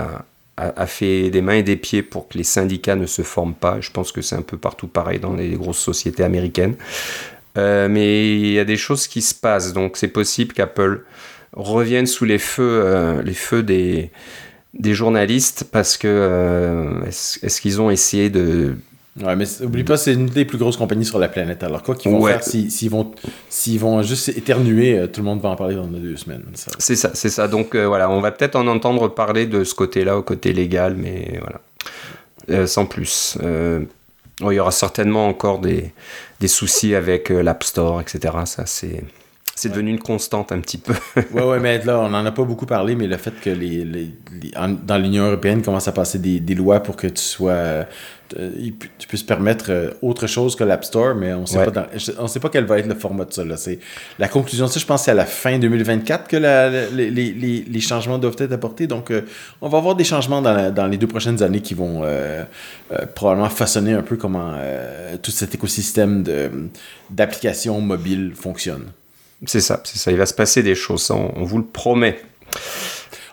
a, 0.58 0.86
fait 0.88 1.30
des 1.30 1.42
mains 1.42 1.54
et 1.54 1.64
des 1.64 1.76
pieds 1.76 2.02
pour 2.02 2.28
que 2.28 2.38
les 2.38 2.44
syndicats 2.44 2.96
ne 2.96 3.06
se 3.06 3.22
forment 3.22 3.54
pas. 3.54 3.80
Je 3.80 3.92
pense 3.92 4.12
que 4.12 4.22
c'est 4.22 4.36
un 4.36 4.42
peu 4.42 4.58
partout 4.58 4.88
pareil 4.88 5.20
dans 5.20 5.34
les 5.34 5.52
grosses 5.52 5.78
sociétés 5.78 6.24
américaines. 6.24 6.76
Euh, 7.58 7.88
mais 7.90 8.32
il 8.32 8.52
y 8.52 8.60
a 8.60 8.66
des 8.66 8.78
choses 8.78 9.08
qui 9.08 9.22
se 9.22 9.34
passent, 9.34 9.74
donc 9.74 9.98
c'est 9.98 10.08
possible 10.08 10.54
qu'Apple 10.54 11.04
revienne 11.54 12.06
sous 12.06 12.26
les 12.26 12.38
feux, 12.38 12.82
euh, 12.84 13.22
les 13.24 13.34
feux 13.34 13.64
des, 13.64 14.12
des 14.74 14.94
journalistes 14.94 15.66
parce 15.72 15.98
que 15.98 16.08
euh, 16.08 17.04
est-ce, 17.06 17.62
qu'ils 17.62 17.82
ont 17.82 17.90
essayé 17.90 18.30
de 18.30 18.76
Ouais, 19.24 19.36
mais 19.36 19.46
oublie 19.64 19.84
pas, 19.84 19.98
c'est 19.98 20.14
une 20.14 20.28
des 20.28 20.46
plus 20.46 20.60
grosses 20.60 20.78
compagnies 20.78 21.04
sur 21.06 21.18
la 21.18 21.28
planète. 21.28 21.64
Alors, 21.64 21.82
quoi 21.82 21.96
qu'ils 21.96 22.12
vont 22.12 22.24
faire, 22.24 22.44
s'ils, 22.44 22.92
vont, 22.92 23.12
vont 23.80 24.02
juste 24.04 24.30
éternuer, 24.30 25.08
tout 25.12 25.22
le 25.22 25.26
monde 25.26 25.42
va 25.42 25.50
en 25.50 25.56
parler 25.56 25.74
dans 25.74 25.88
deux 25.88 26.16
semaines. 26.18 26.44
C'est 26.78 26.96
ça, 26.96 27.10
c'est 27.16 27.30
ça. 27.30 27.48
Donc, 27.48 27.76
voilà, 27.76 28.12
on 28.12 28.22
va 28.22 28.30
peut-être 28.30 28.56
en 28.56 28.68
entendre 28.68 29.08
parler 29.08 29.48
de 29.48 29.64
ce 29.64 29.74
côté-là, 29.74 30.20
au 30.20 30.22
côté 30.22 30.54
légal, 30.54 30.96
mais 30.96 31.40
voilà. 32.48 32.68
sans 32.68 32.86
plus. 32.86 33.40
Il 34.42 34.54
y 34.54 34.60
aura 34.60 34.72
certainement 34.72 35.28
encore 35.28 35.60
des, 35.60 35.92
des 36.40 36.48
soucis 36.48 36.96
avec 36.96 37.32
euh, 37.32 37.42
l'App 37.42 37.64
Store, 37.64 38.02
etc. 38.02 38.34
Ça, 38.46 38.66
c'est. 38.66 39.04
C'est 39.56 39.70
devenu 39.70 39.90
une 39.90 40.00
constante 40.00 40.52
un 40.52 40.60
petit 40.60 40.78
peu. 40.78 40.94
ouais, 41.34 41.42
ouais, 41.42 41.60
mais 41.60 41.84
là, 41.84 42.00
on 42.02 42.10
n'en 42.10 42.24
a 42.24 42.32
pas 42.32 42.44
beaucoup 42.44 42.68
parlé, 42.68 42.96
mais 42.96 43.08
le 43.08 43.18
fait 43.18 43.34
que 43.42 43.50
les, 43.50 43.84
les, 43.84 44.12
dans 44.84 45.00
l'Union 45.00 45.26
européenne 45.26 45.64
commencent 45.64 45.88
à 45.88 45.94
passer 45.94 46.20
des, 46.20 46.40
des, 46.40 46.54
lois 46.54 46.80
pour 46.80 46.96
que 46.96 47.08
tu 47.08 47.24
sois. 47.24 47.88
Euh, 48.38 48.52
tu 48.98 49.08
puisses 49.08 49.24
permettre 49.24 49.66
euh, 49.70 49.92
autre 50.02 50.28
chose 50.28 50.56
que 50.56 50.64
l'App 50.64 50.84
Store, 50.84 51.16
mais 51.16 51.34
on 51.34 51.46
on 52.20 52.28
sait 52.28 52.40
pas 52.40 52.50
quel 52.50 52.66
va 52.66 52.80
être 52.80 52.88
le 52.88 52.96
format 52.96 53.26
de 53.26 53.34
ça. 53.34 53.46
Là. 53.46 53.56
La 54.20 54.28
conclusion 54.28 54.68
ça, 54.68 54.80
je 54.80 54.86
pense, 54.86 55.04
c'est 55.04 55.12
à 55.12 55.16
la 55.16 55.26
fin 55.26 55.58
2024 55.60 56.28
que 56.28 56.38
la, 56.38 56.90
les, 56.90 57.10
les, 57.10 57.32
les, 57.32 57.82
changements 57.82 58.18
doivent 58.18 58.36
être 58.40 58.52
apportés. 58.52 58.88
Donc, 58.88 59.12
on 59.62 59.70
va 59.70 59.78
avoir 59.78 59.96
des 59.96 60.04
changements 60.04 60.42
dans, 60.42 60.74
dans, 60.74 60.88
les 60.88 60.98
deux 60.98 61.08
prochaines 61.08 61.42
années 61.44 61.62
qui 61.62 61.74
vont 61.74 62.04
probablement 63.16 63.50
façonner 63.50 63.94
un 63.94 64.02
peu 64.02 64.18
comment 64.18 64.54
tout 65.22 65.32
cet 65.32 65.56
écosystème 65.56 66.24
d'applications 67.10 67.80
mobiles 67.82 68.34
fonctionne. 68.36 68.86
C'est 69.46 69.62
ça, 69.62 69.82
c'est 69.84 69.98
ça. 69.98 70.12
Il 70.12 70.18
va 70.18 70.26
se 70.26 70.34
passer 70.34 70.64
des 70.64 70.76
choses, 70.76 71.10
on, 71.12 71.44
vous 71.44 71.60
le 71.60 71.66
promet. 71.66 72.20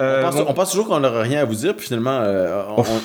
Euh, 0.00 0.30
on, 0.46 0.54
pense, 0.54 0.70
toujours 0.70 0.88
qu'on 0.88 1.00
n'aura 1.00 1.22
rien 1.22 1.40
à 1.40 1.44
vous 1.44 1.54
dire, 1.54 1.74
puis 1.74 1.87
finalement, 1.87 2.18
euh, 2.22 2.62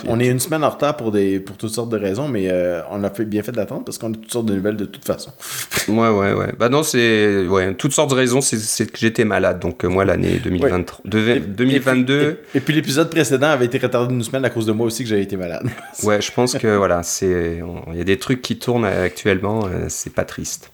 on, 0.07 0.19
est 0.19 0.27
une 0.27 0.39
semaine 0.39 0.63
en 0.63 0.69
retard 0.69 0.97
pour, 0.97 1.11
des, 1.11 1.39
pour 1.39 1.55
toutes 1.57 1.73
sortes 1.73 1.89
de 1.89 1.97
raisons, 1.97 2.27
mais 2.27 2.47
euh, 2.49 2.81
on 2.89 3.03
a 3.03 3.09
fait, 3.09 3.25
bien 3.25 3.43
fait 3.43 3.51
d'attendre 3.51 3.83
parce 3.83 3.97
qu'on 3.97 4.11
a 4.11 4.15
toutes 4.15 4.31
sortes 4.31 4.47
de 4.47 4.55
nouvelles 4.55 4.77
de 4.77 4.85
toute 4.85 5.05
façon. 5.05 5.31
ouais, 5.87 6.09
ouais, 6.09 6.33
ouais. 6.33 6.53
Bah 6.57 6.69
non, 6.69 6.83
c'est. 6.83 7.45
Ouais, 7.47 7.73
toutes 7.75 7.93
sortes 7.93 8.09
de 8.09 8.15
raisons, 8.15 8.41
c'est 8.41 8.91
que 8.91 8.97
j'étais 8.97 9.25
malade. 9.25 9.59
Donc, 9.59 9.83
moi, 9.83 10.05
l'année 10.05 10.39
2023. 10.43 11.01
2022. 11.05 12.39
Et, 12.55 12.59
puis, 12.59 12.73
l'épisode 12.73 13.09
précédent 13.09 13.47
avait 13.47 13.65
été 13.65 13.77
retardé 13.77 14.13
d'une 14.13 14.23
semaine 14.23 14.45
à 14.45 14.49
cause 14.49 14.65
de 14.65 14.71
moi 14.71 14.87
aussi 14.87 15.03
que 15.03 15.09
j'avais 15.09 15.23
été 15.23 15.37
malade. 15.37 15.67
ouais, 16.03 16.21
je 16.21 16.31
pense 16.31 16.57
que 16.57 16.75
voilà, 16.75 17.03
c'est. 17.03 17.61
Il 17.91 17.97
y 17.97 18.01
a 18.01 18.05
des 18.05 18.17
trucs 18.17 18.41
qui 18.41 18.57
tournent 18.57 18.85
actuellement, 18.85 19.67
c'est 19.87 20.13
pas 20.13 20.25
triste. 20.25 20.71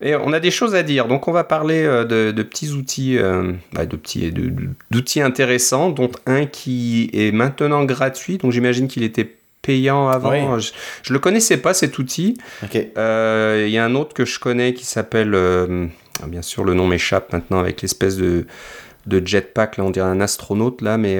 Et 0.00 0.14
on 0.14 0.32
a 0.32 0.40
des 0.40 0.50
choses 0.50 0.74
à 0.74 0.82
dire, 0.82 1.08
donc 1.08 1.26
on 1.28 1.32
va 1.32 1.44
parler 1.44 1.82
euh, 1.82 2.04
de, 2.04 2.42
petits 2.42 2.70
outils, 2.70 3.18
euh, 3.18 3.52
bah, 3.72 3.86
de 3.86 3.96
petits, 3.96 4.32
d'outils 4.90 5.22
intéressants, 5.22 5.90
dont 5.90 6.10
un 6.26 6.46
qui 6.46 7.10
est 7.12 7.32
maintenant 7.32 7.84
gratuit, 7.84 8.38
donc 8.38 8.52
j'imagine 8.52 8.88
qu'il 8.88 9.02
était 9.02 9.36
payant 9.62 10.08
avant. 10.08 10.58
Je, 10.58 10.72
je 11.02 11.12
le 11.12 11.18
connaissais 11.18 11.56
pas 11.56 11.74
cet 11.74 11.98
outil. 11.98 12.38
Euh, 12.98 13.64
Il 13.66 13.72
y 13.72 13.78
a 13.78 13.84
un 13.84 13.94
autre 13.94 14.14
que 14.14 14.24
je 14.24 14.38
connais 14.38 14.74
qui 14.74 14.84
s'appelle, 14.84 15.34
euh, 15.34 15.86
ah, 16.22 16.26
bien 16.26 16.42
sûr 16.42 16.62
le 16.62 16.74
nom 16.74 16.86
m'échappe 16.86 17.32
maintenant 17.32 17.58
avec 17.58 17.82
l'espèce 17.82 18.16
de, 18.16 18.46
de 19.06 19.26
jetpack, 19.26 19.78
là 19.78 19.84
on 19.84 19.90
dirait 19.90 20.06
un 20.08 20.20
astronaute 20.20 20.82
là, 20.82 20.98
mais 20.98 21.18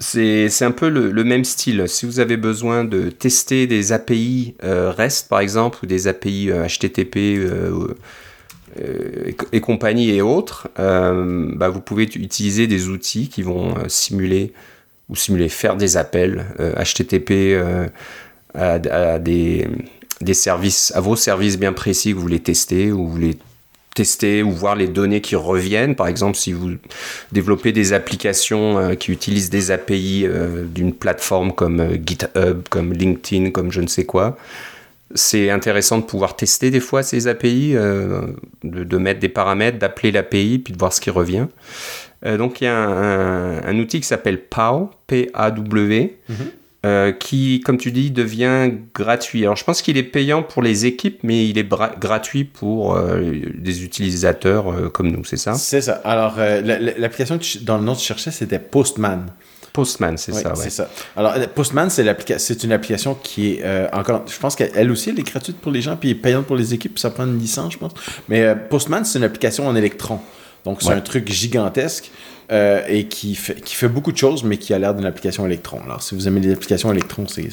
c'est 0.00 0.62
un 0.62 0.70
peu 0.70 0.88
le, 0.88 1.24
même 1.24 1.44
style. 1.44 1.84
Si 1.86 2.06
vous 2.06 2.20
avez 2.20 2.38
besoin 2.38 2.84
de 2.84 3.10
tester 3.10 3.66
des 3.66 3.92
API 3.92 4.54
euh, 4.64 4.90
REST 4.90 5.28
par 5.28 5.40
exemple, 5.40 5.80
ou 5.82 5.86
des 5.86 6.08
API 6.08 6.50
HTTP 6.50 7.16
euh, 7.16 7.94
euh, 8.80 9.32
et, 9.52 9.60
compagnie 9.60 10.10
et 10.10 10.22
autres, 10.22 10.68
bah, 10.76 11.68
vous 11.68 11.80
pouvez 11.80 12.04
utiliser 12.04 12.66
des 12.66 12.88
outils 12.88 13.28
qui 13.28 13.42
vont 13.42 13.74
simuler 13.88 14.52
ou 15.10 15.16
simuler 15.16 15.48
faire 15.48 15.76
des 15.76 15.98
appels 15.98 16.46
HTTP 16.58 17.60
à 18.54 18.78
vos 21.00 21.16
services 21.16 21.58
bien 21.58 21.72
précis 21.74 22.10
que 22.10 22.14
vous 22.14 22.22
voulez 22.22 22.40
tester 22.40 22.90
ou 22.90 23.06
vous 23.06 23.10
voulez 23.10 23.36
tester 23.94 24.42
ou 24.42 24.50
voir 24.50 24.76
les 24.76 24.86
données 24.86 25.20
qui 25.20 25.36
reviennent. 25.36 25.94
Par 25.94 26.06
exemple, 26.06 26.36
si 26.36 26.52
vous 26.52 26.72
développez 27.32 27.72
des 27.72 27.92
applications 27.92 28.78
euh, 28.78 28.94
qui 28.94 29.12
utilisent 29.12 29.50
des 29.50 29.70
API 29.70 30.24
euh, 30.24 30.64
d'une 30.64 30.92
plateforme 30.92 31.52
comme 31.52 31.80
euh, 31.80 31.96
GitHub, 32.04 32.68
comme 32.68 32.92
LinkedIn, 32.92 33.50
comme 33.50 33.72
je 33.72 33.80
ne 33.80 33.86
sais 33.86 34.04
quoi, 34.04 34.36
c'est 35.14 35.50
intéressant 35.50 35.98
de 35.98 36.04
pouvoir 36.04 36.36
tester 36.36 36.70
des 36.70 36.78
fois 36.78 37.02
ces 37.02 37.26
API, 37.26 37.72
de, 37.72 38.96
mettre 38.96 39.18
des 39.18 39.28
paramètres, 39.28 39.76
d'appeler 39.76 40.12
l'API, 40.12 40.60
puis 40.60 40.72
de 40.72 40.78
voir 40.78 40.92
ce 40.92 41.00
qui 41.00 41.10
revient. 41.10 41.46
Donc 42.24 42.60
il 42.60 42.64
y 42.64 42.66
a 42.68 42.76
un, 42.76 43.78
outil 43.80 43.98
qui 43.98 44.06
s'appelle 44.06 44.40
PAW, 44.40 44.88
P-A-W, 45.08 46.16
euh, 46.86 47.12
qui, 47.12 47.60
comme 47.60 47.76
tu 47.76 47.92
dis, 47.92 48.10
devient 48.10 48.70
gratuit. 48.94 49.42
Alors 49.42 49.56
je 49.56 49.64
pense 49.64 49.82
qu'il 49.82 49.96
est 49.98 50.02
payant 50.02 50.42
pour 50.42 50.62
les 50.62 50.86
équipes, 50.86 51.20
mais 51.22 51.46
il 51.48 51.58
est 51.58 51.68
gratuit 52.00 52.44
pour 52.44 52.96
euh, 52.96 53.32
des 53.54 53.84
utilisateurs 53.84 54.72
euh, 54.72 54.88
comme 54.88 55.10
nous, 55.10 55.24
c'est 55.24 55.36
ça? 55.36 55.54
C'est 55.54 55.82
ça. 55.82 56.00
Alors, 56.04 56.36
la- 56.38 56.60
la- 56.60 56.78
l'application 56.78 57.38
dans 57.62 57.76
le 57.78 57.84
nom 57.84 57.94
que 57.94 58.00
tu 58.00 58.06
cherchais, 58.06 58.30
c'était 58.30 58.58
Postman. 58.58 59.26
Postman, 59.72 60.16
c'est 60.16 60.32
Oui, 60.32 60.40
ça, 60.42 60.48
ouais. 60.50 60.56
c'est 60.56 60.70
ça. 60.70 60.90
Alors, 61.16 61.32
Postman, 61.54 61.90
c'est 61.90 62.02
une 62.64 62.72
application 62.72 63.14
qui 63.14 63.52
est 63.52 63.60
euh, 63.62 63.86
encore. 63.92 64.24
Je 64.26 64.36
pense 64.38 64.56
qu'elle 64.56 64.90
aussi, 64.90 65.10
elle 65.10 65.20
est 65.20 65.22
gratuite 65.30 65.58
pour 65.58 65.70
les 65.70 65.80
gens, 65.80 65.96
puis 65.96 66.14
payante 66.16 66.46
pour 66.46 66.56
les 66.56 66.74
équipes, 66.74 66.94
puis 66.94 67.00
ça 67.00 67.10
prend 67.10 67.24
une 67.24 67.38
licence, 67.38 67.74
je 67.74 67.78
pense. 67.78 67.92
Mais 68.28 68.40
euh, 68.42 68.54
Postman, 68.56 69.04
c'est 69.04 69.18
une 69.18 69.24
application 69.24 69.68
en 69.68 69.76
électron. 69.76 70.18
Donc, 70.64 70.82
c'est 70.82 70.88
Ouais. 70.88 70.94
un 70.94 71.00
truc 71.00 71.30
gigantesque 71.30 72.10
euh, 72.52 72.82
et 72.88 73.04
qui 73.06 73.36
fait, 73.36 73.60
qui 73.60 73.76
fait 73.76 73.88
beaucoup 73.88 74.10
de 74.10 74.16
choses, 74.16 74.42
mais 74.42 74.56
qui 74.56 74.74
a 74.74 74.78
l'air 74.80 74.92
d'une 74.92 75.06
application 75.06 75.46
électron. 75.46 75.80
Alors, 75.84 76.02
si 76.02 76.16
vous 76.16 76.26
aimez 76.26 76.40
les 76.40 76.52
applications 76.52 76.90
électron, 76.90 77.26
c'est 77.28 77.48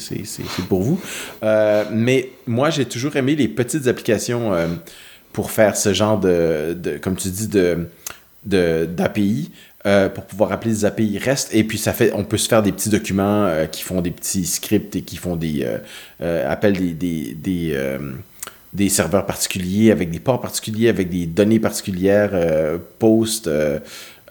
pour 0.68 0.82
vous. 0.82 1.00
Euh, 1.44 1.84
mais 1.92 2.30
moi, 2.48 2.70
j'ai 2.70 2.84
toujours 2.84 3.14
aimé 3.14 3.36
les 3.36 3.46
petites 3.46 3.86
applications 3.86 4.52
euh, 4.52 4.66
pour 5.32 5.52
faire 5.52 5.76
ce 5.76 5.92
genre 5.94 6.18
de, 6.18 6.74
de 6.74 6.98
comme 6.98 7.14
tu 7.14 7.28
dis, 7.28 7.46
de 7.46 7.86
d'API 8.44 9.52
pour 10.14 10.24
pouvoir 10.24 10.52
appeler 10.52 10.72
des 10.72 10.84
API 10.84 11.18
REST 11.18 11.54
et 11.54 11.64
puis 11.64 11.76
ça 11.76 11.92
fait 11.92 12.12
on 12.14 12.24
peut 12.24 12.38
se 12.38 12.48
faire 12.48 12.62
des 12.62 12.72
petits 12.72 12.88
documents 12.88 13.50
qui 13.70 13.82
font 13.82 14.00
des 14.00 14.10
petits 14.10 14.46
scripts 14.46 14.96
et 14.96 15.02
qui 15.02 15.16
font 15.16 15.36
des 15.36 15.66
euh, 16.22 16.54
des 16.94 17.34
des, 17.34 17.88
des, 18.72 18.88
serveurs 18.88 19.26
particuliers 19.26 19.90
avec 19.90 20.10
des 20.10 20.20
ports 20.20 20.40
particuliers 20.40 20.88
avec 20.88 21.10
des 21.10 21.26
données 21.26 21.60
particulières 21.60 22.30
post 22.98 23.50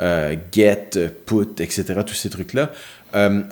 euh, 0.02 0.34
euh, 0.34 0.36
get 0.52 0.92
put 1.26 1.60
etc 1.60 2.02
tous 2.06 2.14
ces 2.14 2.30
trucs 2.30 2.54
là 2.54 2.72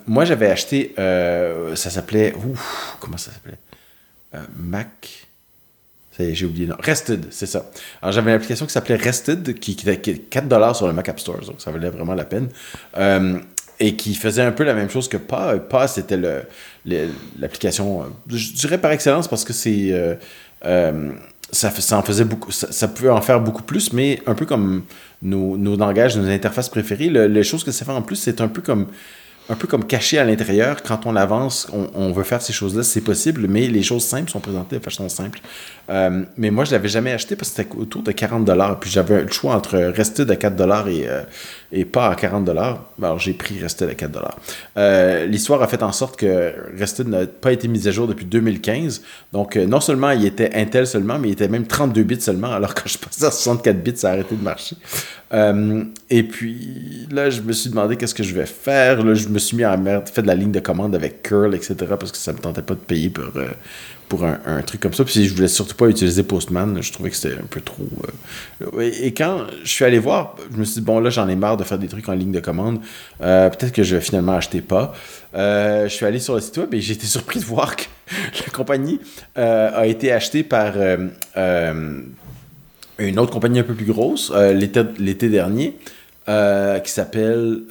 moi 0.06 0.26
j'avais 0.26 0.50
acheté 0.50 0.94
euh, 1.00 1.76
ça 1.76 1.90
s'appelait 1.90 2.34
ouf, 2.36 2.98
comment 3.00 3.18
ça 3.18 3.32
s'appelait? 3.32 3.58
Euh, 4.36 4.40
Mac? 4.58 5.28
J'ai 6.18 6.46
oublié 6.46 6.66
le. 6.66 6.76
Rested, 6.80 7.26
c'est 7.30 7.46
ça. 7.46 7.70
Alors, 8.02 8.14
j'avais 8.14 8.32
une 8.32 8.38
application 8.38 8.66
qui 8.66 8.72
s'appelait 8.72 8.96
Rested, 8.96 9.60
qui, 9.60 9.76
qui 9.76 9.90
était 9.90 10.14
4$ 10.14 10.74
sur 10.74 10.88
le 10.88 10.94
Mac 10.94 11.10
App 11.10 11.20
Store, 11.20 11.42
donc 11.42 11.60
ça 11.60 11.72
valait 11.72 11.90
vraiment 11.90 12.14
la 12.14 12.24
peine. 12.24 12.48
Euh, 12.98 13.38
et 13.82 13.98
qui 13.98 14.16
faisait 14.16 14.42
un 14.42 14.54
peu 14.54 14.64
la 14.64 14.74
même 14.74 14.90
chose 14.90 15.10
que 15.10 15.18
PA. 15.18 15.60
PA, 15.60 15.90
c'était 15.90 16.18
l'application, 17.38 18.04
euh, 18.04 18.06
je 18.30 18.54
dirais 18.54 18.78
par 18.78 18.92
excellence, 18.92 19.28
parce 19.28 19.44
que 19.44 19.52
c'est. 19.52 20.18
Ça, 21.56 21.72
ça 21.72 21.98
en 21.98 22.02
faisait 22.02 22.26
beaucoup, 22.26 22.52
ça, 22.52 22.88
pouvait 22.88 23.10
en 23.10 23.22
faire 23.22 23.40
beaucoup 23.40 23.64
plus, 23.64 23.94
mais 23.94 24.22
un 24.26 24.36
peu 24.36 24.46
comme 24.46 24.84
nos, 25.22 25.58
nos 25.58 25.76
langages, 25.76 26.18
nos 26.18 26.28
interfaces 26.30 26.70
préférées, 26.70 27.10
le- 27.10 27.28
les 27.28 27.44
choses 27.44 27.64
que 27.64 27.72
ça 27.72 27.86
fait 27.86 27.92
en 27.92 28.02
plus, 28.02 28.18
c'est 28.18 28.42
un 28.42 28.48
peu 28.48 28.62
comme 28.62 28.88
un 29.50 29.56
peu 29.56 29.68
comme 29.68 29.86
caché 29.86 30.18
à 30.18 30.24
l'intérieur. 30.24 30.82
Quand 30.82 31.06
on 31.06 31.16
avance, 31.16 31.68
on, 31.72 32.12
veut 32.12 32.24
faire 32.24 32.42
ces 32.42 32.54
choses-là, 32.54 32.82
c'est 32.84 33.02
possible, 33.02 33.46
mais 33.48 33.68
les 33.68 33.84
choses 33.84 34.04
simples 34.04 34.32
sont 34.32 34.40
présentées 34.40 34.80
de 34.80 34.84
façon 34.84 35.08
simple. 35.08 35.40
Euh, 35.90 36.24
mais 36.38 36.50
moi, 36.50 36.66
je 36.66 36.72
l'avais 36.72 36.88
jamais 36.88 37.12
acheté 37.12 37.36
parce 37.36 37.52
que 37.52 37.58
c'était 37.62 37.76
autour 37.76 38.02
de 38.02 38.12
40$. 38.12 38.80
Puis 38.80 38.90
j'avais 38.90 39.22
le 39.22 39.32
choix 39.32 39.54
entre 39.54 39.78
Rested 39.78 40.30
à 40.32 40.36
4$ 40.36 40.88
et, 40.90 41.08
euh, 41.08 41.22
et 41.76 41.84
pas 41.84 42.08
à 42.08 42.16
40$. 42.16 42.78
Alors 43.04 43.20
j'ai 43.20 43.34
pris 43.34 43.60
Rested 43.60 43.90
à 43.90 43.94
4$. 43.94 44.10
Euh, 44.78 45.26
L'histoire 45.26 45.62
a 45.62 45.68
fait 45.68 45.84
en 45.84 45.92
sorte 45.92 46.18
que 46.18 46.54
Rested 46.80 47.08
n'a 47.08 47.28
pas 47.28 47.52
été 47.52 47.68
mis 47.68 47.86
à 47.88 47.92
jour 47.92 48.08
depuis 48.08 48.26
2015. 48.26 49.02
Donc 49.34 49.58
euh, 49.58 49.66
non 49.66 49.82
seulement 49.82 50.12
il 50.12 50.26
était 50.26 50.56
Intel 50.56 50.88
seulement, 50.88 51.20
mais 51.20 51.28
il 51.28 51.32
était 51.34 51.50
même 51.50 51.68
32 51.68 52.04
bits 52.04 52.22
seulement. 52.22 52.52
Alors 52.54 52.74
quand 52.74 52.88
je 52.88 52.98
passais 52.98 53.26
à 53.26 53.32
64 53.32 53.84
bits, 53.84 53.98
ça 53.98 54.10
a 54.10 54.14
arrêté 54.14 54.36
de 54.36 54.42
marcher. 54.44 54.78
Euh, 55.34 55.84
et 56.10 56.24
puis 56.24 57.08
là, 57.12 57.30
je 57.30 57.42
me 57.42 57.52
suis 57.52 57.70
demandé 57.70 57.98
qu'est-ce 57.98 58.16
que 58.16 58.24
je 58.24 58.34
vais 58.34 58.46
faire. 58.46 59.04
Là, 59.04 59.14
je 59.14 59.28
me 59.28 59.40
suis 59.40 59.58
mis 59.58 59.64
à 59.64 59.78
fait 60.06 60.22
de 60.22 60.28
la 60.28 60.36
ligne 60.36 60.52
de 60.52 60.62
commande 60.62 60.96
avec 60.96 61.24
curl, 61.24 61.54
etc. 61.54 61.76
parce 62.00 62.14
que 62.14 62.18
ça 62.18 62.32
me 62.32 62.38
tentait 62.38 62.62
pas 62.62 62.76
de 62.76 62.80
payer 62.80 63.10
pour, 63.10 63.26
pour 64.08 64.24
un, 64.24 64.40
un 64.46 64.62
truc 64.62 64.82
comme 64.82 64.94
ça. 64.94 65.04
Puis 65.04 65.26
je 65.28 65.34
voulais 65.36 65.48
surtout 65.48 65.76
pas 65.76 65.88
utiliser 65.88 66.24
Postman. 66.24 66.82
Je 66.82 66.92
trouvais 66.94 67.10
que 67.10 67.16
c'était 67.16 67.36
un 67.36 67.46
peu 67.50 67.62
trop. 67.62 67.88
euh, 68.62 68.82
Et, 68.82 69.08
et 69.08 69.14
quand 69.14 69.42
je 69.64 69.70
suis 69.70 69.84
allé 69.86 70.00
voir, 70.00 70.36
je 70.52 70.58
me 70.58 70.64
suis 70.64 70.76
dit, 70.76 70.82
bon, 70.82 71.00
là, 71.00 71.10
j'en 71.10 71.28
ai 71.28 71.36
marre 71.36 71.58
de 71.58 71.64
faire 71.64 71.80
des 71.80 71.88
trucs 71.88 72.08
en 72.10 72.14
ligne 72.14 72.32
de 72.32 72.40
commande. 72.40 72.80
Euh, 73.22 73.50
Peut-être 73.50 73.72
que 73.74 73.84
je 73.84 73.96
vais 73.96 74.02
finalement 74.02 74.34
acheter 74.36 74.62
pas. 74.62 74.94
Euh, 75.36 75.84
je 75.88 75.94
suis 75.94 76.06
allé 76.06 76.20
sur 76.20 76.36
le 76.36 76.42
site 76.42 76.58
web 76.58 76.74
et 76.74 76.82
j'ai 76.82 76.94
été 76.94 77.06
surpris 77.08 77.40
de 77.40 77.46
voir 77.46 77.76
que 77.76 77.84
la 78.46 78.52
compagnie 78.54 79.00
euh, 79.38 79.72
a 79.74 79.86
été 79.88 80.12
achetée 80.12 80.44
par. 80.44 80.74
une 82.98 83.20
autre 83.20 83.32
compagnie 83.32 83.60
un 83.60 83.64
peu 83.64 83.74
plus 83.74 83.86
grosse 83.86 84.32
l'été 84.34 85.30
dernier 85.30 85.76
qui 86.28 86.92
s'appelle 86.92 87.62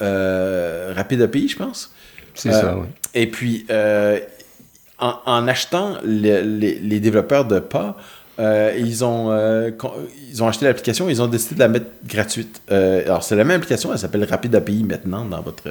Rapid 0.95 1.21
API, 1.21 1.47
je 1.47 1.55
pense. 1.57 1.91
C'est 2.35 2.51
ça, 2.51 2.77
ouais. 2.77 2.87
Et 3.13 3.27
puis, 3.27 3.65
en, 4.99 5.47
achetant 5.47 5.95
le- 6.03 6.41
les, 6.41 6.79
les 6.79 6.99
développeurs 6.99 7.45
de 7.45 7.59
PA, 7.59 7.95
euh, 8.39 8.73
ils, 8.77 9.05
ont, 9.05 9.31
euh, 9.31 9.71
ils 10.29 10.43
ont 10.43 10.47
acheté 10.47 10.65
l'application 10.65 11.09
ils 11.09 11.21
ont 11.21 11.27
décidé 11.27 11.55
de 11.55 11.59
la 11.59 11.67
mettre 11.69 11.85
gratuite. 12.05 12.61
Euh, 12.71 13.01
alors, 13.05 13.23
c'est 13.23 13.35
la 13.35 13.43
même 13.45 13.57
application, 13.57 13.91
elle 13.93 13.99
s'appelle 13.99 14.25
Rapid 14.25 14.53
API 14.55 14.83
maintenant 14.83 15.23
dans 15.25 15.41
votre. 15.41 15.63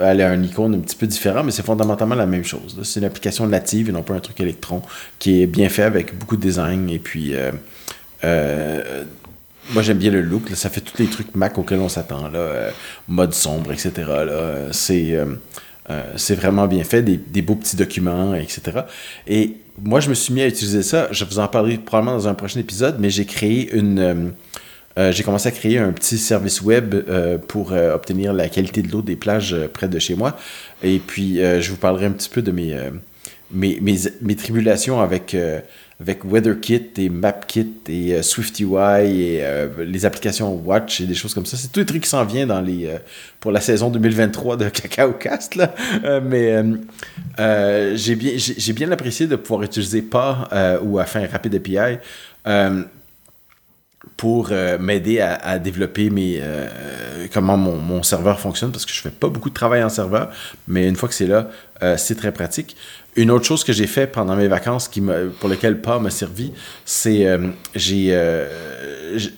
elle 0.00 0.20
a 0.20 0.30
un 0.30 0.42
icône 0.42 0.74
un 0.74 0.80
petit 0.80 0.96
peu 0.96 1.06
différent, 1.06 1.44
mais 1.44 1.52
c'est 1.52 1.64
fondamentalement 1.64 2.16
la 2.16 2.26
même 2.26 2.44
chose. 2.44 2.78
C'est 2.82 3.00
une 3.00 3.06
application 3.06 3.46
native 3.46 3.88
et 3.88 3.92
non 3.92 4.02
pas 4.02 4.14
un 4.14 4.20
truc 4.20 4.40
électron 4.40 4.82
qui 5.20 5.42
est 5.42 5.46
bien 5.46 5.68
fait 5.68 5.84
avec 5.84 6.16
beaucoup 6.18 6.36
de 6.36 6.42
design. 6.42 6.90
Et 6.90 6.98
puis, 6.98 7.34
moi, 9.72 9.82
j'aime 9.82 9.98
bien 9.98 10.10
le 10.10 10.22
look. 10.22 10.48
ça 10.54 10.70
fait 10.70 10.80
tous 10.80 10.98
les 10.98 11.06
trucs 11.06 11.34
Mac 11.34 11.56
auxquels 11.58 11.80
on 11.80 11.88
s'attend. 11.88 12.30
mode 13.06 13.34
sombre, 13.34 13.72
etc. 13.72 13.92
c'est. 14.72 15.16
Euh, 15.88 16.02
c'est 16.16 16.34
vraiment 16.34 16.66
bien 16.66 16.84
fait, 16.84 17.02
des, 17.02 17.42
beaux 17.42 17.54
petits 17.54 17.76
documents, 17.76 18.34
etc. 18.34 18.80
Et 19.26 19.56
moi, 19.82 20.00
je 20.00 20.08
me 20.08 20.14
suis 20.14 20.32
mis 20.34 20.42
à 20.42 20.48
utiliser 20.48 20.82
ça. 20.82 21.08
Je 21.12 21.24
vous 21.24 21.38
en 21.38 21.46
parlerai 21.46 21.78
probablement 21.78 22.16
dans 22.16 22.28
un 22.28 22.34
prochain 22.34 22.60
épisode, 22.60 22.96
mais 22.98 23.10
j'ai 23.10 23.24
créé 23.24 23.72
une. 23.74 23.98
euh, 23.98 24.14
euh, 24.98 25.12
j'ai 25.12 25.22
commencé 25.22 25.46
à 25.46 25.52
créer 25.52 25.78
un 25.78 25.92
petit 25.92 26.16
service 26.16 26.62
web 26.62 26.94
pour 27.48 27.72
obtenir 27.72 28.32
la 28.32 28.48
qualité 28.48 28.80
de 28.80 28.90
l'eau 28.90 29.02
des 29.02 29.14
plages 29.14 29.54
près 29.74 29.88
de 29.88 29.98
chez 29.98 30.14
moi. 30.14 30.38
Et 30.82 30.98
puis, 30.98 31.36
je 31.36 31.70
vous 31.70 31.76
parlerai 31.76 32.06
un 32.06 32.12
petit 32.12 32.30
peu 32.30 32.40
de 32.40 32.50
mes, 32.50 32.74
mes, 33.50 33.78
mes, 34.22 34.36
tribulations 34.36 35.02
avec, 35.02 35.36
avec 35.98 36.24
WeatherKit 36.24 36.90
et 36.98 37.08
MapKit 37.08 37.72
et 37.88 38.14
euh, 38.14 38.22
SwiftUI 38.22 38.66
et 38.66 39.38
euh, 39.42 39.68
les 39.84 40.04
applications 40.04 40.54
Watch 40.54 41.00
et 41.00 41.06
des 41.06 41.14
choses 41.14 41.32
comme 41.32 41.46
ça. 41.46 41.56
C'est 41.56 41.68
tous 41.68 41.80
les 41.80 41.86
trucs 41.86 42.02
qui 42.02 42.08
s'en 42.08 42.24
les, 42.26 42.86
euh, 42.86 42.98
pour 43.40 43.50
la 43.50 43.60
saison 43.60 43.88
2023 43.88 44.58
de 44.58 44.68
Cacao 44.68 45.12
Cast. 45.12 45.58
Euh, 46.04 46.20
mais 46.22 47.96
j'ai 47.96 48.14
bien, 48.14 48.92
apprécié 48.92 49.26
de 49.26 49.36
pouvoir 49.36 49.62
utiliser 49.62 50.02
PA 50.02 50.78
ou 50.82 51.00
enfin 51.00 51.26
Rapid 51.30 51.54
API. 51.54 51.98
pour 54.16 54.50
m'aider 54.78 55.20
à, 55.20 55.58
développer 55.58 56.10
mes, 56.10 56.42
comment 57.32 57.56
mon, 57.56 58.02
serveur 58.02 58.38
fonctionne 58.38 58.70
parce 58.70 58.84
que 58.84 58.92
je 58.92 59.00
fais 59.00 59.10
pas 59.10 59.28
beaucoup 59.28 59.48
de 59.48 59.54
travail 59.54 59.82
en 59.82 59.88
serveur, 59.88 60.30
mais 60.68 60.88
une 60.88 60.96
fois 60.96 61.08
que 61.08 61.14
c'est 61.14 61.26
là, 61.26 61.48
c'est 61.96 62.16
très 62.16 62.32
pratique. 62.32 62.76
Une 63.16 63.30
autre 63.30 63.46
chose 63.46 63.64
que 63.64 63.72
j'ai 63.72 63.86
fait 63.86 64.06
pendant 64.06 64.36
mes 64.36 64.48
vacances 64.48 64.88
qui 64.88 65.02
pour 65.40 65.48
lequel 65.48 65.80
pas 65.80 65.98
m'a 65.98 66.10
servi, 66.10 66.52
c'est 66.84 67.26
euh, 67.26 67.48
j'ai, 67.74 68.08
euh, 68.10 68.46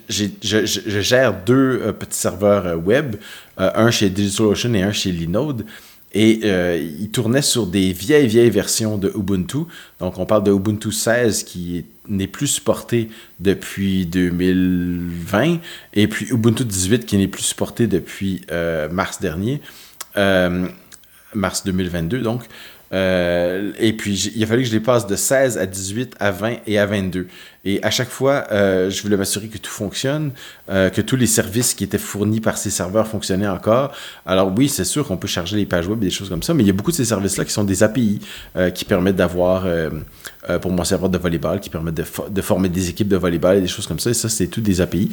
je, 0.08 1.00
gère 1.00 1.34
deux 1.44 1.80
euh, 1.82 1.92
petits 1.92 2.18
serveurs 2.18 2.66
euh, 2.66 2.76
web, 2.76 3.16
un 3.56 3.90
chez 3.90 4.08
DigitalOcean 4.08 4.74
et 4.74 4.82
un 4.82 4.92
chez 4.92 5.10
Linode. 5.10 5.64
Et 6.14 6.40
euh, 6.44 6.80
il 6.98 7.10
tournait 7.10 7.42
sur 7.42 7.66
des 7.66 7.92
vieilles, 7.92 8.28
vieilles 8.28 8.50
versions 8.50 8.96
de 8.96 9.12
Ubuntu. 9.14 9.58
Donc, 10.00 10.18
on 10.18 10.24
parle 10.24 10.42
de 10.44 10.52
Ubuntu 10.52 10.90
16 10.90 11.42
qui 11.42 11.84
n'est 12.08 12.28
plus 12.28 12.46
supporté 12.46 13.10
depuis 13.40 14.06
2020. 14.06 15.58
Et 15.94 16.08
puis 16.08 16.26
Ubuntu 16.30 16.64
18 16.64 17.04
qui 17.04 17.18
n'est 17.18 17.28
plus 17.28 17.42
supporté 17.42 17.86
depuis 17.86 18.40
mars 18.90 19.20
dernier. 19.20 19.60
Mars 21.34 21.64
2022, 21.66 22.20
donc. 22.20 22.44
Et 22.92 23.92
puis, 23.96 24.32
il 24.34 24.42
a 24.42 24.46
fallu 24.46 24.62
que 24.62 24.68
je 24.68 24.74
les 24.74 24.80
passe 24.80 25.06
de 25.06 25.16
16 25.16 25.58
à 25.58 25.66
18 25.66 26.14
à 26.18 26.30
20 26.30 26.56
et 26.66 26.78
à 26.78 26.86
22. 26.86 27.28
Et 27.64 27.82
à 27.82 27.90
chaque 27.90 28.08
fois, 28.08 28.44
euh, 28.52 28.88
je 28.88 29.02
voulais 29.02 29.16
m'assurer 29.16 29.48
que 29.48 29.58
tout 29.58 29.70
fonctionne, 29.70 30.30
euh, 30.70 30.90
que 30.90 31.00
tous 31.00 31.16
les 31.16 31.26
services 31.26 31.74
qui 31.74 31.84
étaient 31.84 31.98
fournis 31.98 32.40
par 32.40 32.56
ces 32.56 32.70
serveurs 32.70 33.08
fonctionnaient 33.08 33.48
encore. 33.48 33.92
Alors 34.26 34.52
oui, 34.56 34.68
c'est 34.68 34.84
sûr 34.84 35.06
qu'on 35.06 35.16
peut 35.16 35.28
charger 35.28 35.56
les 35.56 35.66
pages 35.66 35.88
web 35.88 36.02
et 36.02 36.06
des 36.06 36.12
choses 36.12 36.28
comme 36.28 36.42
ça, 36.42 36.54
mais 36.54 36.62
il 36.62 36.66
y 36.66 36.70
a 36.70 36.72
beaucoup 36.72 36.92
de 36.92 36.96
ces 36.96 37.04
services-là 37.04 37.44
qui 37.44 37.52
sont 37.52 37.64
des 37.64 37.82
API 37.82 38.20
euh, 38.56 38.70
qui 38.70 38.84
permettent 38.84 39.16
d'avoir, 39.16 39.66
pour 40.62 40.70
mon 40.70 40.84
serveur 40.84 41.10
de 41.10 41.18
volleyball, 41.18 41.60
qui 41.60 41.68
permettent 41.68 42.00
de, 42.30 42.42
former 42.42 42.68
des 42.68 42.88
équipes 42.88 43.08
de 43.08 43.16
volleyball 43.16 43.58
et 43.58 43.60
des 43.60 43.66
choses 43.66 43.86
comme 43.86 43.98
ça. 43.98 44.10
Et 44.10 44.14
ça, 44.14 44.28
c'est 44.28 44.46
tout 44.46 44.60
des 44.60 44.80
API. 44.80 45.10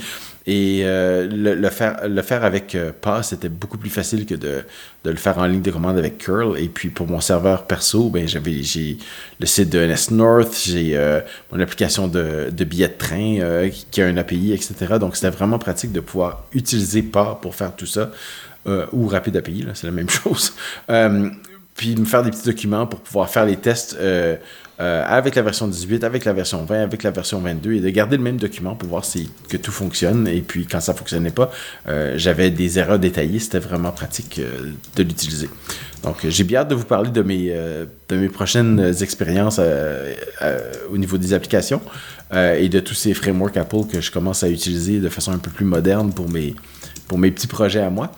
Et 0.48 0.84
le, 0.86 1.70
faire, 1.70 2.46
avec 2.46 2.78
PAS, 3.02 3.24
c'était 3.24 3.50
beaucoup 3.50 3.78
plus 3.78 3.90
facile 3.90 4.26
que 4.26 4.36
de, 4.36 4.64
de, 5.04 5.10
le 5.10 5.18
faire 5.18 5.38
en 5.40 5.46
ligne 5.46 5.62
de 5.62 5.72
commande 5.72 5.98
avec 5.98 6.20
curl. 6.20 6.58
Et 6.58 6.70
puis 6.70 6.90
pour 6.90 7.08
mon 7.08 7.20
serveur 7.20 7.66
perso, 7.66 8.10
ben, 8.10 8.28
j'avais, 8.28 8.64
j'ai 8.64 8.98
le 9.40 9.46
site 9.46 9.70
de 9.70 9.86
NS 9.86 10.12
North, 10.12 10.62
j'ai 10.66 10.98
mon 11.52 11.60
application 11.60 12.08
de 12.08 12.35
de, 12.52 12.64
billets 12.64 12.88
de 12.88 12.94
train 12.94 13.40
euh, 13.40 13.70
qui 13.92 14.02
a 14.02 14.08
un 14.08 14.18
API, 14.18 14.54
etc. 14.54 14.98
Donc, 15.00 15.16
c'était 15.16 15.30
vraiment 15.30 15.60
pratique 15.60 15.92
de 15.92 16.00
pouvoir 16.00 16.46
utiliser 16.54 17.02
PAR 17.02 17.40
pour 17.40 17.56
faire 17.56 17.76
tout 17.76 17.86
ça, 17.86 18.12
euh, 18.68 18.86
ou 18.92 19.08
Rapid 19.08 19.38
API, 19.38 19.66
c'est 19.74 19.88
la 19.88 19.94
même 19.94 20.10
chose. 20.24 20.54
Euh, 20.90 21.30
puis 21.76 21.96
me 21.96 22.06
faire 22.06 22.24
des 22.24 22.32
petits 22.32 22.46
documents 22.46 22.88
pour 22.88 23.00
pouvoir 23.02 23.30
faire 23.30 23.46
les 23.46 23.58
tests 23.58 23.98
avec 24.78 25.36
la 25.36 25.42
version 25.42 25.68
18, 25.68 26.04
avec 26.04 26.26
la 26.26 26.34
version 26.34 26.66
20, 26.66 26.84
avec 26.84 27.04
la 27.04 27.12
version 27.12 27.40
22, 27.40 27.74
et 27.74 27.80
de 27.80 27.90
garder 27.90 28.18
le 28.18 28.24
même 28.24 28.38
document 28.38 28.76
pour 28.76 28.90
voir 28.90 29.06
si, 29.06 29.30
que 29.50 29.58
tout 29.58 29.72
fonctionne. 29.72 30.28
Et 30.28 30.42
puis, 30.42 30.66
quand 30.66 30.82
ça 30.82 30.94
fonctionnait 30.94 31.32
pas, 31.32 31.52
j'avais 32.16 32.52
des 32.52 32.78
erreurs 32.78 33.00
détaillées. 33.00 33.40
C'était 33.40 33.60
vraiment 33.60 33.92
pratique 33.92 34.42
de 34.96 35.04
l'utiliser. 35.04 35.50
Donc, 36.04 36.18
j'ai 36.28 36.44
bien 36.44 36.60
hâte 36.60 36.68
de 36.68 36.76
vous 36.76 36.86
parler 36.86 37.10
de 37.10 37.22
mes, 37.22 37.56
de 38.10 38.16
mes 38.16 38.30
prochaines 38.30 38.94
expériences 39.02 39.62
au 40.92 40.98
niveau 40.98 41.18
des 41.18 41.34
applications. 41.34 41.82
Euh, 42.34 42.56
et 42.56 42.70
de 42.70 42.80
tous 42.80 42.96
ces 42.96 43.14
frameworks 43.14 43.56
Apple 43.56 43.86
que 43.92 44.02
je 44.02 44.12
commence 44.12 44.44
à 44.44 44.50
utiliser 44.50 45.00
de 45.00 45.10
façon 45.10 45.32
un 45.32 45.38
peu 45.38 45.52
plus 45.52 45.66
moderne 45.66 46.12
pour 46.12 46.28
mes, 46.30 46.56
pour 47.08 47.20
mes 47.20 47.30
petits 47.30 47.48
projets 47.48 47.82
à 47.82 47.92
moi. 47.92 48.12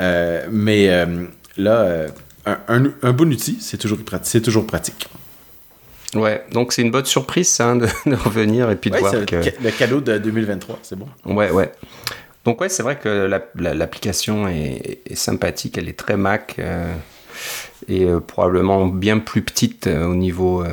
Euh, 0.00 0.46
mais 0.50 0.90
euh, 0.90 1.26
là, 1.56 2.06
un, 2.44 3.12
bon 3.12 3.32
outil, 3.32 3.58
c'est 3.60 3.76
toujours, 3.76 3.98
c'est 4.22 4.40
toujours 4.40 4.66
pratique. 4.66 5.08
Ouais, 6.14 6.44
donc 6.52 6.72
c'est 6.72 6.82
une 6.82 6.90
bonne 6.90 7.04
surprise 7.04 7.58
hein, 7.60 7.76
de, 7.76 8.14
revenir 8.14 8.70
et 8.70 8.76
puis 8.76 8.90
de 8.90 8.98
voir 8.98 9.12
que... 9.24 9.36
Le 9.36 9.70
cadeau 9.70 10.00
de 10.00 10.18
2023, 10.18 10.78
c'est 10.82 10.98
bon. 10.98 11.08
Ouais, 11.24 11.50
ouais. 11.50 11.72
Donc 12.44 12.60
ouais, 12.60 12.68
c'est 12.68 12.82
vrai 12.82 12.98
que 12.98 13.30
l'application 13.54 14.48
est, 14.48 15.00
sympathique, 15.14 15.78
elle 15.78 15.88
est 15.88 15.98
très 15.98 16.16
Mac 16.16 16.60
et 17.88 18.06
probablement 18.26 18.86
bien 18.86 19.20
plus 19.20 19.42
petite 19.42 19.86
au 19.86 20.14
niveau 20.14 20.64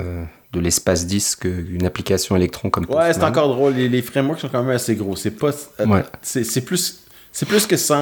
de 0.51 0.59
l'espace 0.59 1.05
disque 1.05 1.45
une 1.45 1.85
application 1.85 2.35
Electron 2.35 2.69
comme 2.69 2.85
Ouais, 2.89 3.13
c'est 3.13 3.23
encore 3.23 3.49
drôle. 3.49 3.73
Les, 3.73 4.01
frameworks 4.01 4.39
sont 4.39 4.49
quand 4.49 4.63
même 4.63 4.75
assez 4.75 4.95
gros. 4.95 5.15
C'est 5.15 5.31
pas. 5.31 5.51
Euh, 5.79 6.03
c'est 6.21 6.65
plus. 6.65 7.05
C'est 7.31 7.47
plus 7.47 7.67
que 7.67 7.77
100. 7.77 7.95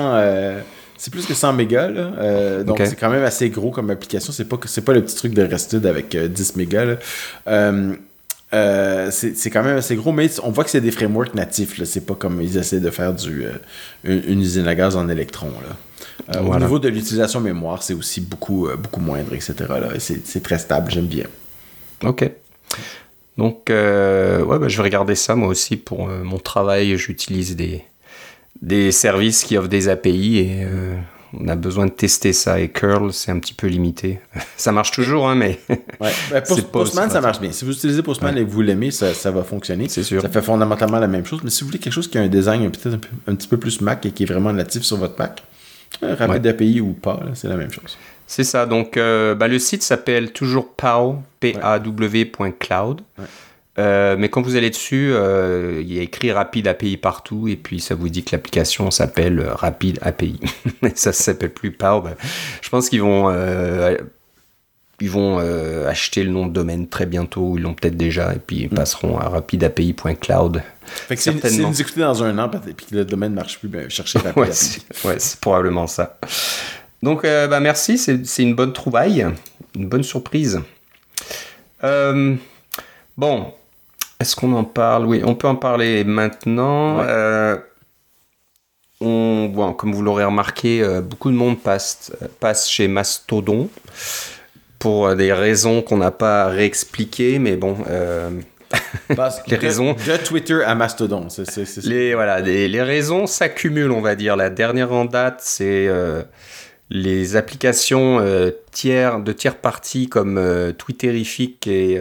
Euh, 0.98 1.00
c'est 1.00 1.12
plus 1.12 1.26
que 1.26 1.34
100 1.34 1.54
mégas, 1.54 1.90
euh, 1.90 2.64
donc 2.64 2.82
c'est 2.84 2.96
quand 2.96 3.10
même 3.10 3.24
assez 3.24 3.50
gros 3.50 3.72
comme 3.72 3.90
application. 3.90 4.32
C'est 4.34 4.46
pas, 4.46 4.58
c'est 4.66 4.84
pas 4.84 4.94
le 4.94 5.04
petit 5.04 5.16
truc 5.16 5.34
de 5.34 5.44
Rested 5.44 5.86
avec 5.86 6.16
10 6.16 6.56
mégas, 6.56 6.98
c'est 9.12 9.50
quand 9.50 9.64
même 9.64 9.78
assez 9.78 9.96
gros, 9.96 10.12
mais 10.12 10.30
on 10.44 10.52
voit 10.52 10.64
que 10.64 10.70
c'est 10.70 10.82
des 10.82 10.92
frameworks 10.92 11.36
natifs. 11.36 11.84
C'est 11.84 12.06
pas 12.06 12.16
comme 12.16 12.42
ils 12.42 12.58
essaient 12.58 12.80
de 12.80 12.90
faire 12.90 13.14
du, 13.14 13.46
une, 14.04 14.42
usine 14.42 14.68
à 14.68 14.76
gaz 14.76 14.96
en 14.96 15.08
électrons. 15.10 15.54
Au 16.40 16.58
niveau 16.58 16.80
de 16.80 16.90
l'utilisation 16.90 17.40
mémoire, 17.40 17.84
c'est 17.84 17.94
aussi 17.94 18.22
beaucoup, 18.22 18.68
beaucoup 18.78 19.02
moindre, 19.02 19.34
etc. 19.34 19.56
C'est 20.00 20.44
très 20.44 20.58
stable, 20.58 20.92
j'aime 20.92 21.08
bien. 21.08 21.26
Ok. 22.04 22.30
Donc, 23.38 23.70
euh, 23.70 24.44
ouais, 24.44 24.58
bah, 24.58 24.68
je 24.68 24.78
vais 24.78 24.84
regarder 24.84 25.16
ça 25.16 25.36
moi 25.36 25.48
aussi 25.48 25.78
pour 25.78 26.10
euh, 26.10 26.24
mon 26.24 26.40
travail. 26.40 26.98
J'utilise 26.98 27.56
des, 27.56 27.84
des 28.62 28.92
services 28.92 29.44
qui 29.44 29.58
offrent 29.58 29.68
des 29.68 29.90
API 29.90 30.38
et 30.38 30.64
euh, 30.64 30.96
on 31.34 31.48
a 31.48 31.56
besoin 31.56 31.86
de 31.86 31.92
tester 31.92 32.34
ça. 32.34 32.60
Et 32.60 32.70
curl, 32.70 33.14
c'est 33.14 33.32
un 33.32 33.40
petit 33.40 33.54
peu 33.54 33.68
limité. 33.68 34.20
ça 34.58 34.72
marche 34.72 34.92
toujours, 34.92 35.28
hein, 35.30 35.36
mais. 35.36 35.60
ouais. 36.00 36.12
Bah, 36.32 36.42
Postman, 36.42 37.10
ça 37.10 37.22
marche 37.22 37.40
bien. 37.40 37.52
Si 37.52 37.66
vous 37.66 37.74
utilisez 37.74 38.02
Postman 38.02 38.38
et 38.38 38.46
que 38.46 38.50
vous 38.50 38.62
l'aimez, 38.62 38.92
ça, 38.92 39.14
ça, 39.14 39.32
va 39.32 39.44
fonctionner. 39.44 39.88
C'est 39.90 40.04
sûr. 40.04 40.22
Ça 40.22 40.30
fait 40.30 40.42
fondamentalement 40.42 41.00
la 41.00 41.08
même 41.08 41.26
chose. 41.26 41.42
Mais 41.44 41.50
si 41.50 41.62
vous 41.62 41.68
voulez 41.68 41.80
quelque 41.80 41.94
chose 41.94 42.08
qui 42.08 42.18
a 42.18 42.22
un 42.22 42.28
design 42.28 42.70
peut-être 42.72 42.98
un, 43.28 43.36
petit 43.36 43.48
peu 43.48 43.58
plus 43.58 43.82
Mac 43.82 44.06
et 44.06 44.12
qui 44.12 44.24
est 44.24 44.28
vraiment 44.28 44.54
natif 44.54 44.84
sur 44.84 44.98
votre 44.98 45.18
Mac, 45.18 45.44
rapide 46.02 46.48
API 46.48 46.82
ou 46.82 46.94
pas, 46.94 47.20
c'est 47.34 47.48
la 47.48 47.56
même 47.56 47.72
chose. 47.72 47.98
C'est 48.28 48.44
ça. 48.44 48.66
Donc, 48.66 48.98
euh, 48.98 49.36
bah, 49.36 49.48
le 49.48 49.58
site 49.58 49.84
s'appelle 49.84 50.34
toujours 50.34 50.74
PAW, 50.74 51.24
P-A-W.cloud. 51.40 53.02
Euh, 53.80 54.16
mais 54.18 54.30
quand 54.30 54.42
vous 54.42 54.56
allez 54.56 54.70
dessus, 54.70 55.12
euh, 55.14 55.82
il 55.82 55.94
y 55.94 56.00
a 56.00 56.02
écrit 56.02 56.32
Rapid 56.32 56.68
API 56.68 56.98
partout, 56.98 57.48
et 57.48 57.56
puis 57.56 57.80
ça 57.80 57.96
vous 57.96 58.10
dit 58.10 58.24
que 58.24 58.36
l'application 58.36 58.90
s'appelle 58.92 59.46
Rapid 59.48 60.00
API. 60.02 60.40
ça 60.96 61.12
ne 61.12 61.16
s'appelle 61.16 61.54
plus. 61.54 61.76
Bah, 61.78 62.04
je 62.62 62.70
pense 62.70 62.90
qu'ils 62.90 63.02
vont, 63.02 63.32
ils 65.00 65.10
vont 65.10 65.38
acheter 65.88 66.24
le 66.24 66.32
nom 66.32 66.48
de 66.48 66.54
domaine 66.54 66.88
très 66.88 67.06
bientôt, 67.06 67.56
ils 67.58 67.62
l'ont 67.62 67.74
peut-être 67.76 67.98
déjà, 67.98 68.34
et 68.34 68.40
puis 68.40 68.62
ils 68.62 68.72
mm. 68.72 68.76
passeront 68.76 69.20
à 69.20 69.30
rapidapi.cloud. 69.30 70.64
Si 71.16 71.30
vous 71.30 71.82
écoutez 71.82 72.00
dans 72.02 72.24
un 72.24 72.38
an, 72.40 72.50
et 72.68 72.74
puis 72.74 72.86
que 72.88 72.96
le 72.96 73.06
domaine 73.06 73.32
ne 73.32 73.36
marche 73.36 73.60
plus, 73.60 73.68
ben, 73.68 73.90
cherchez 73.90 74.20
Rapid 74.20 74.44
ouais, 75.06 75.20
c'est 75.20 75.40
probablement 75.40 75.88
ça. 75.88 76.18
Donc, 77.04 77.26
euh, 77.26 77.48
bah, 77.48 77.60
merci, 77.60 77.98
c'est 77.98 78.42
une 78.42 78.56
bonne 78.56 78.74
trouvaille, 78.74 79.26
une 79.76 79.88
bonne 79.88 80.04
surprise. 80.04 80.62
Euh, 81.84 82.36
bon, 83.18 83.54
est-ce 84.20 84.36
qu'on 84.36 84.54
en 84.54 84.64
parle? 84.64 85.06
Oui, 85.06 85.22
on 85.26 85.36
peut 85.36 85.48
en 85.48 85.56
parler 85.56 86.04
maintenant. 86.04 87.00
Euh, 87.02 87.58
on, 89.00 89.50
bon, 89.54 89.74
comme 89.74 89.94
vous 89.94 90.02
l'aurez 90.02 90.24
remarqué, 90.24 90.84
beaucoup 91.04 91.30
de 91.30 91.36
monde 91.36 91.60
passe, 91.60 92.12
passe 92.40 92.70
chez 92.70 92.88
Mastodon 92.88 93.70
pour 94.80 95.16
des 95.16 95.34
raisons 95.34 95.82
qu'on 95.82 95.98
n'a 95.98 96.12
pas 96.12 96.48
réexpliquées, 96.48 97.38
mais 97.38 97.56
bon. 97.58 97.78
les 99.48 99.56
raisons 99.56 99.94
de 99.94 100.18
Twitter 100.18 100.64
à 100.64 100.76
Mastodon, 100.76 101.28
les 101.84 102.16
voilà, 102.16 102.42
les, 102.42 102.68
les 102.68 102.82
raisons 102.82 103.28
s'accumulent, 103.28 103.92
on 103.92 104.02
va 104.02 104.16
dire. 104.16 104.36
La 104.36 104.50
dernière 104.50 104.92
en 104.92 105.06
date, 105.06 105.42
c'est 105.44 105.88
les 106.90 107.36
applications 107.36 108.20
euh, 108.20 108.52
tiers, 108.72 109.20
de 109.20 109.32
tiers 109.34 109.58
parties 109.58 110.08
comme 110.08 110.38
euh, 110.38 110.72
Twitterific 110.72 111.68
et 111.68 112.00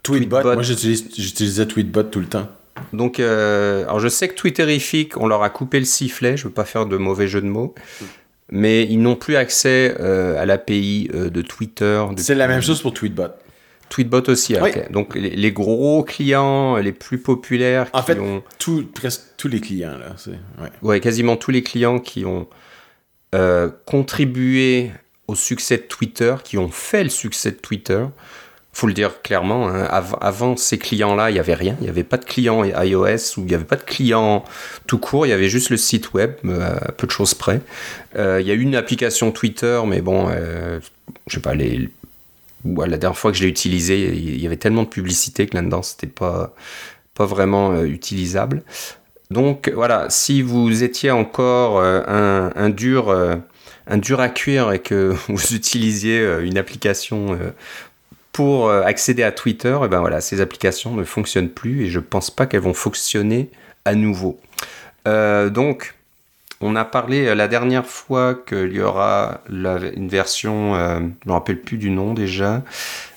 euh, 0.00 0.18
Tweetbot. 0.18 0.42
Moi, 0.42 0.62
j'utilisais 0.62 1.66
Tweetbot 1.66 2.04
tout 2.04 2.20
le 2.20 2.26
temps. 2.26 2.48
Donc, 2.92 3.20
alors 3.20 4.00
je 4.00 4.08
sais 4.08 4.28
que 4.28 4.34
Twitterific, 4.34 5.16
on 5.16 5.26
leur 5.26 5.42
a 5.42 5.50
coupé 5.50 5.78
le 5.78 5.84
sifflet, 5.84 6.36
je 6.36 6.44
veux 6.44 6.54
pas 6.54 6.64
faire 6.64 6.86
de 6.86 6.96
mauvais 6.96 7.28
jeu 7.28 7.40
de 7.40 7.46
mots, 7.46 7.74
mais 8.50 8.84
ils 8.84 9.00
n'ont 9.00 9.16
plus 9.16 9.36
accès 9.36 9.94
à 10.00 10.46
l'API 10.46 11.10
de 11.12 11.42
Twitter. 11.42 12.02
C'est 12.16 12.34
la 12.34 12.48
même 12.48 12.62
chose 12.62 12.80
pour 12.80 12.94
Tweetbot. 12.94 13.28
Tweetbot 13.90 14.30
aussi, 14.30 14.54
Donc 14.90 15.14
les, 15.16 15.52
gros 15.52 16.04
clients, 16.04 16.76
les 16.76 16.92
plus 16.92 17.18
populaires. 17.18 17.88
En 17.92 18.02
fait, 18.02 18.18
presque 18.94 19.22
tous 19.36 19.48
les 19.48 19.60
clients, 19.60 19.98
là. 19.98 20.14
Ouais. 20.62 20.70
ouais. 20.82 21.00
quasiment 21.00 21.36
tous 21.36 21.50
les 21.50 21.62
clients 21.62 21.98
qui 21.98 22.24
ont 22.24 22.48
euh, 23.32 23.70
contribué 23.86 24.90
au 25.28 25.36
succès 25.36 25.76
de 25.76 25.82
Twitter, 25.82 26.34
qui 26.42 26.58
ont 26.58 26.68
fait 26.68 27.04
le 27.04 27.10
succès 27.10 27.52
de 27.52 27.56
Twitter. 27.56 28.04
Faut 28.72 28.86
le 28.86 28.92
dire 28.92 29.20
clairement, 29.22 29.68
hein, 29.68 29.82
avant 30.20 30.56
ces 30.56 30.78
clients-là, 30.78 31.30
il 31.30 31.34
n'y 31.34 31.40
avait 31.40 31.54
rien. 31.54 31.76
Il 31.80 31.84
n'y 31.84 31.88
avait 31.88 32.04
pas 32.04 32.16
de 32.16 32.24
clients 32.24 32.64
iOS 32.64 33.36
ou 33.36 33.40
il 33.40 33.46
n'y 33.46 33.54
avait 33.54 33.64
pas 33.64 33.76
de 33.76 33.82
clients 33.82 34.44
tout 34.86 34.98
court. 34.98 35.26
Il 35.26 35.30
y 35.30 35.32
avait 35.32 35.48
juste 35.48 35.70
le 35.70 35.76
site 35.76 36.12
web, 36.12 36.34
euh, 36.44 36.78
peu 36.96 37.06
de 37.06 37.12
choses 37.12 37.34
près. 37.34 37.60
Euh, 38.16 38.40
il 38.40 38.46
y 38.46 38.50
a 38.50 38.54
eu 38.54 38.60
une 38.60 38.76
application 38.76 39.32
Twitter, 39.32 39.80
mais 39.86 40.00
bon, 40.00 40.28
je 40.30 41.34
sais 41.34 41.40
pas, 41.40 41.54
la 41.54 42.96
dernière 42.96 43.18
fois 43.18 43.32
que 43.32 43.38
je 43.38 43.42
l'ai 43.42 43.48
utilisé, 43.48 44.14
il 44.14 44.40
y 44.40 44.46
avait 44.46 44.56
tellement 44.56 44.84
de 44.84 44.88
publicité 44.88 45.46
que 45.46 45.56
là-dedans, 45.56 45.82
c'était 45.82 46.06
pas, 46.06 46.54
pas 47.14 47.26
vraiment 47.26 47.82
utilisable. 47.82 48.62
Donc 49.30 49.70
voilà, 49.72 50.10
si 50.10 50.42
vous 50.42 50.82
étiez 50.82 51.12
encore 51.12 51.78
euh, 51.78 52.50
un, 52.56 52.68
dur, 52.68 53.10
euh, 53.10 53.36
un 53.86 53.96
dur 53.96 54.18
à 54.18 54.28
cuire 54.28 54.72
et 54.72 54.80
que 54.80 55.14
vous 55.28 55.54
utilisiez 55.54 56.18
euh, 56.18 56.44
une 56.44 56.58
application 56.58 57.38
pour 58.32 58.70
accéder 58.70 59.22
à 59.22 59.32
Twitter, 59.32 59.76
et 59.80 59.84
eh 59.84 59.88
ben 59.88 60.00
voilà, 60.00 60.20
ces 60.20 60.40
applications 60.40 60.94
ne 60.94 61.04
fonctionnent 61.04 61.48
plus 61.48 61.84
et 61.84 61.88
je 61.88 62.00
pense 62.00 62.30
pas 62.30 62.46
qu'elles 62.46 62.60
vont 62.60 62.74
fonctionner 62.74 63.50
à 63.84 63.94
nouveau. 63.94 64.38
donc 65.04 65.94
on 66.62 66.76
a 66.76 66.84
parlé 66.84 67.34
la 67.34 67.48
dernière 67.48 67.86
fois 67.86 68.34
qu'il 68.34 68.72
y 68.72 68.82
aura 68.82 69.40
une 69.48 70.08
version, 70.08 70.74
je 70.74 71.00
ne 71.00 71.10
me 71.26 71.32
rappelle 71.32 71.60
plus 71.60 71.78
du 71.78 71.90
nom 71.90 72.14
déjà, 72.14 72.62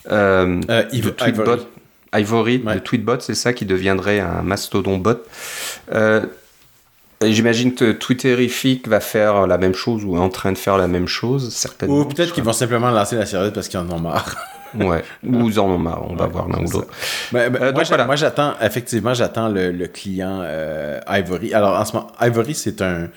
de 0.09 1.09
Tweetbot. 1.09 1.67
Ivory, 2.15 2.59
de 2.59 2.79
Tweetbot, 2.79 3.19
c'est 3.19 3.35
ça 3.35 3.53
qui 3.53 3.65
deviendrait 3.65 4.19
un 4.19 4.41
mastodon 4.43 4.97
bot. 4.97 5.23
J'imagine 7.21 7.73
que 7.73 7.91
Twitterific 7.91 8.87
va 8.87 8.99
faire 8.99 9.47
la 9.47 9.57
même 9.57 9.73
chose 9.73 10.03
ou 10.03 10.15
est 10.15 10.19
en 10.19 10.29
train 10.29 10.51
de 10.51 10.57
faire 10.57 10.77
la 10.77 10.87
même 10.87 11.07
chose, 11.07 11.53
certainement. 11.53 11.99
Ou 11.99 12.05
peut-être 12.05 12.33
qu'ils 12.33 12.43
vont 12.43 12.53
simplement 12.53 12.91
lancer 12.91 13.15
la 13.15 13.25
série 13.25 13.51
parce 13.51 13.67
qu'ils 13.67 13.79
en 13.79 13.89
ont 13.89 13.99
marre. 13.99 14.35
Ouais, 14.75 15.03
ou 15.23 15.49
ils 15.49 15.59
en 15.59 15.67
ont 15.67 15.77
marre, 15.77 16.09
on 16.09 16.15
va 16.15 16.27
voir 16.27 16.47
l'un 16.47 16.59
ou 16.59 16.69
l'autre. 16.71 16.87
Euh, 17.33 17.73
moi, 18.05 18.15
j'attends, 18.15 18.53
effectivement, 18.61 19.13
j'attends 19.13 19.49
le, 19.49 19.87
client 19.87 20.41
euh, 20.43 20.99
Ivory. 21.07 21.53
Alors, 21.53 21.79
en 21.79 21.85
ce 21.85 21.93
moment, 21.93 22.07
Ivory, 22.21 22.55
c'est 22.55 22.81
un, 22.81 23.09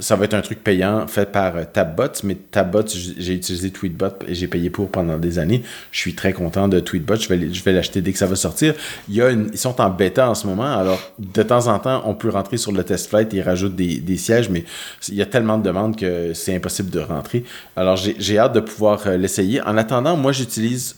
ça 0.00 0.16
va 0.16 0.24
être 0.24 0.34
un 0.34 0.40
truc 0.40 0.64
payant 0.64 1.06
fait 1.06 1.30
par 1.30 1.56
euh, 1.56 1.64
Tabbot, 1.70 2.22
mais 2.22 2.34
Tabbot, 2.34 2.86
j'ai 2.86 3.34
utilisé 3.34 3.70
Tweetbot 3.70 4.26
et 4.26 4.34
j'ai 4.34 4.46
payé 4.46 4.70
pour 4.70 4.90
pendant 4.90 5.18
des 5.18 5.38
années. 5.38 5.62
Je 5.90 5.98
suis 5.98 6.14
très 6.14 6.32
content 6.32 6.68
de 6.68 6.80
Tweetbot. 6.80 7.16
Je 7.16 7.28
vais, 7.28 7.72
l'acheter 7.72 8.00
dès 8.00 8.12
que 8.12 8.18
ça 8.18 8.26
va 8.26 8.36
sortir. 8.36 8.74
Il 9.08 9.14
y 9.14 9.22
a 9.22 9.30
ils 9.30 9.58
sont 9.58 9.80
en 9.80 9.90
bêta 9.90 10.28
en 10.28 10.34
ce 10.34 10.46
moment, 10.46 10.72
alors 10.72 11.00
de 11.18 11.42
temps 11.42 11.66
en 11.66 11.78
temps, 11.78 12.02
on 12.06 12.14
peut 12.14 12.30
rentrer 12.30 12.56
sur 12.56 12.72
le 12.72 12.82
test 12.82 13.08
flight 13.08 13.32
et 13.34 13.42
rajouter 13.42 13.98
des, 13.98 14.16
sièges, 14.16 14.48
mais 14.48 14.64
il 15.08 15.14
y 15.14 15.22
a 15.22 15.26
tellement 15.26 15.58
de 15.58 15.64
demandes 15.64 15.96
que 15.96 16.32
c'est 16.34 16.54
impossible 16.54 16.90
de 16.90 17.00
rentrer. 17.00 17.44
Alors 17.76 17.96
j'ai 17.96 18.38
hâte 18.38 18.54
de 18.54 18.60
pouvoir 18.60 19.06
euh, 19.06 19.16
l'essayer. 19.16 19.60
En 19.62 19.76
attendant, 19.76 20.16
moi 20.16 20.32
j'utilise 20.32 20.96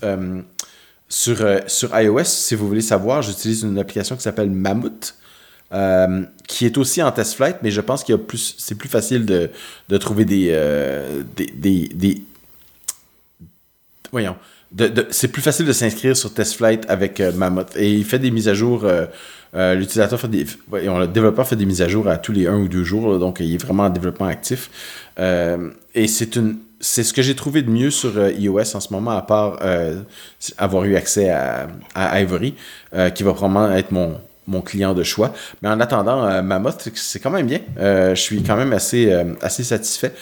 sur, 1.09 1.37
sur 1.67 1.99
iOS, 1.99 2.25
si 2.25 2.55
vous 2.55 2.69
voulez 2.69 2.81
savoir, 2.81 3.23
j'utilise 3.23 3.63
une 3.63 3.79
application 3.79 4.17
qui 4.17 4.23
s'appelle 4.23 4.51
Mammut. 4.51 5.15
Euh, 5.73 6.23
qui 6.47 6.65
est 6.65 6.79
aussi 6.79 7.03
en 7.03 7.11
test 7.11 7.35
flight, 7.35 7.57
mais 7.63 7.73
je 7.73 7.81
pense 7.81 8.05
qu'il 8.05 8.17
plus, 8.19 8.55
c'est 8.57 8.77
plus 8.77 8.89
facile 8.89 9.27
de, 9.27 9.51
de 9.89 9.97
trouver 9.97 10.25
des, 10.25 10.51
euh, 10.53 11.25
des, 11.37 11.89
des, 11.93 12.23
voyons, 14.13 14.37
c'est 15.11 15.27
plus 15.27 15.43
facile 15.43 15.67
de 15.67 15.73
s'inscrire 15.73 16.17
sur 16.17 16.33
test 16.33 16.55
flight 16.55 16.85
avec 16.89 17.19
euh, 17.19 17.33
Mammoth 17.33 17.77
et 17.77 17.93
il 17.93 18.05
fait 18.05 18.21
des 18.21 18.31
mises 18.31 18.47
à 18.47 18.55
jour. 18.55 18.87
l'utilisateur 19.53 20.21
fait 20.21 20.29
des, 20.29 20.47
voyons, 20.69 21.01
le 21.01 21.09
développeur 21.09 21.49
fait 21.49 21.57
des 21.57 21.67
mises 21.67 21.83
à 21.83 21.89
jour 21.89 22.07
à 22.07 22.17
tous 22.17 22.31
les 22.31 22.47
un 22.47 22.59
ou 22.59 22.69
deux 22.69 22.85
jours, 22.85 23.19
donc 23.19 23.39
il 23.41 23.53
est 23.53 23.59
vraiment 23.59 23.85
en 23.85 23.91
développement 23.91 24.27
actif. 24.27 24.71
et 25.19 26.07
c'est 26.07 26.37
une, 26.37 26.59
c'est 26.79 27.03
ce 27.03 27.13
que 27.13 27.23
j'ai 27.23 27.35
trouvé 27.35 27.63
de 27.63 27.71
mieux 27.71 27.91
sur 27.91 28.13
iOS 28.31 28.77
en 28.77 28.81
ce 28.81 28.93
moment, 28.93 29.11
à 29.11 29.23
part 29.23 29.59
avoir 30.59 30.85
eu 30.85 30.95
accès 30.95 31.29
à, 31.29 31.67
à 31.97 32.21
Ivory, 32.21 32.55
qui 33.17 33.25
va 33.25 33.33
probablement 33.33 33.73
être 33.73 33.91
mon, 33.91 34.17
mon 34.47 34.61
client 34.61 34.95
de 34.95 35.03
choix. 35.03 35.35
Mais 35.63 35.69
en 35.69 35.81
attendant, 35.81 36.25
euh, 36.25 36.43
Mammoth, 36.43 36.89
c'est 36.95 37.21
quand 37.21 37.31
même 37.31 37.47
bien. 37.47 37.61
Euh, 37.79 38.15
je 38.15 38.21
suis 38.21 38.43
quand 38.43 38.57
même 38.57 38.73
assez, 38.73 39.13
euh, 39.13 39.25
satisfait. 39.43 40.13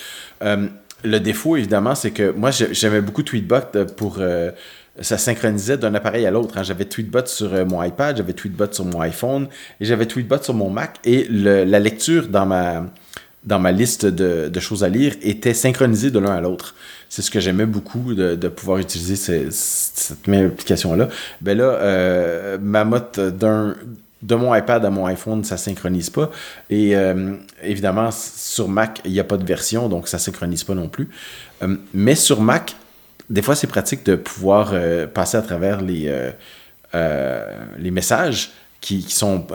le 0.43 1.21
défaut, 1.21 1.57
évidemment, 1.57 1.95
c'est 1.95 2.11
que 2.11 2.31
moi, 2.31 2.51
j'aimais 2.51 3.01
beaucoup 3.01 3.23
Tweetbot 3.23 3.85
pour 3.97 4.21
ça 5.01 5.19
synchronisait 5.19 5.77
d'un 5.77 5.95
appareil 5.95 6.25
à 6.25 6.31
l'autre. 6.31 6.57
Hein. 6.57 6.63
J'avais 6.63 6.85
Tweetbot 6.85 7.27
sur 7.27 7.67
mon 7.67 7.83
iPad, 7.83 8.17
j'avais 8.17 8.33
Tweetbot 8.33 8.73
sur 8.73 8.85
mon 8.85 9.01
iPhone 9.01 9.49
et 9.81 9.85
j'avais 9.85 10.07
Tweetbot 10.07 10.43
sur 10.43 10.55
mon 10.55 10.71
Mac. 10.71 10.97
Et 11.05 11.27
la 11.29 11.79
lecture 11.81 12.29
dans 12.29 12.47
ma, 12.47 12.85
dans 13.45 13.59
ma 13.59 13.73
liste 13.73 14.07
de, 14.07 14.61
choses 14.61 14.85
à 14.85 14.89
lire 14.89 15.15
était 15.23 15.55
synchronisée 15.55 16.11
de 16.11 16.19
l'un 16.19 16.33
à 16.33 16.41
l'autre. 16.41 16.75
C'est 17.09 17.23
ce 17.23 17.31
que 17.31 17.41
j'aimais 17.41 17.67
beaucoup 17.67 18.15
de, 18.15 18.49
pouvoir 18.49 18.79
utiliser 18.79 19.17
cette 19.51 20.27
même 20.27 20.47
application-là. 20.47 21.09
Ben 21.41 21.57
là, 21.57 21.65
euh, 21.65 22.59
d'un 22.59 23.75
de 24.25 24.35
mon 24.35 24.55
iPad 24.55 24.85
à 24.85 24.91
mon 24.91 25.07
iPhone, 25.07 25.45
ça 25.45 25.57
synchronise 25.57 26.09
pas. 26.09 26.31
Et 26.71 26.97
euh, 26.97 27.35
évidemment, 27.63 28.11
sur 28.11 28.69
Mac, 28.69 29.01
il 29.05 29.13
n'y 29.13 29.21
a 29.21 29.25
pas 29.25 29.37
de 29.37 29.45
version, 29.45 29.89
donc 29.89 30.09
ça 30.09 30.19
synchronise 30.19 30.65
pas 30.65 30.75
non 30.75 30.89
plus. 30.89 31.11
Euh, 31.63 31.77
mais 31.93 32.15
sur 32.15 32.41
Mac, 32.41 32.75
des 33.29 33.43
fois, 33.43 33.55
c'est 33.55 33.67
pratique 33.67 34.05
de 34.05 34.17
pouvoir 34.17 34.71
euh, 34.73 35.07
passer 35.07 35.37
à 35.37 35.43
travers 35.43 35.83
les, 35.83 36.11
messages 37.91 38.53
qui 38.81 39.03
sont 39.03 39.47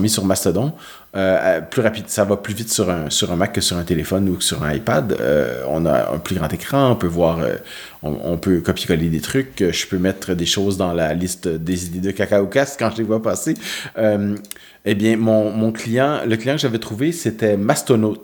mis 0.00 0.10
sur 0.10 0.24
Mastodon. 0.24 0.74
Euh, 1.16 1.60
plus 1.60 1.82
rapide, 1.82 2.04
ça 2.06 2.24
va 2.24 2.36
plus 2.36 2.54
vite 2.54 2.72
sur 2.72 2.88
un, 2.88 3.08
Mac 3.36 3.52
que 3.52 3.60
sur 3.60 3.76
un 3.76 3.82
téléphone 3.82 4.28
ou 4.28 4.40
sur 4.40 4.62
un 4.62 4.72
iPad. 4.72 5.16
Euh, 5.20 5.64
on 5.68 5.84
a 5.84 6.12
un 6.12 6.18
plus 6.18 6.36
grand 6.36 6.52
écran, 6.52 6.92
on 6.92 6.96
peut 6.96 7.08
voir, 7.08 7.40
euh, 7.40 7.56
on, 8.02 8.38
peut 8.38 8.60
copier-coller 8.60 9.08
des 9.08 9.20
trucs. 9.20 9.58
Je 9.58 9.86
peux 9.86 9.98
mettre 9.98 10.34
des 10.34 10.46
choses 10.46 10.76
dans 10.76 10.92
la 10.92 11.12
liste 11.14 11.48
des 11.48 11.86
idées 11.86 12.00
de 12.00 12.10
Cacao 12.12 12.46
Cast 12.46 12.78
quand 12.78 12.90
je 12.92 12.98
les 12.98 13.02
vois 13.02 13.20
passer. 13.22 13.54
eh 13.96 14.94
bien, 14.94 15.16
mon, 15.16 15.72
client, 15.72 16.20
le 16.26 16.36
client 16.36 16.54
que 16.54 16.60
j'avais 16.60 16.78
trouvé, 16.78 17.10
c'était 17.10 17.56
Mastonaut. 17.56 18.22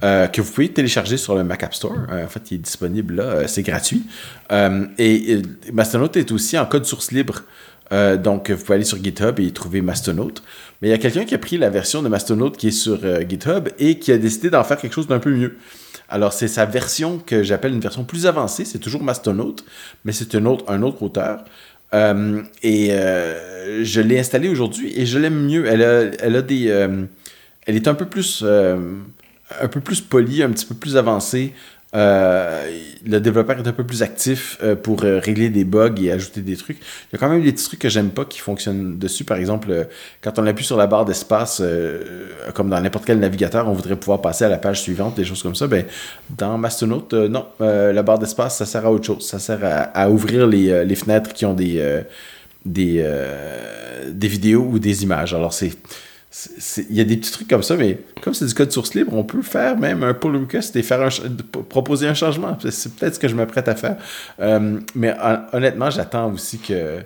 que 0.00 0.40
vous 0.40 0.52
pouvez 0.52 0.68
télécharger 0.68 1.16
sur 1.16 1.34
le 1.34 1.42
Mac 1.42 1.64
App 1.64 1.74
Store. 1.74 1.96
en 2.10 2.28
fait, 2.28 2.52
il 2.52 2.54
est 2.54 2.58
disponible 2.58 3.16
là, 3.16 3.48
c'est 3.48 3.62
gratuit. 3.62 4.04
et, 4.52 5.32
et 5.32 5.42
est 6.14 6.32
aussi 6.32 6.56
en 6.56 6.66
code 6.66 6.84
source 6.84 7.10
libre. 7.10 7.42
Euh, 7.92 8.16
donc, 8.16 8.50
vous 8.50 8.62
pouvez 8.62 8.76
aller 8.76 8.84
sur 8.84 9.02
GitHub 9.02 9.40
et 9.40 9.50
trouver 9.50 9.80
Mastonaut. 9.80 10.34
Mais 10.80 10.88
il 10.88 10.90
y 10.90 10.94
a 10.94 10.98
quelqu'un 10.98 11.24
qui 11.24 11.34
a 11.34 11.38
pris 11.38 11.58
la 11.58 11.70
version 11.70 12.02
de 12.02 12.08
Mastonaut 12.08 12.50
qui 12.50 12.68
est 12.68 12.72
sur 12.72 13.00
euh, 13.04 13.22
GitHub 13.28 13.68
et 13.78 13.98
qui 13.98 14.12
a 14.12 14.18
décidé 14.18 14.50
d'en 14.50 14.64
faire 14.64 14.78
quelque 14.78 14.94
chose 14.94 15.08
d'un 15.08 15.18
peu 15.18 15.30
mieux. 15.30 15.56
Alors, 16.08 16.32
c'est 16.32 16.48
sa 16.48 16.66
version 16.66 17.18
que 17.18 17.42
j'appelle 17.42 17.72
une 17.72 17.80
version 17.80 18.04
plus 18.04 18.26
avancée. 18.26 18.64
C'est 18.64 18.78
toujours 18.78 19.02
Mastonaut, 19.02 19.56
mais 20.04 20.12
c'est 20.12 20.34
un 20.34 20.46
autre, 20.46 20.64
un 20.68 20.82
autre 20.82 21.02
auteur. 21.02 21.44
Euh, 21.92 22.42
et 22.62 22.90
je 23.82 24.00
l'ai 24.00 24.18
installée 24.20 24.48
aujourd'hui 24.48 24.92
et 24.96 25.06
je 25.06 25.18
l'aime 25.18 25.46
mieux. 25.46 25.66
Elle 25.66 25.82
a, 25.82 26.02
elle 26.20 26.36
a 26.36 26.42
des. 26.42 26.66
elle 26.66 27.76
est 27.76 27.88
un 27.88 27.94
peu 27.94 28.06
plus. 28.06 28.44
un 28.44 29.68
peu 29.68 29.80
plus 29.80 30.00
polie, 30.00 30.42
un 30.42 30.50
petit 30.50 30.66
peu 30.66 30.74
plus 30.74 30.96
avancée. 30.96 31.52
Euh, 31.92 32.70
le 33.04 33.18
développeur 33.18 33.58
est 33.58 33.66
un 33.66 33.72
peu 33.72 33.82
plus 33.82 34.02
actif 34.02 34.58
euh, 34.62 34.76
pour 34.76 35.02
euh, 35.02 35.18
régler 35.18 35.48
des 35.48 35.64
bugs 35.64 35.94
et 36.00 36.12
ajouter 36.12 36.40
des 36.40 36.56
trucs. 36.56 36.78
Il 36.78 37.14
y 37.14 37.16
a 37.16 37.18
quand 37.18 37.28
même 37.28 37.42
des 37.42 37.50
petits 37.50 37.64
trucs 37.64 37.80
que 37.80 37.88
j'aime 37.88 38.10
pas 38.10 38.24
qui 38.24 38.38
fonctionnent 38.38 38.96
dessus. 38.96 39.24
Par 39.24 39.38
exemple, 39.38 39.88
quand 40.22 40.38
on 40.38 40.46
appuie 40.46 40.64
sur 40.64 40.76
la 40.76 40.86
barre 40.86 41.04
d'espace, 41.04 41.60
comme 42.54 42.70
dans 42.70 42.80
n'importe 42.80 43.06
quel 43.06 43.18
navigateur, 43.18 43.68
on 43.68 43.72
voudrait 43.72 43.96
pouvoir 43.96 44.20
passer 44.20 44.44
à 44.44 44.48
la 44.48 44.58
page 44.58 44.82
suivante, 44.82 45.16
des 45.16 45.24
choses 45.24 45.42
comme 45.42 45.56
ça. 45.56 45.66
Ben, 45.66 45.84
dans 46.30 46.58
Mastonaut, 46.58 47.08
non. 47.28 47.46
la 47.58 48.02
barre 48.02 48.18
d'espace, 48.18 48.58
ça 48.58 48.66
sert 48.66 48.86
à 48.86 48.92
autre 48.92 49.04
chose. 49.04 49.26
Ça 49.26 49.38
sert 49.38 49.60
à, 49.62 50.10
ouvrir 50.10 50.46
les, 50.46 50.94
fenêtres 50.94 51.32
qui 51.32 51.44
ont 51.44 51.54
des, 51.54 52.02
des, 52.64 53.04
des 54.08 54.28
vidéos 54.28 54.68
ou 54.70 54.78
des 54.78 55.02
images. 55.02 55.34
Alors, 55.34 55.52
c'est 55.52 55.72
il 56.88 56.94
y 56.94 57.00
a 57.00 57.04
des 57.04 57.16
petits 57.16 57.32
trucs 57.32 57.48
comme 57.48 57.62
ça, 57.62 57.76
mais 57.76 57.98
comme 58.22 58.34
c'est 58.34 58.46
du 58.46 58.54
code 58.54 58.70
source 58.70 58.94
libre, 58.94 59.14
on 59.14 59.24
peut 59.24 59.42
faire 59.42 59.76
même 59.76 60.04
un 60.04 60.14
pull 60.14 60.36
request 60.36 60.76
et 60.76 60.82
faire 60.82 61.08
proposer 61.68 62.06
un 62.06 62.14
changement. 62.14 62.56
C'est 62.70 62.94
peut-être 62.94 63.16
ce 63.16 63.18
que 63.18 63.26
je 63.26 63.34
m'apprête 63.34 63.66
à 63.66 63.74
faire. 63.74 63.96
Euh, 64.38 64.78
mais 64.94 65.14
honnêtement, 65.52 65.90
j'attends 65.90 66.32
aussi 66.32 66.58
que 66.58 67.00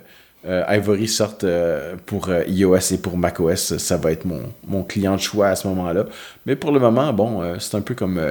euh, 0.47 0.63
Ivory 0.69 1.07
sorte 1.07 1.43
euh, 1.43 1.95
pour 2.05 2.29
iOS 2.47 2.93
et 2.93 2.97
pour 2.99 3.17
macOS. 3.17 3.77
Ça 3.77 3.97
va 3.97 4.11
être 4.11 4.25
mon, 4.25 4.41
mon 4.67 4.83
client 4.83 5.15
de 5.15 5.21
choix 5.21 5.47
à 5.47 5.55
ce 5.55 5.67
moment-là. 5.69 6.05
Mais 6.45 6.55
pour 6.55 6.71
le 6.71 6.79
moment, 6.79 7.11
bon, 7.11 7.59
c'est 7.59 7.75
un 7.75 7.81
peu 7.81 7.95
comme. 7.95 8.21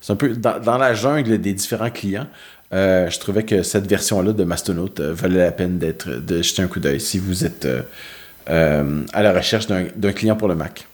c'est 0.00 0.12
un 0.12 0.16
peu 0.16 0.28
dans, 0.36 0.60
dans, 0.60 0.78
la 0.78 0.94
jungle 0.94 1.38
des 1.38 1.52
différents 1.52 1.90
clients. 1.90 2.28
je 2.70 3.18
trouvais 3.18 3.42
que 3.42 3.64
cette 3.64 3.88
version-là 3.88 4.32
de 4.32 4.44
Mastonaut 4.44 4.94
valait 4.98 5.38
la 5.38 5.50
peine 5.50 5.78
d'être 5.78 6.10
de 6.10 6.42
jeter 6.42 6.62
un 6.62 6.68
coup 6.68 6.78
d'œil 6.78 7.00
si 7.00 7.18
vous 7.18 7.44
êtes 7.44 7.66
à 8.48 9.22
la 9.22 9.32
recherche 9.32 9.66
d'un 9.66 10.12
client 10.12 10.36
pour 10.36 10.48
le 10.48 10.54
Mac. 10.54 10.86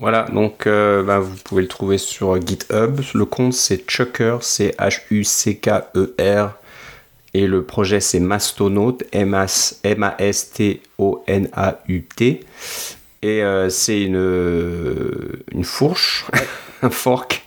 Voilà, 0.00 0.26
donc 0.32 0.68
euh, 0.68 1.02
bah, 1.02 1.18
vous 1.18 1.34
pouvez 1.42 1.62
le 1.62 1.68
trouver 1.68 1.98
sur 1.98 2.40
GitHub. 2.40 3.00
Le 3.14 3.24
compte 3.24 3.52
c'est 3.52 3.84
Chucker, 3.88 4.38
c'est 4.42 4.76
H-U-C-K-E-R. 4.78 6.52
Et 7.34 7.46
le 7.48 7.64
projet 7.64 7.98
c'est 7.98 8.20
Mastonaut, 8.20 8.96
M-A-S-T-O-N-A-U-T. 9.10 9.60
Et 13.20 13.42
euh, 13.42 13.68
c'est 13.68 14.00
une, 14.00 15.42
une 15.52 15.64
fourche, 15.64 16.26
un 16.82 16.90
fork 16.90 17.42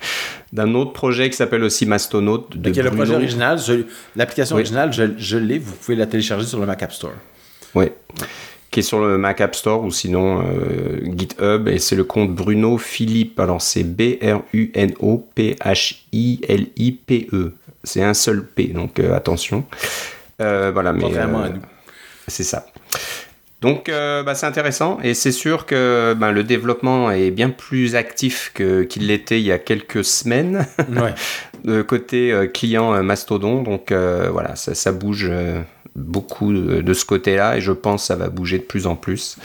d'un 0.52 0.74
autre 0.74 0.92
projet 0.92 1.30
qui 1.30 1.36
s'appelle 1.38 1.62
aussi 1.62 1.86
Mastonaut. 1.86 2.46
De 2.54 2.82
le 2.82 2.90
projet 2.90 3.14
original, 3.14 3.58
l'application 4.14 4.56
originale, 4.56 4.92
je, 4.92 5.04
je 5.16 5.38
l'ai, 5.38 5.58
vous 5.58 5.72
pouvez 5.72 5.96
la 5.96 6.04
télécharger 6.06 6.44
sur 6.44 6.60
le 6.60 6.66
Mac 6.66 6.82
App 6.82 6.92
Store. 6.92 7.14
Oui 7.74 7.86
qui 8.72 8.80
est 8.80 8.82
sur 8.82 8.98
le 9.00 9.16
Mac 9.18 9.40
App 9.40 9.54
Store 9.54 9.84
ou 9.84 9.92
sinon 9.92 10.42
euh, 10.42 10.98
GitHub 11.16 11.68
et 11.68 11.78
c'est 11.78 11.94
le 11.94 12.02
compte 12.04 12.34
Bruno 12.34 12.78
Philippe. 12.78 13.38
Alors 13.38 13.60
c'est 13.62 13.84
B-R-U-N-O-P-H-I-L-I-P-E. 13.84 14.42
C'est 17.84 18.02
un 18.02 18.14
seul 18.14 18.46
P, 18.46 18.68
donc 18.68 18.98
euh, 18.98 19.14
attention. 19.14 19.66
Euh, 20.40 20.70
voilà, 20.72 20.94
mais 20.94 21.04
c'est 22.26 22.44
ça. 22.44 22.64
Donc 23.60 23.90
bah, 23.90 24.34
c'est 24.34 24.46
intéressant 24.46 24.98
et 25.04 25.12
c'est 25.14 25.32
sûr 25.32 25.66
que 25.66 26.14
ben, 26.16 26.32
le 26.32 26.42
développement 26.42 27.10
est 27.12 27.30
bien 27.30 27.50
plus 27.50 27.94
actif 27.94 28.52
qu'il 28.54 29.06
l'était 29.06 29.38
il 29.38 29.44
y 29.44 29.52
a 29.52 29.58
quelques 29.58 30.02
semaines 30.04 30.66
de 31.64 31.82
côté 31.82 32.48
client 32.54 33.02
Mastodon. 33.04 33.62
Donc 33.62 33.92
voilà, 33.92 34.56
ça, 34.56 34.74
ça 34.74 34.90
bouge 34.92 35.30
beaucoup 35.96 36.52
de, 36.52 36.94
ce 36.94 37.04
côté-là 37.04 37.56
et 37.56 37.60
je 37.60 37.72
pense 37.72 38.02
que 38.02 38.06
ça 38.06 38.16
va 38.16 38.28
bouger 38.28 38.58
de 38.58 38.64
plus 38.64 38.86
en 38.86 38.96
plus. 38.96 39.38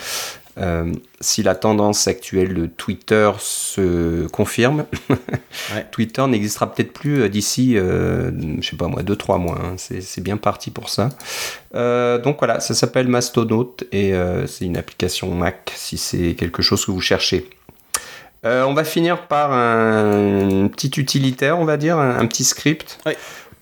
Euh, 0.59 0.91
si 1.21 1.43
la 1.43 1.53
tendance 1.53 2.07
actuelle 2.07 2.55
de 2.55 2.65
Twitter 2.65 3.29
se 3.39 4.25
confirme, 4.27 4.85
Twitter 5.91 6.25
n'existera 6.25 6.73
peut-être 6.73 6.93
plus 6.93 7.21
euh, 7.21 7.29
d'ici, 7.29 7.77
euh, 7.77 8.31
je 8.59 8.67
sais 8.67 8.75
pas 8.75 8.87
moi, 8.87 9.03
2-3 9.03 9.39
mois. 9.39 9.59
Hein. 9.63 9.75
C'est 9.77 10.21
bien 10.21 10.37
parti 10.37 10.71
pour 10.71 10.89
ça. 10.89 11.09
donc 11.73 12.37
voilà, 12.39 12.59
ça 12.59 12.73
s'appelle 12.73 13.07
Mastodon 13.07 13.71
et 13.91 14.13
c'est 14.47 14.65
une 14.65 14.77
application 14.77 15.33
Mac 15.33 15.71
si 15.75 15.97
c'est 15.97 16.33
quelque 16.33 16.61
chose 16.61 16.85
que 16.85 16.91
vous 16.91 17.01
cherchez. 17.01 17.47
on 18.43 18.73
va 18.73 18.83
finir 18.83 19.27
par 19.27 19.51
un, 19.53 20.67
petit 20.69 20.91
utilitaire, 20.97 21.59
on 21.59 21.65
va 21.65 21.77
dire, 21.77 21.99
un, 21.99 22.25
petit 22.25 22.43
script. 22.43 22.99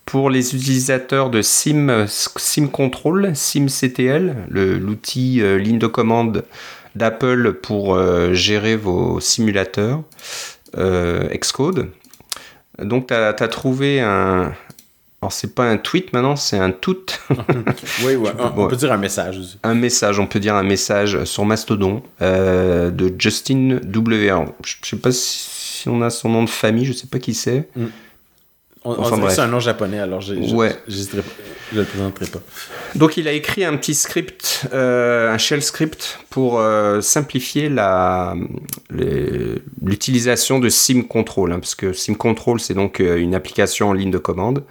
Pour 0.05 0.29
les 0.29 0.55
utilisateurs 0.55 1.29
de 1.29 1.41
Sim, 1.41 2.05
Sim 2.07 2.67
Control, 2.67 3.35
SimCTL, 3.35 4.35
l'outil 4.49 5.41
ligne 5.57 5.79
de 5.79 5.87
commande 5.87 6.43
d'Apple 6.95 7.53
pour 7.53 7.95
euh, 7.95 8.33
gérer 8.33 8.75
vos 8.75 9.19
simulateurs 9.19 10.03
euh, 10.77 11.27
Xcode. 11.29 11.89
Donc, 12.81 13.07
tu 13.07 13.13
as, 13.13 13.33
trouvé 13.47 14.01
un. 14.01 14.53
Alors, 15.21 15.31
c'est 15.31 15.55
pas 15.55 15.63
un 15.63 15.77
tweet 15.77 16.13
maintenant, 16.13 16.35
c'est 16.35 16.57
un 16.57 16.71
tout. 16.71 16.97
oui, 18.03 18.15
on, 18.57 18.67
peut 18.67 18.75
dire 18.75 18.91
un 18.91 18.97
message 18.97 19.39
Un 19.63 19.73
message, 19.73 20.19
on 20.19 20.27
peut 20.27 20.39
dire 20.39 20.55
un 20.55 20.63
message 20.63 21.23
sur 21.23 21.45
Mastodon 21.45 22.03
euh, 22.21 22.91
de 22.91 23.13
Justin 23.17 23.79
W. 23.83 24.33
je 24.63 24.75
sais 24.83 24.97
pas 24.97 25.11
si 25.11 25.87
on 25.87 26.01
a 26.01 26.09
son 26.09 26.29
nom 26.29 26.43
de 26.43 26.49
famille, 26.49 26.85
je 26.85 26.93
sais 26.93 27.07
pas 27.07 27.19
qui 27.19 27.33
c'est. 27.33 27.69
Mm. 27.75 27.85
On, 28.86 29.29
c'est 29.29 29.41
un 29.41 29.47
nom 29.47 29.59
japonais, 29.59 29.99
alors 29.99 30.21
je 30.21 30.36
ne 30.36 30.41
le 31.73 31.83
présenterai 31.83 32.27
pas. 32.27 32.39
Donc 32.93 33.17
il 33.17 33.27
a 33.27 33.31
écrit 33.31 33.65
un 33.65 33.75
petit 33.77 33.95
script, 33.95 34.67
euh, 34.73 35.33
un 35.33 35.39
shell 35.39 35.63
script 35.63 36.19
pour 36.29 36.59
euh, 36.59 37.01
simplifier 37.01 37.71
l'utilisation 39.81 40.59
de 40.59 40.69
Sim 40.69 41.01
Control, 41.01 41.51
hein, 41.51 41.59
parce 41.59 41.73
que 41.73 41.93
Sim 41.93 42.13
Control 42.13 42.59
c'est 42.59 42.75
donc 42.75 42.99
euh, 42.99 43.17
une 43.17 43.33
application 43.33 43.89
en 43.89 43.93
ligne 43.93 44.11
de 44.11 44.19
commande. 44.19 44.63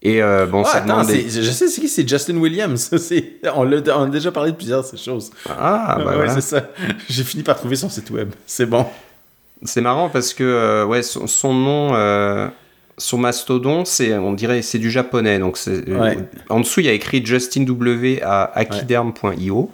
Et 0.00 0.20
bon, 0.20 0.62
ah, 0.64 0.70
ça 0.70 0.78
attends, 0.78 1.02
je 1.02 1.50
sais 1.50 1.66
c'est 1.66 1.80
qui, 1.80 1.88
c'est 1.88 2.08
Justin 2.08 2.36
Williams. 2.36 2.88
on, 3.56 3.72
a, 3.72 4.06
déjà 4.06 4.30
parlé 4.30 4.52
de 4.52 4.56
plusieurs 4.56 4.82
de 4.82 4.86
ces 4.86 4.96
choses. 4.96 5.32
Ah, 5.48 5.98
bah 6.04 6.16
ouais, 6.16 6.28
c'est 6.28 6.40
ça. 6.40 6.68
J'ai 7.08 7.24
fini 7.24 7.42
par 7.42 7.56
trouver 7.56 7.74
son 7.74 7.88
site 7.88 8.08
web. 8.10 8.30
C'est 8.46 8.66
bon. 8.66 8.86
C'est 9.64 9.80
marrant 9.80 10.08
parce 10.08 10.34
que 10.34 10.84
ouais, 10.84 11.02
son 11.02 11.52
nom 11.52 11.96
sur 12.98 13.18
Mastodon, 13.18 13.84
c'est, 13.84 14.16
on 14.18 14.32
dirait, 14.32 14.62
c'est 14.62 14.78
du 14.78 14.90
japonais. 14.90 15.38
Donc 15.38 15.58
euh, 15.68 16.14
en 16.48 16.60
dessous, 16.60 16.80
il 16.80 16.86
y 16.86 16.88
a 16.88 16.92
écrit 16.92 17.24
Justin 17.24 17.62
W 17.62 18.20
à 18.22 18.50
akiderm.io. 18.54 19.70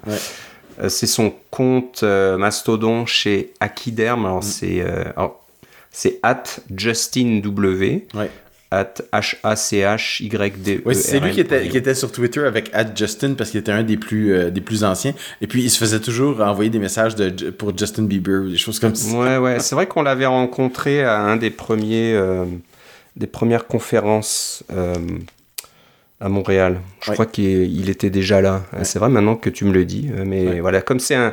Euh, 0.82 0.88
c'est 0.88 1.06
son 1.06 1.32
compte 1.50 2.00
euh, 2.02 2.36
Mastodon 2.36 3.06
chez 3.06 3.52
Akiderm. 3.60 4.26
Alors, 4.26 4.38
mm. 4.38 4.42
c'est, 4.42 4.84
c'est 5.90 6.20
at 6.22 6.44
Justin 6.74 7.40
W. 7.42 8.06
At 8.70 8.94
H-A-C-H-Y-D-E. 9.12 10.82
Ouais, 10.84 10.94
c'est 10.94 11.20
lui 11.20 11.30
qui 11.30 11.40
était, 11.40 11.68
qui 11.68 11.76
était 11.76 11.94
sur 11.94 12.10
Twitter 12.10 12.44
avec 12.44 12.70
at 12.72 12.86
Justin 12.92 13.34
parce 13.34 13.50
qu'il 13.50 13.60
était 13.60 13.70
un 13.70 13.84
des 13.84 13.96
plus, 13.96 14.50
des 14.50 14.60
plus 14.60 14.82
anciens. 14.82 15.14
Et 15.40 15.46
puis, 15.46 15.62
il 15.62 15.70
se 15.70 15.78
faisait 15.78 16.00
toujours 16.00 16.40
envoyer 16.40 16.70
des 16.70 16.80
messages 16.80 17.14
de, 17.14 17.50
pour 17.50 17.76
Justin 17.78 18.02
Bieber 18.02 18.42
ou 18.42 18.50
des 18.50 18.56
choses 18.56 18.80
comme 18.80 18.96
ça. 18.96 19.16
Ouais, 19.16 19.36
ouais. 19.36 19.60
C'est 19.60 19.76
vrai 19.76 19.86
qu'on 19.86 20.02
l'avait 20.02 20.26
rencontré 20.26 21.04
à 21.04 21.20
un 21.20 21.36
des 21.36 21.50
premiers 21.50 22.20
des 23.16 23.26
premières 23.26 23.66
conférences 23.66 24.64
euh, 24.72 24.94
à 26.20 26.28
Montréal. 26.28 26.80
Je 27.00 27.12
crois 27.12 27.26
qu'il 27.26 27.88
était 27.88 28.10
déjà 28.10 28.40
là. 28.40 28.62
C'est 28.82 28.98
vrai 28.98 29.08
maintenant 29.08 29.36
que 29.36 29.50
tu 29.50 29.64
me 29.64 29.72
le 29.72 29.84
dis. 29.84 30.10
Euh, 30.12 30.24
mais 30.26 30.60
voilà, 30.60 30.82
comme 30.82 31.00
c'est 31.00 31.14
un. 31.14 31.32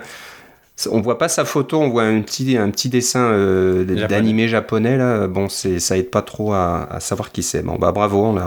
On 0.90 1.00
voit 1.00 1.20
pas 1.20 1.28
sa 1.28 1.46
photo, 1.46 1.80
on 1.80 1.90
voit 1.90 2.04
un 2.04 2.22
petit, 2.22 2.58
un 2.58 2.72
petit 2.72 2.90
dessin 2.90 3.32
euh, 3.32 4.08
d'animé 4.08 4.48
japonais 4.48 4.98
là. 4.98 5.28
Bon, 5.28 5.48
c'est 5.48 5.80
ça 5.80 5.96
aide 5.96 6.10
pas 6.10 6.24
trop 6.24 6.54
à, 6.54 6.98
savoir 7.00 7.32
qui 7.32 7.44
c'est. 7.44 7.62
Bon 7.62 7.76
bah 7.76 7.92
bravo, 7.92 8.26
on 8.26 8.40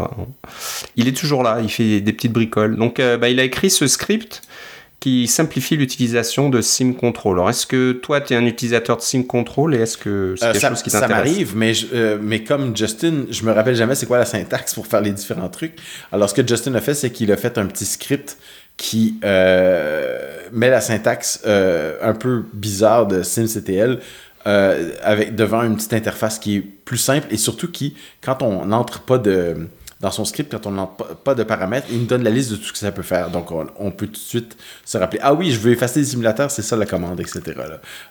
il 0.96 1.06
est 1.06 1.16
toujours 1.16 1.44
là, 1.44 1.60
il 1.62 1.70
fait 1.70 2.00
des 2.00 2.12
petites 2.12 2.32
bricoles. 2.32 2.76
Donc 2.76 3.00
bah, 3.00 3.28
il 3.28 3.38
a 3.38 3.44
écrit 3.44 3.70
ce 3.70 3.86
script 3.86 4.42
qui 5.00 5.28
simplifie 5.28 5.76
l'utilisation 5.76 6.48
de 6.48 6.60
SIM 6.62 6.94
Control. 6.94 7.36
Alors, 7.36 7.50
est-ce 7.50 7.66
que 7.66 7.92
toi, 7.92 8.20
tu 8.20 8.32
es 8.32 8.36
un 8.36 8.46
utilisateur 8.46 8.96
de 8.96 9.02
SIM 9.02 9.22
Control 9.22 9.74
et 9.74 9.78
est-ce 9.78 9.98
que 9.98 10.34
c'est 10.38 10.46
euh, 10.46 10.52
quelque 10.52 10.60
ça, 10.60 10.70
chose 10.70 10.82
qui 10.82 10.90
t'intéresse? 10.90 11.10
Ça 11.10 11.16
m'arrive, 11.16 11.56
mais, 11.56 11.72
euh, 11.92 12.18
mais 12.20 12.42
comme 12.42 12.74
Justin, 12.74 13.26
je 13.30 13.44
me 13.44 13.52
rappelle 13.52 13.76
jamais 13.76 13.94
c'est 13.94 14.06
quoi 14.06 14.18
la 14.18 14.24
syntaxe 14.24 14.74
pour 14.74 14.86
faire 14.86 15.02
les 15.02 15.12
différents 15.12 15.50
trucs. 15.50 15.74
Alors, 16.10 16.30
ce 16.30 16.34
que 16.34 16.46
Justin 16.46 16.74
a 16.74 16.80
fait, 16.80 16.94
c'est 16.94 17.10
qu'il 17.10 17.30
a 17.32 17.36
fait 17.36 17.58
un 17.58 17.66
petit 17.66 17.84
script 17.84 18.38
qui 18.76 19.20
euh, 19.24 20.38
met 20.52 20.70
la 20.70 20.80
syntaxe 20.80 21.42
un 21.44 22.14
peu 22.14 22.44
bizarre 22.54 23.06
de 23.06 23.22
SimCTL 23.22 24.00
avec 24.44 25.34
devant 25.36 25.62
une 25.62 25.76
petite 25.76 25.92
interface 25.92 26.38
qui 26.38 26.56
est 26.56 26.60
plus 26.60 26.98
simple 26.98 27.26
et 27.30 27.36
surtout 27.36 27.70
qui, 27.70 27.94
quand 28.20 28.42
on 28.42 28.66
n'entre 28.66 29.00
pas 29.00 29.18
de 29.18 29.68
dans 30.04 30.10
son 30.10 30.26
script, 30.26 30.50
quand 30.52 30.66
on 30.66 30.70
n'a 30.70 30.86
pas 31.24 31.34
de 31.34 31.44
paramètres, 31.44 31.86
il 31.90 32.00
nous 32.00 32.04
donne 32.04 32.22
la 32.24 32.30
liste 32.30 32.50
de 32.50 32.56
tout 32.56 32.64
ce 32.64 32.72
que 32.74 32.78
ça 32.78 32.92
peut 32.92 33.02
faire. 33.02 33.30
Donc, 33.30 33.50
on, 33.50 33.90
peut 33.90 34.06
tout 34.06 34.12
de 34.12 34.16
suite 34.18 34.54
se 34.84 34.98
rappeler 34.98 35.18
Ah 35.22 35.32
oui, 35.32 35.50
je 35.50 35.58
veux 35.58 35.72
effacer 35.72 36.00
les 36.00 36.04
simulateurs, 36.04 36.50
c'est 36.50 36.60
ça 36.60 36.76
la 36.76 36.84
commande, 36.84 37.20
etc. 37.20 37.40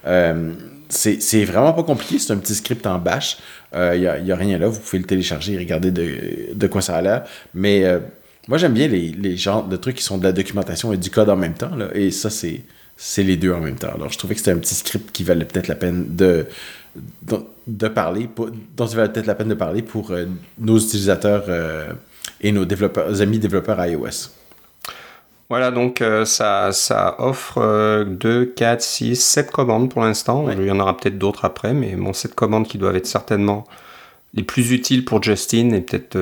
Euh, 0.07 0.53
c'est 0.89 1.45
vraiment 1.45 1.71
pas 1.71 1.83
compliqué, 1.83 2.17
c'est 2.17 2.33
un 2.33 2.37
petit 2.37 2.55
script 2.55 2.87
en 2.87 2.97
bash. 2.97 3.37
Il 3.75 3.99
n'y 4.23 4.31
a, 4.31 4.35
rien 4.35 4.57
là, 4.57 4.67
vous 4.67 4.79
pouvez 4.79 4.97
le 4.97 5.05
télécharger 5.05 5.53
et 5.53 5.59
regarder 5.59 5.91
de, 5.91 6.67
quoi 6.67 6.81
ça 6.81 6.95
a 6.95 7.01
l'air. 7.03 7.25
Mais 7.53 7.85
euh, 7.85 7.99
moi, 8.47 8.57
j'aime 8.57 8.73
bien 8.73 8.87
les, 8.87 9.09
les 9.09 9.37
genres 9.37 9.67
de 9.67 9.77
trucs 9.77 9.97
qui 9.97 10.03
sont 10.03 10.17
de 10.17 10.23
la 10.23 10.31
documentation 10.31 10.93
et 10.93 10.97
du 10.97 11.11
code 11.11 11.29
en 11.29 11.37
même 11.37 11.53
temps. 11.53 11.77
et 11.93 12.09
ça, 12.09 12.31
c'est 12.31 13.23
les 13.23 13.37
deux 13.37 13.53
en 13.53 13.59
même 13.59 13.75
temps. 13.75 13.93
Alors, 13.93 14.09
je 14.09 14.17
trouvais 14.17 14.33
que 14.33 14.39
c'était 14.39 14.51
un 14.51 14.57
petit 14.57 14.73
script 14.73 15.11
qui 15.11 15.23
valait 15.23 15.45
peut-être 15.45 15.67
la 15.67 15.75
peine 15.75 16.15
de 16.15 16.47
parler, 17.87 18.29
dont 18.75 18.85
il 18.85 18.95
valait 18.95 19.11
peut-être 19.11 19.25
la 19.25 19.35
peine 19.35 19.49
de 19.49 19.53
parler 19.53 19.81
pour 19.81 20.11
euh, 20.11 20.25
nos 20.59 20.77
utilisateurs 20.77 21.45
euh, 21.47 21.93
et 22.41 22.51
nos 22.51 22.65
développeurs, 22.65 23.21
amis 23.21 23.39
développeurs 23.39 23.83
iOS. 23.85 24.29
Voilà, 25.49 25.71
donc 25.71 26.01
euh, 26.01 26.25
ça, 26.25 26.71
ça 26.71 27.15
offre 27.19 28.03
2, 28.05 28.45
4, 28.45 28.81
6, 28.81 29.15
7 29.15 29.51
commandes 29.51 29.89
pour 29.89 30.01
l'instant. 30.01 30.49
Il 30.49 30.63
y 30.63 30.71
en 30.71 30.79
aura 30.79 30.97
peut-être 30.97 31.17
d'autres 31.17 31.45
après, 31.45 31.73
mais 31.73 31.95
bon, 31.95 32.13
7 32.13 32.33
commandes 32.33 32.67
qui 32.67 32.77
doivent 32.77 32.95
être 32.95 33.05
certainement 33.05 33.65
les 34.33 34.43
plus 34.43 34.71
utiles 34.71 35.05
pour 35.05 35.21
Justin 35.21 35.71
et 35.71 35.81
peut-être 35.81 36.17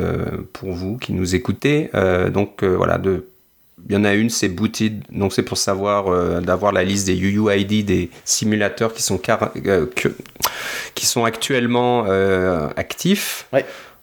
pour 0.52 0.74
vous 0.74 0.98
qui 0.98 1.14
nous 1.14 1.34
écoutez. 1.34 1.90
donc 2.34 2.62
voilà, 2.62 2.98
de 2.98 3.26
il 3.90 3.94
y 3.94 3.98
en 3.98 4.04
a 4.04 4.14
une, 4.14 4.30
c'est 4.30 4.50
Booted, 4.50 5.04
donc 5.12 5.34
c'est 5.34 5.44
pour 5.44 5.58
savoir 5.58 6.08
euh, 6.08 6.40
d'avoir 6.42 6.72
la 6.72 6.84
liste 6.84 7.08
des 7.08 7.18
UUID 7.18 7.86
des 7.86 8.10
simulateurs 8.26 8.94
qui 8.94 9.02
sont, 9.02 9.20
euh, 9.66 9.86
qui 10.96 11.06
sont 11.06 11.26
actuellement 11.26 12.06
euh, 12.08 12.70
actifs. 12.76 13.48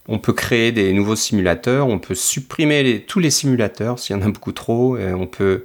On 0.09 0.19
peut 0.19 0.33
créer 0.33 0.73
des 0.73 0.93
nouveaux 0.93 1.17
simulateurs, 1.17 1.87
on 1.87 1.99
peut 1.99 2.15
supprimer 2.15 3.05
tous 3.07 3.19
les 3.19 3.31
simulateurs 3.31 3.99
s'il 3.99 4.17
y 4.17 4.19
en 4.19 4.23
a 4.23 4.31
beaucoup 4.31 4.53
trop, 4.53 4.97
et 4.97 5.13
on 5.13 5.27
peut 5.27 5.65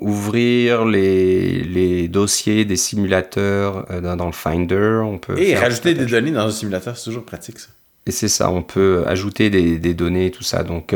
ouvrir 0.00 0.84
les, 0.84 1.62
les, 1.64 2.08
dossiers 2.08 2.64
des 2.64 2.76
simulateurs 2.76 3.86
dans, 4.02 4.26
le 4.26 4.32
Finder. 4.32 5.00
On 5.04 5.18
peut 5.18 5.38
et 5.38 5.54
rajouter 5.54 5.94
des 5.94 6.06
données 6.06 6.30
dans 6.30 6.46
un 6.46 6.50
simulateur, 6.50 6.96
c'est 6.96 7.04
toujours 7.04 7.24
pratique 7.24 7.58
ça. 7.58 7.68
Et 8.06 8.10
c'est 8.10 8.28
ça, 8.28 8.50
on 8.50 8.62
peut 8.62 9.04
ajouter 9.06 9.50
des, 9.50 9.78
des 9.78 9.94
données 9.94 10.26
et 10.26 10.30
tout 10.30 10.42
ça. 10.42 10.62
Donc 10.62 10.94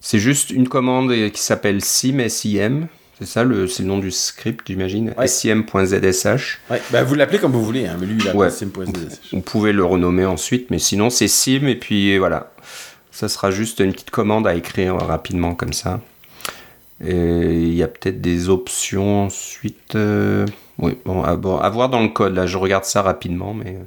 c'est 0.00 0.18
juste 0.18 0.50
une 0.50 0.68
commande 0.68 1.12
qui 1.30 1.40
s'appelle 1.40 1.82
sim, 1.82 2.28
SIM. 2.28 2.88
C'est 3.18 3.26
ça, 3.26 3.44
le, 3.44 3.66
c'est 3.66 3.82
le 3.82 3.88
nom 3.88 3.98
du 3.98 4.10
script, 4.10 4.66
j'imagine. 4.66 5.14
sim.zsh. 5.24 6.60
Ouais. 6.70 6.82
Bah, 6.90 7.02
vous 7.02 7.14
l'appelez 7.14 7.38
comme 7.38 7.52
vous 7.52 7.64
voulez, 7.64 7.86
hein, 7.86 7.96
mais 7.98 8.06
lui, 8.06 8.22
il 8.22 8.28
a 8.28 8.50
sim.zsh. 8.50 9.32
Vous 9.32 9.40
pouvez 9.40 9.72
le 9.72 9.84
renommer 9.84 10.26
ensuite, 10.26 10.70
mais 10.70 10.78
sinon, 10.78 11.08
c'est 11.08 11.28
sim, 11.28 11.66
et 11.66 11.76
puis 11.76 12.18
voilà. 12.18 12.52
Ça 13.10 13.28
sera 13.28 13.50
juste 13.50 13.80
une 13.80 13.92
petite 13.92 14.10
commande 14.10 14.46
à 14.46 14.54
écrire 14.54 14.96
rapidement 14.96 15.54
comme 15.54 15.72
ça. 15.72 16.00
Et 17.02 17.14
il 17.14 17.74
y 17.74 17.82
a 17.82 17.88
peut-être 17.88 18.20
des 18.20 18.48
options 18.48 19.24
ensuite. 19.24 19.94
Euh, 19.94 20.46
oui, 20.78 20.98
bon 21.04 21.22
à, 21.22 21.34
voir 21.34 21.88
dans 21.88 22.02
le 22.02 22.08
code. 22.08 22.34
Là, 22.34 22.46
je 22.46 22.58
regarde 22.58 22.84
ça 22.84 23.02
rapidement, 23.02 23.54
mais 23.54 23.78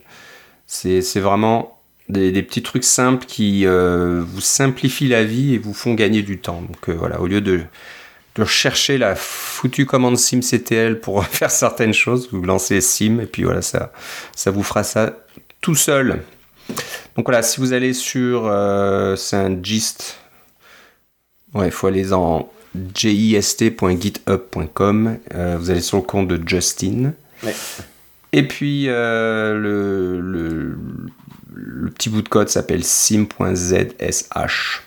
c'est, 0.65 1.01
c'est 1.01 1.19
vraiment 1.19 1.78
des, 2.09 2.43
petits 2.43 2.63
trucs 2.63 2.83
simples 2.83 3.25
qui 3.25 3.65
euh, 3.65 4.21
vous 4.25 4.41
simplifient 4.41 5.07
la 5.07 5.23
vie 5.23 5.53
et 5.53 5.57
vous 5.57 5.73
font 5.73 5.93
gagner 5.93 6.21
du 6.21 6.39
temps. 6.39 6.61
Donc 6.61 6.89
euh, 6.89 6.93
voilà, 6.93 7.21
au 7.21 7.27
lieu 7.27 7.39
de, 7.41 7.61
de 8.35 8.45
chercher 8.45 8.97
la 8.97 9.15
foutue 9.15 9.85
commande 9.85 10.17
SimCTL 10.17 10.99
pour 10.99 11.23
faire 11.25 11.51
certaines 11.51 11.93
choses, 11.93 12.27
vous 12.31 12.41
lancez 12.41 12.81
Sim 12.81 13.19
et 13.21 13.27
puis 13.27 13.43
voilà, 13.43 13.61
ça, 13.61 13.93
ça 14.35 14.51
vous 14.51 14.63
fera 14.63 14.83
ça 14.83 15.15
tout 15.61 15.75
seul. 15.75 16.21
Donc 17.15 17.25
voilà, 17.25 17.41
si 17.43 17.59
vous 17.59 17.73
allez 17.73 17.93
sur, 17.93 18.47
euh, 18.47 19.15
c'est 19.15 19.37
un 19.37 19.61
gist, 19.61 20.17
ouais, 21.53 21.67
il 21.67 21.71
faut 21.71 21.85
aller 21.87 22.13
en 22.13 22.51
jist.github.com, 22.93 25.17
vous 25.59 25.71
allez 25.71 25.81
sur 25.81 25.97
le 25.97 26.03
compte 26.03 26.27
de 26.27 26.39
Justin. 26.47 27.13
Et 28.31 28.47
puis 28.47 28.85
le, 28.85 30.19
le, 30.21 30.77
le 31.61 31.89
petit 31.89 32.09
bout 32.09 32.21
de 32.21 32.29
code 32.29 32.49
s'appelle 32.49 32.83
sim.zsh. 32.83 34.81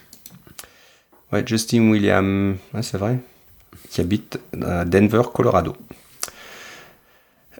Ouais, 1.32 1.42
Justin 1.46 1.90
William, 1.90 2.56
c'est 2.80 2.98
vrai. 2.98 3.18
qui 3.90 4.00
habite 4.00 4.40
à 4.62 4.84
Denver, 4.84 5.22
Colorado. 5.32 5.76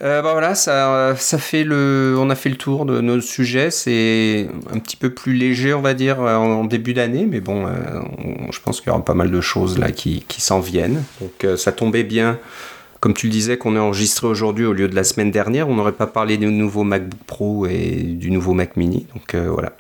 Euh, 0.01 0.21
bah 0.21 0.33
voilà, 0.33 0.55
ça, 0.55 1.15
ça 1.17 1.39
fait 1.39 1.63
le, 1.63 2.17
on 2.19 2.29
a 2.29 2.35
fait 2.35 2.49
le 2.49 2.57
tour 2.57 2.87
de 2.87 3.01
nos 3.01 3.21
sujets. 3.21 3.71
C'est 3.71 4.49
un 4.73 4.79
petit 4.79 4.97
peu 4.97 5.11
plus 5.11 5.35
léger, 5.35 5.75
on 5.75 5.81
va 5.81 5.95
dire, 5.95 6.21
en, 6.21 6.65
début 6.65 6.93
d'année, 6.93 7.27
mais 7.27 7.41
bon, 7.41 7.67
je 8.51 8.61
pense 8.61 8.81
qu'il 8.81 8.89
y 8.89 8.91
aura 8.91 9.05
pas 9.05 9.15
mal 9.15 9.31
de 9.31 9.41
choses 9.41 9.79
là 9.79 9.93
qui, 9.93 10.25
qui 10.27 10.41
s'en 10.41 10.61
viennent. 10.61 11.05
Donc 11.21 11.59
ça 11.59 11.71
tombait 11.73 12.05
bien 12.05 12.39
comme 13.03 13.15
tu 13.15 13.27
le 13.27 13.33
disais, 13.33 13.59
qu'on 13.59 13.75
est 13.75 13.81
enregistré 13.81 14.29
aujourd'hui 14.29 14.65
au 14.65 14.73
lieu 14.73 14.87
de 14.87 14.95
la 14.95 15.03
semaine 15.03 15.33
dernière, 15.33 15.69
on 15.69 15.75
n'aurait 15.75 15.91
pas 15.91 16.07
parlé 16.07 16.37
du 16.37 16.47
nouveau 16.47 16.85
MacBook 16.85 17.19
Pro 17.27 17.67
et 17.67 17.97
du 18.01 18.31
nouveau 18.31 18.55
Mac 18.55 18.77
Mini. 18.77 19.09
Donc 19.13 19.35
euh, 19.35 19.51
voilà. 19.51 19.73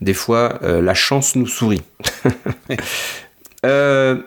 Des 0.00 0.14
fois, 0.14 0.58
euh, 0.62 0.80
la 0.80 0.94
chance 0.94 1.36
nous 1.36 1.46
sourit. 1.46 1.82
Euh, 3.64 4.22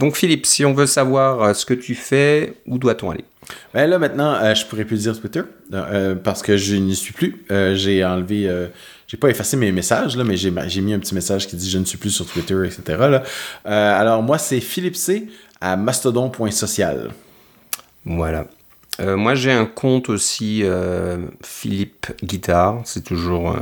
donc 0.00 0.16
Philippe, 0.16 0.46
si 0.46 0.64
on 0.64 0.72
veut 0.72 0.86
savoir 0.86 1.54
ce 1.54 1.64
que 1.64 1.74
tu 1.74 1.94
fais, 1.94 2.54
où 2.66 2.76
doit-on 2.76 3.10
aller? 3.10 3.24
Ben 3.72 3.88
là 3.88 4.00
maintenant, 4.00 4.52
je 4.52 4.66
pourrais 4.66 4.84
plus 4.84 5.02
dire 5.02 5.20
Twitter 5.20 5.42
parce 6.24 6.42
que 6.42 6.56
je 6.56 6.74
n'y 6.74 6.96
suis 6.96 7.12
plus. 7.12 7.44
j'ai 7.74 8.04
enlevé, 8.04 8.50
j'ai 9.06 9.16
pas 9.16 9.28
effacé 9.28 9.56
mes 9.56 9.70
messages 9.70 10.16
là, 10.16 10.24
mais 10.24 10.36
j'ai, 10.36 10.50
mis 10.50 10.92
un 10.92 10.98
petit 10.98 11.14
message 11.14 11.46
qui 11.46 11.54
dit 11.54 11.70
je 11.70 11.78
ne 11.78 11.84
suis 11.84 11.98
plus 11.98 12.10
sur 12.10 12.26
Twitter, 12.26 12.56
etc. 12.64 13.20
alors 13.64 14.24
moi 14.24 14.38
c'est 14.38 14.60
Philippe 14.60 14.96
C 14.96 15.28
à 15.60 15.76
mastodon.social. 15.76 17.10
Voilà. 18.04 18.46
Euh, 19.00 19.16
moi, 19.16 19.34
j'ai 19.34 19.52
un 19.52 19.66
compte 19.66 20.08
aussi, 20.08 20.60
euh, 20.62 21.18
Philippe 21.42 22.08
Guitare. 22.22 22.80
C'est 22.84 23.04
toujours 23.04 23.52
euh, 23.52 23.60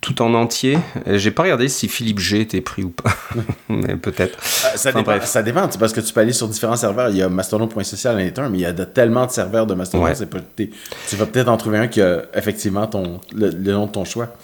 tout 0.00 0.22
en 0.22 0.32
entier. 0.34 0.78
J'ai 1.06 1.30
pas 1.30 1.42
regardé 1.42 1.68
si 1.68 1.88
Philippe 1.88 2.18
G 2.18 2.40
était 2.40 2.60
pris 2.60 2.84
ou 2.84 2.90
pas. 2.90 3.14
mais 3.68 3.96
peut-être. 3.96 4.42
ça, 4.42 4.92
dépend, 4.92 5.20
ça 5.20 5.42
dépend. 5.42 5.68
Parce 5.68 5.92
que 5.92 6.00
tu 6.00 6.12
peux 6.12 6.20
aller 6.20 6.32
sur 6.32 6.48
différents 6.48 6.76
serveurs. 6.76 7.10
Il 7.10 7.16
y 7.16 7.22
a 7.22 7.28
mastodon.social 7.28 8.20
et 8.20 8.32
mais 8.50 8.58
il 8.58 8.60
y 8.60 8.66
a 8.66 8.72
tellement 8.72 9.26
de 9.26 9.30
serveurs 9.30 9.66
de 9.66 9.74
Mastodon. 9.74 10.06
tu 10.56 11.16
vas 11.16 11.26
peut-être 11.26 11.48
en 11.48 11.56
trouver 11.56 11.78
un 11.78 11.88
qui 11.88 12.00
a 12.00 12.22
effectivement 12.34 12.86
ton, 12.86 13.20
le 13.32 13.50
nom 13.50 13.86
de 13.86 13.92
ton 13.92 14.04
choix. 14.04 14.34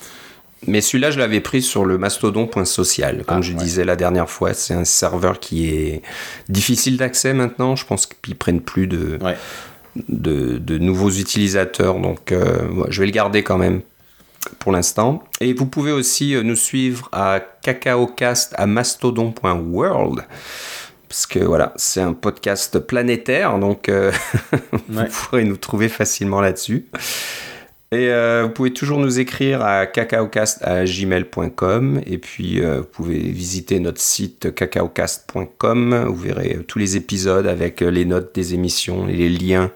Mais 0.67 0.81
celui-là, 0.81 1.11
je 1.11 1.19
l'avais 1.19 1.41
pris 1.41 1.63
sur 1.63 1.85
le 1.85 1.97
mastodon.social. 1.97 3.25
Comme 3.27 3.39
ah, 3.39 3.43
je 3.43 3.53
disais 3.55 3.85
la 3.85 3.97
dernière 3.97 4.29
fois, 4.29 4.53
c'est 4.53 4.75
un 4.75 4.85
serveur 4.85 5.41
qui 5.41 5.71
est 5.71 6.03
difficile 6.49 6.97
d'accès 6.97 7.33
maintenant. 7.33 7.77
Je 7.77 7.87
pense 7.87 8.07
qu'ils 8.07 8.37
prennent 8.37 8.61
plus 8.61 8.87
de, 8.87 9.19
de, 10.09 10.79
nouveaux 10.79 11.11
utilisateurs. 11.11 11.99
Donc, 11.99 12.33
euh, 12.33 12.59
je 12.89 13.01
vais 13.01 13.07
le 13.07 13.13
garder 13.13 13.43
quand 13.43 13.59
même 13.59 13.81
pour 14.59 14.73
l'instant. 14.73 15.25
Et 15.41 15.53
vous 15.53 15.67
pouvez 15.67 15.93
aussi 15.93 16.35
euh, 16.35 16.43
nous 16.43 16.57
suivre 16.57 17.09
à 17.13 17.41
cacaocast 17.63 18.55
à 18.57 18.67
mastodon.world. 18.67 20.25
Parce 21.09 21.27
que 21.27 21.41
voilà, 21.41 21.73
c'est 21.77 22.01
un 22.01 22.13
podcast 22.13 22.79
planétaire, 22.79 23.59
donc 23.59 23.89
euh, 23.89 24.13
vous 24.89 25.05
pourrez 25.07 25.45
nous 25.45 25.57
trouver 25.57 25.89
facilement 25.89 26.41
là-dessus. 26.41 26.87
Et 27.93 28.11
euh, 28.11 28.45
vous 28.45 28.51
pouvez 28.51 28.73
toujours 28.73 29.01
nous 29.01 29.19
écrire 29.19 29.63
à 29.63 29.85
cacaocast.gmail.com 29.85 32.01
et 32.07 32.19
puis 32.19 32.61
euh, 32.61 32.79
vous 32.79 32.87
pouvez 32.87 33.19
visiter 33.19 33.81
notre 33.81 34.01
site 34.01 34.55
cacaocast.com. 34.55 36.05
Vous 36.07 36.15
verrez 36.15 36.61
tous 36.69 36.79
les 36.79 36.97
épisodes 36.97 37.49
avec 37.49 37.81
les 37.81 38.05
notes 38.05 38.33
des 38.33 38.55
émissions 38.55 39.09
et 39.09 39.17
les 39.17 39.29
liens 39.29 39.73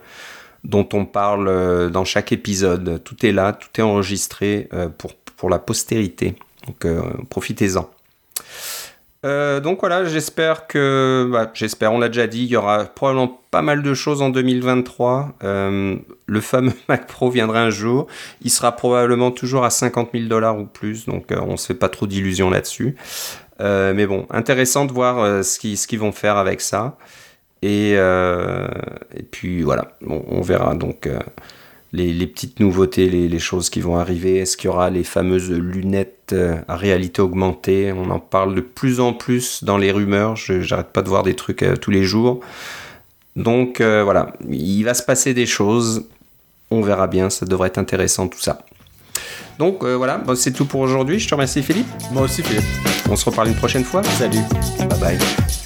dont 0.63 0.87
on 0.93 1.05
parle 1.05 1.49
euh, 1.49 1.89
dans 1.89 2.05
chaque 2.05 2.31
épisode. 2.31 3.03
Tout 3.03 3.25
est 3.25 3.33
là, 3.33 3.51
tout 3.51 3.67
est 3.77 3.83
enregistré 3.83 4.69
pour, 4.97 5.13
pour 5.15 5.49
la 5.49 5.59
postérité. 5.59 6.35
Donc 6.67 6.87
profitez-en. 7.29 7.91
Euh, 9.25 9.59
donc 9.59 9.79
voilà, 9.79 10.05
j'espère 10.05 10.67
que, 10.67 11.27
bah, 11.31 11.49
j'espère, 11.53 11.91
on 11.93 11.99
l'a 11.99 12.09
déjà 12.09 12.27
dit, 12.27 12.43
il 12.43 12.49
y 12.49 12.55
aura 12.55 12.85
probablement 12.85 13.41
pas 13.49 13.63
mal 13.63 13.81
de 13.81 13.93
choses 13.93 14.21
en 14.21 14.29
2023. 14.29 15.33
Euh, 15.43 15.95
le 16.27 16.41
fameux 16.41 16.73
Mac 16.89 17.07
Pro 17.07 17.29
viendra 17.31 17.61
un 17.61 17.71
jour. 17.71 18.07
Il 18.41 18.51
sera 18.51 18.73
probablement 18.73 19.31
toujours 19.31 19.65
à 19.65 19.71
50 19.71 20.09
000 20.13 20.25
dollars 20.25 20.59
ou 20.59 20.65
plus, 20.65 21.05
donc 21.05 21.31
euh, 21.31 21.39
on 21.41 21.53
ne 21.53 21.57
se 21.57 21.67
fait 21.67 21.73
pas 21.73 21.89
trop 21.89 22.05
d'illusions 22.05 22.49
là-dessus. 22.49 22.95
mais 23.59 24.05
bon, 24.05 24.27
intéressant 24.29 24.85
de 24.85 24.91
voir 24.91 25.43
ce 25.43 25.59
qu'ils 25.87 25.99
vont 25.99 26.11
faire 26.11 26.37
avec 26.37 26.61
ça. 26.61 26.97
Et 27.63 27.97
puis 29.31 29.63
voilà, 29.63 29.97
on 30.05 30.41
verra 30.41 30.75
donc 30.75 31.09
les, 31.95 32.27
petites 32.27 32.59
nouveautés, 32.59 33.09
les, 33.09 33.39
choses 33.39 33.69
qui 33.69 33.81
vont 33.81 33.97
arriver. 33.97 34.37
Est-ce 34.37 34.57
qu'il 34.57 34.69
y 34.69 34.73
aura 34.73 34.89
les 34.89 35.03
fameuses 35.03 35.51
lunettes 35.51 36.31
euh, 36.33 36.57
à 36.67 36.75
réalité 36.75 37.21
augmentée? 37.21 37.91
On 37.91 38.09
en 38.09 38.19
parle 38.19 38.55
de 38.55 38.61
plus 38.61 38.99
en 38.99 39.13
plus 39.13 39.63
dans 39.63 39.77
les 39.77 39.91
rumeurs. 39.91 40.35
Je 40.35 40.53
n'arrête 40.69 40.91
pas 40.91 41.01
de 41.01 41.09
voir 41.09 41.23
des 41.23 41.35
trucs 41.35 41.63
euh, 41.63 41.75
tous 41.75 41.91
les 41.91 42.03
jours. 42.03 42.41
Donc 43.35 43.81
euh, 43.81 44.03
voilà, 44.03 44.33
il 44.49 44.83
va 44.83 44.93
se 44.93 45.03
passer 45.03 45.33
des 45.33 45.45
choses. 45.45 46.07
On 46.71 46.81
verra 46.81 47.07
bien, 47.07 47.29
ça 47.29 47.45
devrait 47.45 47.67
être 47.67 47.77
intéressant 47.77 48.27
tout 48.27 48.39
ça. 48.39 48.65
Donc 49.59 49.85
voilà, 49.85 50.21
c'est 50.35 50.51
tout 50.51 50.65
pour 50.65 50.81
aujourd'hui. 50.81 51.19
Je 51.19 51.29
te 51.29 51.33
remercie 51.33 51.63
Philippe. 51.63 51.87
Moi 52.11 52.23
aussi 52.23 52.43
Philippe. 52.43 52.65
On 53.09 53.15
se 53.15 53.23
reparle 53.23 53.47
une 53.47 53.55
prochaine 53.55 53.85
fois. 53.85 54.03
Salut. 54.03 54.41
Bye 54.79 54.99
bye. 54.99 55.64